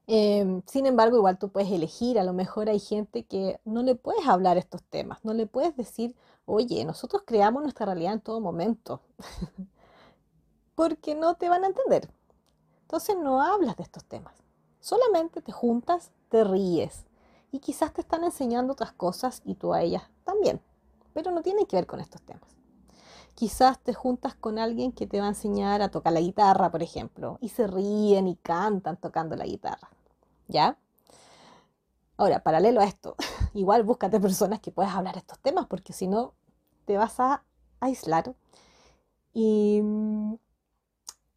Em, 0.07 0.61
sin 0.65 0.86
embargo, 0.86 1.17
igual 1.17 1.38
tú 1.38 1.49
puedes 1.49 1.72
elegir, 1.72 2.19
a 2.19 2.24
lo 2.24 2.34
mejor 2.34 2.69
hay 2.69 2.80
gente 2.80 3.24
que 3.24 3.59
no 3.65 3.84
le 3.84 3.95
puedes 3.95 4.28
hablar 4.28 4.57
estos 4.57 4.84
temas, 4.84 5.24
no 5.24 5.34
le 5.34 5.47
puedes 5.47 5.76
decir, 5.78 6.15
oye, 6.45 6.84
nosotros 6.86 7.24
creamos 7.26 7.61
nuestra 7.63 7.86
realidad 7.86 8.13
en 8.13 8.22
todo 8.22 8.41
momento, 8.41 9.01
porque 10.76 11.15
no 11.15 11.36
te 11.36 11.49
van 11.49 11.63
a 11.63 11.67
entender. 11.67 12.09
Entonces 12.82 13.15
no 13.17 13.41
hablas 13.41 13.78
de 13.78 13.84
estos 13.84 14.03
temas, 14.05 14.34
solamente 14.82 15.41
te 15.41 15.51
juntas, 15.51 16.11
te 16.32 16.45
ríes 16.45 17.05
y 17.51 17.59
quizás 17.59 17.93
te 17.93 18.01
están 18.01 18.23
enseñando 18.23 18.71
otras 18.73 18.93
cosas 18.93 19.41
y 19.43 19.55
tú 19.55 19.73
a 19.73 19.82
ellas 19.82 20.03
también, 20.23 20.61
pero 21.13 21.29
no 21.29 21.41
tiene 21.41 21.67
que 21.67 21.75
ver 21.75 21.86
con 21.86 21.99
estos 21.99 22.21
temas. 22.21 22.49
Quizás 23.36 23.79
te 23.79 23.93
juntas 23.93 24.36
con 24.36 24.57
alguien 24.57 24.93
que 24.93 25.07
te 25.07 25.19
va 25.19 25.25
a 25.25 25.29
enseñar 25.29 25.82
a 25.82 25.91
tocar 25.91 26.13
la 26.13 26.21
guitarra, 26.21 26.71
por 26.71 26.82
ejemplo, 26.82 27.38
y 27.41 27.49
se 27.49 27.67
ríen 27.67 28.27
y 28.27 28.38
cantan 28.38 28.95
tocando 28.95 29.36
la 29.36 29.45
guitarra. 29.45 29.89
¿Ya? 30.47 30.77
Ahora, 32.15 32.41
paralelo 32.43 32.79
a 32.79 32.86
esto, 32.86 33.15
igual 33.53 33.84
búscate 33.84 34.19
personas 34.19 34.61
que 34.61 34.71
puedas 34.71 34.95
hablar 34.95 35.17
estos 35.17 35.39
temas, 35.39 35.67
porque 35.67 35.91
si 35.91 36.07
no, 36.07 36.34
te 36.86 36.95
vas 36.95 37.19
a 37.19 37.43
aislar. 37.82 38.34
Y 39.34 39.82
mm, 39.84 40.36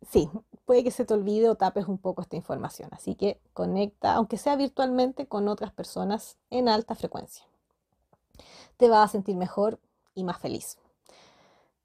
sí, 0.09 0.31
puede 0.65 0.85
que 0.85 0.91
se 0.91 1.05
te 1.05 1.15
olvide 1.15 1.49
o 1.49 1.57
tapes 1.57 1.87
un 1.87 1.99
poco 1.99 2.23
esta 2.23 2.37
información. 2.37 2.89
Así 2.93 3.15
que 3.15 3.41
conecta, 3.53 4.15
aunque 4.15 4.39
sea 4.39 4.57
virtualmente, 4.57 5.27
con 5.27 5.49
otras 5.49 5.73
personas 5.73 6.37
en 6.51 6.69
alta 6.69 6.95
frecuencia. 6.95 7.47
Te 8.77 8.89
vas 8.89 9.11
a 9.11 9.13
sentir 9.13 9.37
mejor 9.37 9.79
y 10.15 10.25
más 10.25 10.39
feliz 10.39 10.79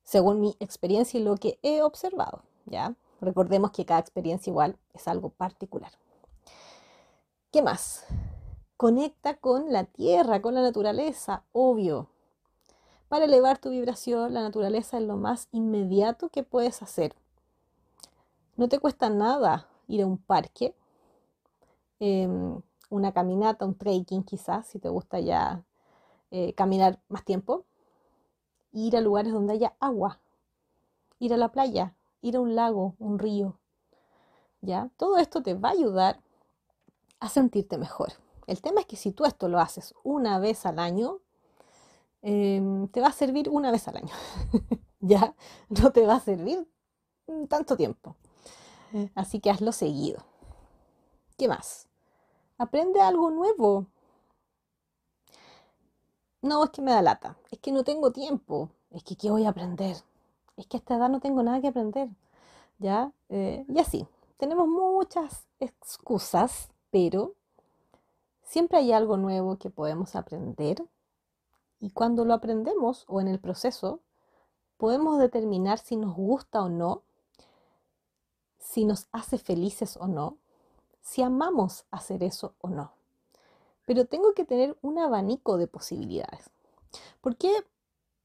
según 0.10 0.42
mi 0.42 0.58
experiencia 0.60 1.20
y 1.20 1.24
lo 1.24 1.38
que 1.38 1.60
he 1.62 1.84
observado, 1.84 2.42
¿ya? 2.66 2.96
Recordemos 3.22 3.70
que 3.70 3.86
cada 3.86 4.00
experiencia 4.00 4.50
igual 4.50 4.76
es 4.96 5.08
algo 5.08 5.30
particular. 5.30 5.92
¿Qué 7.52 7.62
más? 7.62 8.06
Conecta 8.76 9.36
con 9.36 9.72
la 9.72 9.84
tierra, 9.84 10.42
con 10.42 10.56
la 10.56 10.64
naturaleza, 10.64 11.44
obvio. 11.52 12.08
Para 13.08 13.26
elevar 13.26 13.60
tu 13.60 13.70
vibración, 13.70 14.34
la 14.34 14.42
naturaleza 14.42 14.98
es 14.98 15.04
lo 15.04 15.16
más 15.16 15.48
inmediato 15.52 16.30
que 16.30 16.42
puedes 16.42 16.82
hacer. 16.82 17.14
No 18.60 18.68
te 18.68 18.78
cuesta 18.78 19.10
nada 19.10 19.70
ir 19.88 20.02
a 20.02 20.06
un 20.06 20.18
parque, 20.18 20.76
em, 22.02 22.62
una 22.90 23.14
caminata, 23.14 23.66
un 23.66 23.78
trekking 23.78 24.24
quizás, 24.24 24.68
si 24.68 24.80
te 24.80 24.90
gusta 24.90 25.22
ya 25.22 25.64
eh, 26.30 26.54
caminar 26.56 27.00
más 27.08 27.24
tiempo 27.24 27.64
ir 28.74 28.98
a 28.98 29.02
lugares 29.02 29.32
donde 29.32 29.54
haya 29.54 29.78
agua, 29.80 30.20
ir 31.20 31.34
a 31.34 31.38
la 31.38 31.54
playa, 31.54 31.96
ir 32.22 32.36
a 32.36 32.42
un 32.42 32.54
lago, 32.54 32.96
un 33.00 33.18
río. 33.18 33.58
¿Ya? 34.60 34.90
Todo 34.98 35.20
esto 35.20 35.42
te 35.42 35.54
va 35.54 35.70
a 35.70 35.72
ayudar 35.72 36.20
a 37.22 37.30
sentirte 37.30 37.78
mejor. 37.78 38.12
El 38.46 38.62
tema 38.62 38.82
es 38.82 38.88
que 38.88 38.98
si 38.98 39.14
tú 39.14 39.24
esto 39.24 39.48
lo 39.48 39.60
haces 39.60 39.96
una 40.04 40.38
vez 40.38 40.66
al 40.66 40.80
año, 40.80 41.20
em, 42.22 42.90
te 42.90 43.00
va 43.00 43.08
a 43.08 43.14
servir 43.14 43.48
una 43.48 43.72
vez 43.72 43.88
al 43.88 43.96
año. 43.96 44.14
¿Ya? 45.00 45.34
No 45.70 45.94
te 45.94 46.06
va 46.06 46.16
a 46.16 46.20
servir 46.20 46.68
tanto 47.48 47.78
tiempo. 47.78 48.18
Así 49.16 49.40
que 49.40 49.50
hazlo 49.50 49.72
seguido. 49.72 50.24
¿Qué 51.38 51.48
más? 51.48 51.88
Aprende 52.58 53.02
algo 53.02 53.32
nuevo. 53.32 53.88
No, 56.42 56.64
es 56.64 56.70
que 56.70 56.82
me 56.82 56.92
da 56.92 57.02
lata, 57.02 57.38
es 57.52 57.60
que 57.60 57.72
no 57.72 57.84
tengo 57.84 58.12
tiempo. 58.12 58.70
es 58.92 59.04
que 59.04 59.16
¿qué 59.16 59.30
voy 59.30 59.46
a 59.46 59.50
aprender? 59.50 59.98
Es 60.58 60.68
que 60.68 60.78
a 60.78 60.80
esta 60.80 60.96
edad 60.96 61.10
no 61.10 61.20
tengo 61.20 61.44
nada 61.44 61.62
que 61.62 61.68
aprender, 61.68 62.10
¿ya? 62.80 63.12
Eh, 63.30 63.66
y 63.68 63.80
así, 63.80 64.08
tenemos 64.38 64.68
muchas 64.68 65.48
excusas, 65.60 66.70
pero 66.92 67.34
siempre 68.44 68.78
hay 68.78 68.92
algo 68.94 69.18
nuevo 69.18 69.58
que 69.58 69.70
podemos 69.70 70.16
aprender 70.16 70.84
y 71.80 71.92
cuando 71.92 72.26
lo 72.26 72.34
aprendemos 72.34 73.06
o 73.08 73.22
en 73.22 73.28
el 73.28 73.40
proceso, 73.40 74.02
podemos 74.78 75.20
determinar 75.20 75.80
si 75.80 75.96
nos 75.96 76.16
gusta 76.16 76.64
o 76.64 76.70
no, 76.70 77.04
si 78.72 78.86
nos 78.86 79.08
hace 79.12 79.40
felices 79.40 79.98
o 79.98 80.08
no, 80.08 80.38
si 81.02 81.24
amamos 81.24 81.86
hacer 81.90 82.22
eso 82.22 82.54
o 82.62 82.70
no. 82.70 82.92
Pero 83.88 84.06
tengo 84.06 84.34
que 84.36 84.46
tener 84.46 84.78
un 84.84 85.00
abanico 85.00 85.58
de 85.58 85.66
posibilidades. 85.66 86.52
¿Por 87.20 87.36
qué 87.36 87.52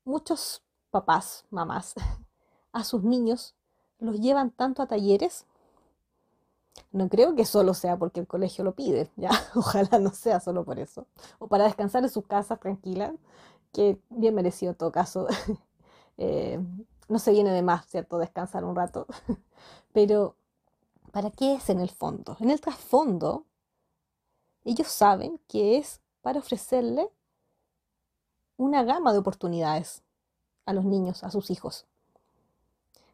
muchos 0.04 0.62
papás, 0.90 1.46
mamás, 1.50 1.94
a 2.72 2.84
sus 2.84 3.02
niños 3.04 3.54
los 3.98 4.20
llevan 4.20 4.50
tanto 4.50 4.82
a 4.82 4.86
talleres? 4.86 5.46
No 6.92 7.08
creo 7.08 7.34
que 7.34 7.46
solo 7.46 7.72
sea 7.72 7.96
porque 7.96 8.20
el 8.20 8.26
colegio 8.26 8.64
lo 8.64 8.74
pide, 8.74 9.10
ya, 9.16 9.30
ojalá 9.54 9.98
no 9.98 10.10
sea 10.10 10.40
solo 10.40 10.62
por 10.62 10.78
eso. 10.78 11.06
O 11.38 11.48
para 11.48 11.64
descansar 11.64 12.04
en 12.04 12.10
sus 12.10 12.26
casas 12.26 12.60
tranquilas, 12.60 13.14
que 13.72 13.98
bien 14.10 14.34
merecido 14.34 14.72
en 14.72 14.76
todo 14.76 14.92
caso. 14.92 15.26
Eh, 16.16 16.60
no 17.08 17.18
se 17.18 17.32
viene 17.32 17.50
de 17.50 17.62
más, 17.62 17.86
¿cierto? 17.86 18.18
Descansar 18.18 18.64
un 18.64 18.76
rato. 18.76 19.08
Pero, 19.94 20.34
¿para 21.12 21.30
qué 21.30 21.54
es 21.54 21.70
en 21.70 21.78
el 21.78 21.88
fondo? 21.88 22.36
En 22.40 22.50
el 22.50 22.60
trasfondo, 22.60 23.44
ellos 24.64 24.88
saben 24.88 25.40
que 25.46 25.78
es 25.78 26.00
para 26.20 26.40
ofrecerle 26.40 27.08
una 28.56 28.82
gama 28.82 29.12
de 29.12 29.20
oportunidades 29.20 30.02
a 30.66 30.72
los 30.72 30.84
niños, 30.84 31.22
a 31.22 31.30
sus 31.30 31.48
hijos. 31.50 31.86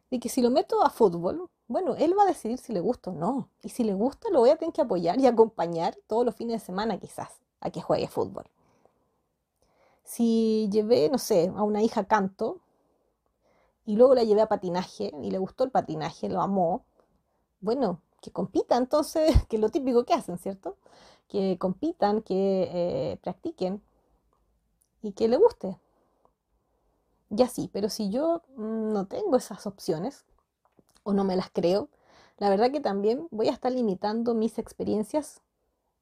De 0.09 0.19
que 0.19 0.27
si 0.27 0.41
lo 0.41 0.49
meto 0.49 0.83
a 0.83 0.89
fútbol, 0.89 1.51
bueno, 1.67 1.95
él 1.95 2.17
va 2.17 2.23
a 2.23 2.33
decidir 2.33 2.57
si 2.57 2.73
le 2.73 2.79
gusta 2.79 3.11
o 3.11 3.13
no. 3.13 3.47
Y 3.61 3.69
si 3.69 3.83
le 3.83 3.93
gusta, 3.93 4.31
lo 4.31 4.39
voy 4.39 4.49
a 4.49 4.57
tener 4.57 4.73
que 4.73 4.81
apoyar 4.81 5.19
y 5.19 5.27
acompañar 5.27 5.95
todos 6.07 6.25
los 6.25 6.35
fines 6.35 6.59
de 6.59 6.65
semana 6.65 6.99
quizás 6.99 7.29
a 7.59 7.69
que 7.69 7.79
juegue 7.79 8.07
fútbol. 8.07 8.45
Si 10.03 10.67
llevé, 10.71 11.09
no 11.09 11.19
sé, 11.19 11.53
a 11.55 11.61
una 11.61 11.83
hija 11.83 12.05
canto, 12.05 12.59
y 13.85 13.95
luego 13.95 14.15
la 14.15 14.23
llevé 14.23 14.41
a 14.41 14.47
patinaje 14.47 15.11
y 15.21 15.31
le 15.31 15.37
gustó 15.37 15.63
el 15.63 15.71
patinaje, 15.71 16.29
lo 16.29 16.41
amó, 16.41 16.85
bueno, 17.59 18.01
que 18.21 18.31
compitan 18.31 18.83
entonces, 18.83 19.33
que 19.49 19.57
es 19.57 19.61
lo 19.61 19.69
típico 19.69 20.05
que 20.05 20.13
hacen, 20.13 20.37
¿cierto? 20.37 20.77
Que 21.27 21.57
compitan, 21.57 22.21
que 22.21 22.69
eh, 22.71 23.17
practiquen 23.21 23.81
y 25.01 25.13
que 25.13 25.27
le 25.27 25.37
guste. 25.37 25.79
Ya 27.29 27.47
sí, 27.47 27.69
pero 27.71 27.89
si 27.89 28.09
yo 28.09 28.41
mm, 28.57 28.93
no 28.93 29.07
tengo 29.07 29.37
esas 29.37 29.65
opciones 29.65 30.25
o 31.03 31.13
no 31.13 31.23
me 31.23 31.35
las 31.35 31.49
creo, 31.49 31.89
la 32.37 32.49
verdad 32.49 32.71
que 32.71 32.81
también 32.81 33.27
voy 33.31 33.47
a 33.47 33.53
estar 33.53 33.71
limitando 33.71 34.33
mis 34.33 34.57
experiencias 34.57 35.41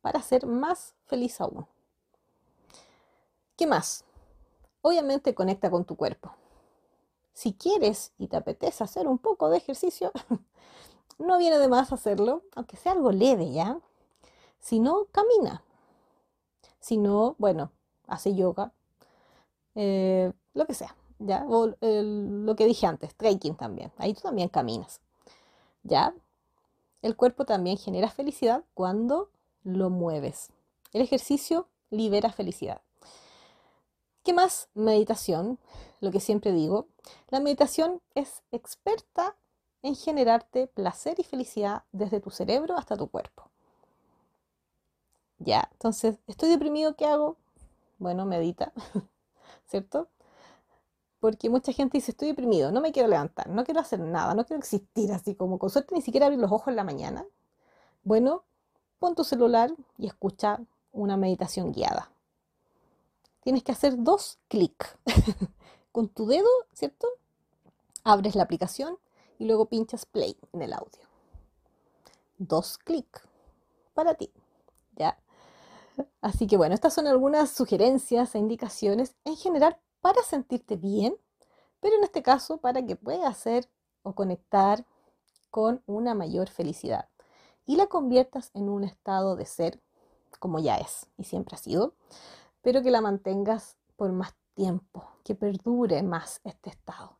para 0.02 0.22
ser 0.22 0.48
más 0.48 0.96
feliz 1.06 1.40
aún. 1.42 1.68
¿Qué 3.58 3.68
más? 3.68 4.06
Obviamente 4.82 5.36
conecta 5.36 5.70
con 5.70 5.86
tu 5.86 5.96
cuerpo 5.96 6.34
si 7.40 7.54
quieres 7.54 8.12
y 8.18 8.28
te 8.28 8.36
apetece 8.36 8.84
hacer 8.84 9.08
un 9.08 9.18
poco 9.18 9.50
de 9.50 9.60
ejercicio, 9.60 10.12
no 11.20 11.38
viene 11.38 11.58
de 11.58 11.70
más 11.70 11.94
hacerlo, 11.94 12.44
aunque 12.54 12.76
sea 12.76 12.92
algo 12.92 13.14
leve 13.14 13.54
ya. 13.54 13.80
Si 14.60 14.82
no, 14.82 15.06
camina. 15.14 15.64
Si 16.82 16.98
no, 16.98 17.36
bueno, 17.38 17.72
hace 18.08 18.36
yoga, 18.36 18.74
eh, 19.76 20.34
lo 20.54 20.66
que 20.66 20.74
sea, 20.74 20.98
¿ya? 21.20 21.46
O 21.48 21.68
lo 21.80 22.56
que 22.58 22.66
dije 22.66 22.86
antes, 22.86 23.16
trekking 23.16 23.56
también. 23.56 23.94
Ahí 24.00 24.14
tú 24.14 24.20
también 24.20 24.50
caminas, 24.50 25.00
¿ya? 25.84 26.14
El 27.02 27.16
cuerpo 27.16 27.46
también 27.46 27.78
genera 27.78 28.10
felicidad 28.10 28.66
cuando 28.74 29.30
lo 29.64 29.90
mueves. 29.90 30.50
El 30.92 31.04
ejercicio 31.04 31.70
libera 31.90 32.34
felicidad. 32.34 32.82
¿Qué 34.24 34.34
más? 34.34 34.70
Meditación, 34.74 35.60
lo 36.02 36.12
que 36.12 36.20
siempre 36.20 36.52
digo. 36.52 36.88
La 37.30 37.40
meditación 37.40 38.02
es 38.16 38.44
experta 38.52 39.36
en 39.82 39.96
generarte 39.96 40.68
placer 40.68 41.20
y 41.20 41.24
felicidad 41.24 41.84
desde 41.94 42.20
tu 42.20 42.30
cerebro 42.30 42.78
hasta 42.78 42.98
tu 42.98 43.08
cuerpo. 43.10 43.50
Ya, 45.38 45.70
entonces, 45.72 46.20
¿estoy 46.28 46.50
deprimido? 46.50 46.96
¿Qué 46.96 47.06
hago? 47.06 47.38
Bueno, 47.98 48.26
medita, 48.26 48.74
¿cierto? 49.68 50.10
Porque 51.22 51.50
mucha 51.50 51.72
gente 51.72 51.98
dice, 51.98 52.12
estoy 52.12 52.30
deprimido, 52.30 52.72
no 52.72 52.82
me 52.82 52.92
quiero 52.92 53.08
levantar, 53.08 53.50
no 53.50 53.64
quiero 53.64 53.80
hacer 53.80 54.00
nada, 54.02 54.34
no 54.36 54.46
quiero 54.46 54.60
existir 54.60 55.12
así 55.14 55.34
como 55.36 55.60
con 55.60 55.70
suerte 55.70 55.96
ni 55.96 56.02
siquiera 56.02 56.26
abrir 56.26 56.40
los 56.40 56.52
ojos 56.52 56.68
en 56.70 56.76
la 56.76 56.84
mañana. 56.84 57.26
Bueno, 58.04 58.44
pon 59.00 59.16
tu 59.16 59.24
celular 59.24 59.72
y 59.98 60.08
escucha 60.08 60.60
una 60.92 61.16
meditación 61.16 61.72
guiada 61.72 62.12
tienes 63.50 63.64
que 63.64 63.72
hacer 63.72 63.96
dos 63.98 64.38
clics. 64.48 64.96
Con 65.92 66.08
tu 66.08 66.28
dedo, 66.28 66.48
¿cierto? 66.72 67.08
Abres 68.04 68.36
la 68.36 68.44
aplicación 68.44 69.00
y 69.40 69.46
luego 69.46 69.66
pinchas 69.66 70.06
play 70.06 70.38
en 70.54 70.62
el 70.62 70.72
audio. 70.72 71.02
Dos 72.38 72.78
clics 72.78 73.24
para 73.96 74.14
ti. 74.14 74.32
¿Ya? 74.98 75.18
Así 76.22 76.46
que 76.46 76.58
bueno, 76.58 76.76
estas 76.76 76.94
son 76.94 77.08
algunas 77.08 77.50
sugerencias 77.50 78.36
e 78.36 78.38
indicaciones 78.38 79.16
en 79.26 79.36
general 79.36 79.80
para 80.00 80.22
sentirte 80.22 80.76
bien, 80.76 81.18
pero 81.80 81.96
en 81.96 82.04
este 82.04 82.22
caso 82.22 82.58
para 82.58 82.86
que 82.86 82.96
puedas 82.96 83.26
hacer 83.26 83.68
o 84.04 84.14
conectar 84.14 84.86
con 85.50 85.82
una 85.88 86.14
mayor 86.14 86.50
felicidad 86.50 87.10
y 87.66 87.78
la 87.78 87.88
conviertas 87.88 88.52
en 88.54 88.70
un 88.70 88.84
estado 88.84 89.36
de 89.36 89.48
ser 89.48 89.80
como 90.38 90.60
ya 90.60 90.78
es 90.78 91.08
y 91.18 91.24
siempre 91.24 91.56
ha 91.56 91.58
sido, 91.58 91.96
pero 92.62 92.82
que 92.82 92.92
la 92.92 93.02
mantengas 93.02 93.78
por 93.96 94.12
más 94.12 94.36
tiempo, 94.54 95.08
que 95.24 95.36
perdure 95.36 96.04
más 96.04 96.42
este 96.44 96.70
estado. 96.70 97.18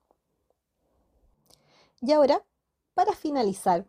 Y 2.02 2.12
ahora, 2.12 2.44
para 2.94 3.14
finalizar 3.14 3.86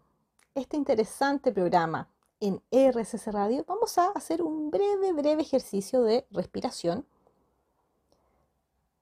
este 0.55 0.77
interesante 0.77 1.53
programa 1.53 2.09
en 2.41 2.63
RSS 2.71 3.33
Radio, 3.33 3.65
vamos 3.67 3.99
a 3.99 4.11
hacer 4.11 4.43
un 4.43 4.71
breve, 4.71 5.13
breve 5.13 5.43
ejercicio 5.43 6.03
de 6.03 6.27
respiración, 6.31 7.07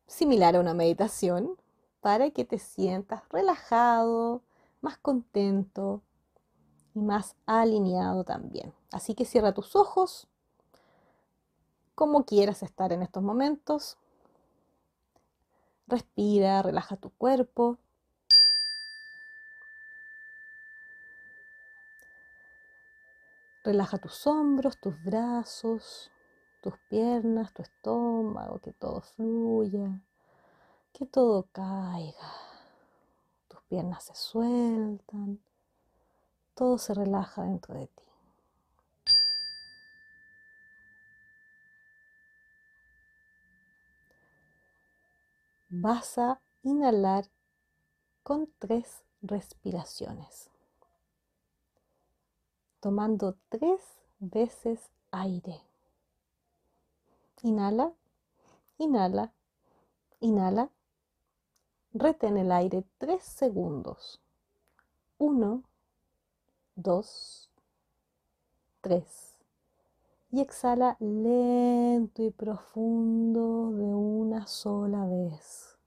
similar 0.07 0.57
a 0.57 0.61
una 0.61 0.75
meditación, 0.75 1.57
para 2.01 2.31
que 2.31 2.45
te 2.45 2.59
sientas 2.59 3.23
relajado, 3.31 4.43
más 4.81 4.99
contento 4.99 6.03
y 6.95 7.01
más 7.01 7.37
alineado 7.47 8.25
también. 8.25 8.73
Así 8.93 9.15
que 9.15 9.25
cierra 9.25 9.53
tus 9.53 9.75
ojos 9.75 10.28
como 11.99 12.25
quieras 12.25 12.63
estar 12.63 12.93
en 12.93 13.03
estos 13.03 13.25
momentos. 13.25 13.99
Respira, 15.89 16.63
relaja 16.63 16.95
tu 16.95 17.11
cuerpo. 17.11 17.77
Relaja 23.65 23.99
tus 23.99 24.29
hombros, 24.29 24.79
tus 24.79 25.03
brazos, 25.03 26.13
tus 26.61 26.79
piernas, 26.89 27.53
tu 27.53 27.63
estómago, 27.63 28.61
que 28.61 28.73
todo 28.73 29.01
fluya, 29.01 30.01
que 30.93 31.05
todo 31.05 31.49
caiga. 31.51 32.33
Tus 33.49 33.61
piernas 33.63 34.05
se 34.05 34.15
sueltan, 34.15 35.41
todo 36.55 36.79
se 36.79 36.95
relaja 36.95 37.43
dentro 37.43 37.75
de 37.75 37.89
ti. 37.89 38.08
Vas 45.69 46.19
a 46.19 46.41
inhalar 46.63 47.31
con 48.23 48.51
tres 48.59 49.03
respiraciones, 49.23 50.51
tomando 52.81 53.37
tres 53.49 53.81
veces 54.19 54.91
aire. 55.11 55.63
Inhala, 57.43 57.93
inhala, 58.79 59.33
inhala. 60.21 60.71
Retén 61.95 62.37
el 62.37 62.53
aire 62.53 62.85
tres 62.99 63.25
segundos. 63.25 64.21
Uno, 65.19 65.63
dos, 66.75 67.51
tres. 68.81 69.28
Y 70.31 70.41
exhala 70.41 70.97
lento 71.01 72.23
y 72.23 72.31
profundo 72.31 73.73
de 73.73 73.95
una 73.95 74.47
sola 74.47 75.07
vez. 75.07 75.79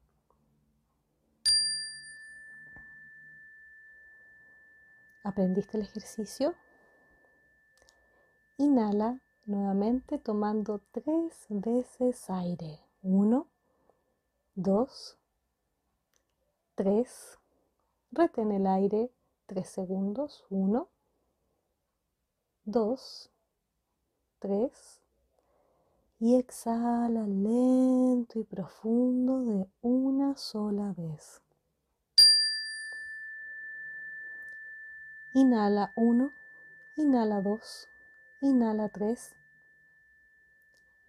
¿Aprendiste 5.24 5.78
el 5.78 5.84
ejercicio? 5.84 6.56
Inhala 8.58 9.22
nuevamente 9.46 10.18
tomando 10.18 10.82
tres 10.92 11.46
veces 11.50 12.30
aire. 12.30 12.80
Uno, 13.04 13.48
dos, 14.56 15.20
3. 16.76 17.40
Retén 18.12 18.52
el 18.52 18.66
aire 18.66 19.12
3 19.46 19.70
segundos. 19.70 20.46
1, 20.50 20.90
2, 22.66 23.31
3. 24.42 24.72
Y 26.20 26.36
exhala 26.36 27.26
lento 27.28 28.40
y 28.40 28.44
profundo 28.44 29.44
de 29.46 29.68
una 29.82 30.36
sola 30.36 30.94
vez. 30.98 31.42
Inhala 35.34 35.94
1, 35.96 36.32
inhala 36.98 37.42
2, 37.42 37.88
inhala 38.42 38.90
3. 38.90 39.36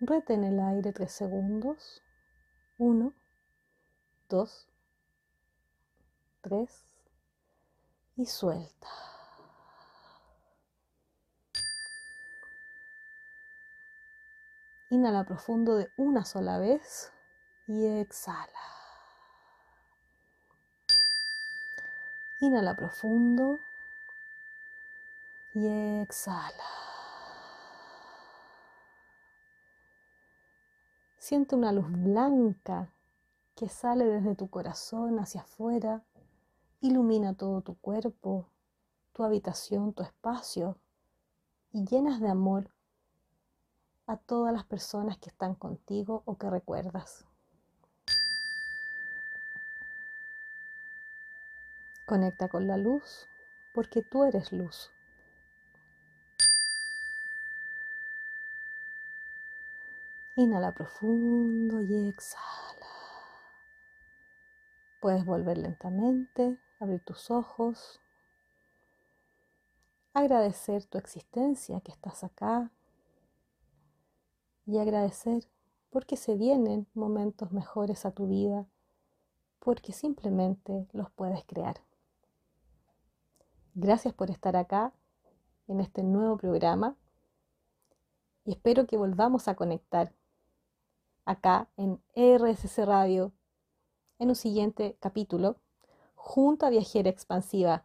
Retén 0.01 0.45
el 0.45 0.61
aire 0.61 0.93
3 0.93 1.11
segundos. 1.11 2.03
1, 2.79 3.15
2, 4.29 4.69
3 6.43 6.85
y 8.17 8.27
suelta. 8.27 9.12
Inhala 14.93 15.25
profundo 15.25 15.77
de 15.77 15.91
una 15.97 16.23
sola 16.27 16.59
vez 16.59 17.11
y 17.67 17.87
exhala. 17.87 18.61
Inhala 22.41 22.77
profundo 22.77 23.59
y 25.55 25.67
exhala. 26.03 26.69
Siente 31.17 31.57
una 31.57 31.73
luz 31.73 31.91
blanca 31.91 32.93
que 33.57 33.71
sale 33.71 34.05
desde 34.05 34.35
tu 34.35 34.51
corazón 34.51 35.19
hacia 35.21 35.41
afuera, 35.41 36.05
ilumina 36.83 37.33
todo 37.33 37.63
tu 37.63 37.79
cuerpo, 37.81 38.51
tu 39.15 39.25
habitación, 39.25 39.95
tu 39.95 40.03
espacio 40.03 40.77
y 41.73 41.87
llenas 41.87 42.21
de 42.21 42.29
amor 42.29 42.71
a 44.07 44.17
todas 44.17 44.53
las 44.53 44.65
personas 44.65 45.19
que 45.19 45.31
están 45.31 45.55
contigo 45.55 46.23
o 46.27 46.37
que 46.37 46.51
recuerdas. 46.51 47.25
Conecta 52.07 52.49
con 52.49 52.67
la 52.67 52.77
luz 52.77 53.29
porque 53.73 54.03
tú 54.03 54.25
eres 54.25 54.53
luz. 54.53 54.91
Inhala 60.37 60.73
profundo 60.73 61.81
y 61.83 62.09
exhala. 62.09 62.87
Puedes 65.01 65.25
volver 65.25 65.59
lentamente, 65.59 66.59
abrir 66.81 67.05
tus 67.05 67.31
ojos, 67.31 68.01
agradecer 70.15 70.85
tu 70.87 70.99
existencia, 70.99 71.81
que 71.81 71.93
estás 71.93 72.25
acá, 72.25 72.71
y 74.67 74.79
agradecer 74.79 75.49
porque 75.91 76.17
se 76.17 76.37
vienen 76.37 76.87
momentos 76.95 77.53
mejores 77.53 78.07
a 78.07 78.13
tu 78.13 78.27
vida, 78.27 78.67
porque 79.59 79.93
simplemente 79.93 80.89
los 80.93 81.11
puedes 81.11 81.45
crear. 81.45 81.81
Gracias 83.75 84.15
por 84.15 84.31
estar 84.31 84.57
acá 84.57 84.93
en 85.69 85.81
este 85.81 86.03
nuevo 86.03 86.37
programa 86.37 86.97
y 88.45 88.53
espero 88.53 88.87
que 88.87 88.97
volvamos 88.97 89.49
a 89.49 89.55
conectar 89.55 90.13
acá 91.25 91.69
en 91.77 92.01
RSC 92.15 92.85
Radio 92.85 93.33
en 94.19 94.31
un 94.31 94.35
siguiente 94.35 94.97
capítulo 95.01 95.57
junto 96.15 96.67
a 96.67 96.71
Viajera 96.71 97.11
Expansiva. 97.11 97.85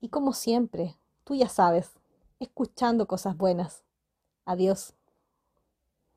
Y 0.00 0.08
como 0.08 0.32
siempre, 0.32 0.96
tú 1.24 1.34
ya 1.34 1.48
sabes, 1.48 1.92
escuchando 2.38 3.06
cosas 3.06 3.36
buenas. 3.36 3.84
Adiós. 4.44 4.94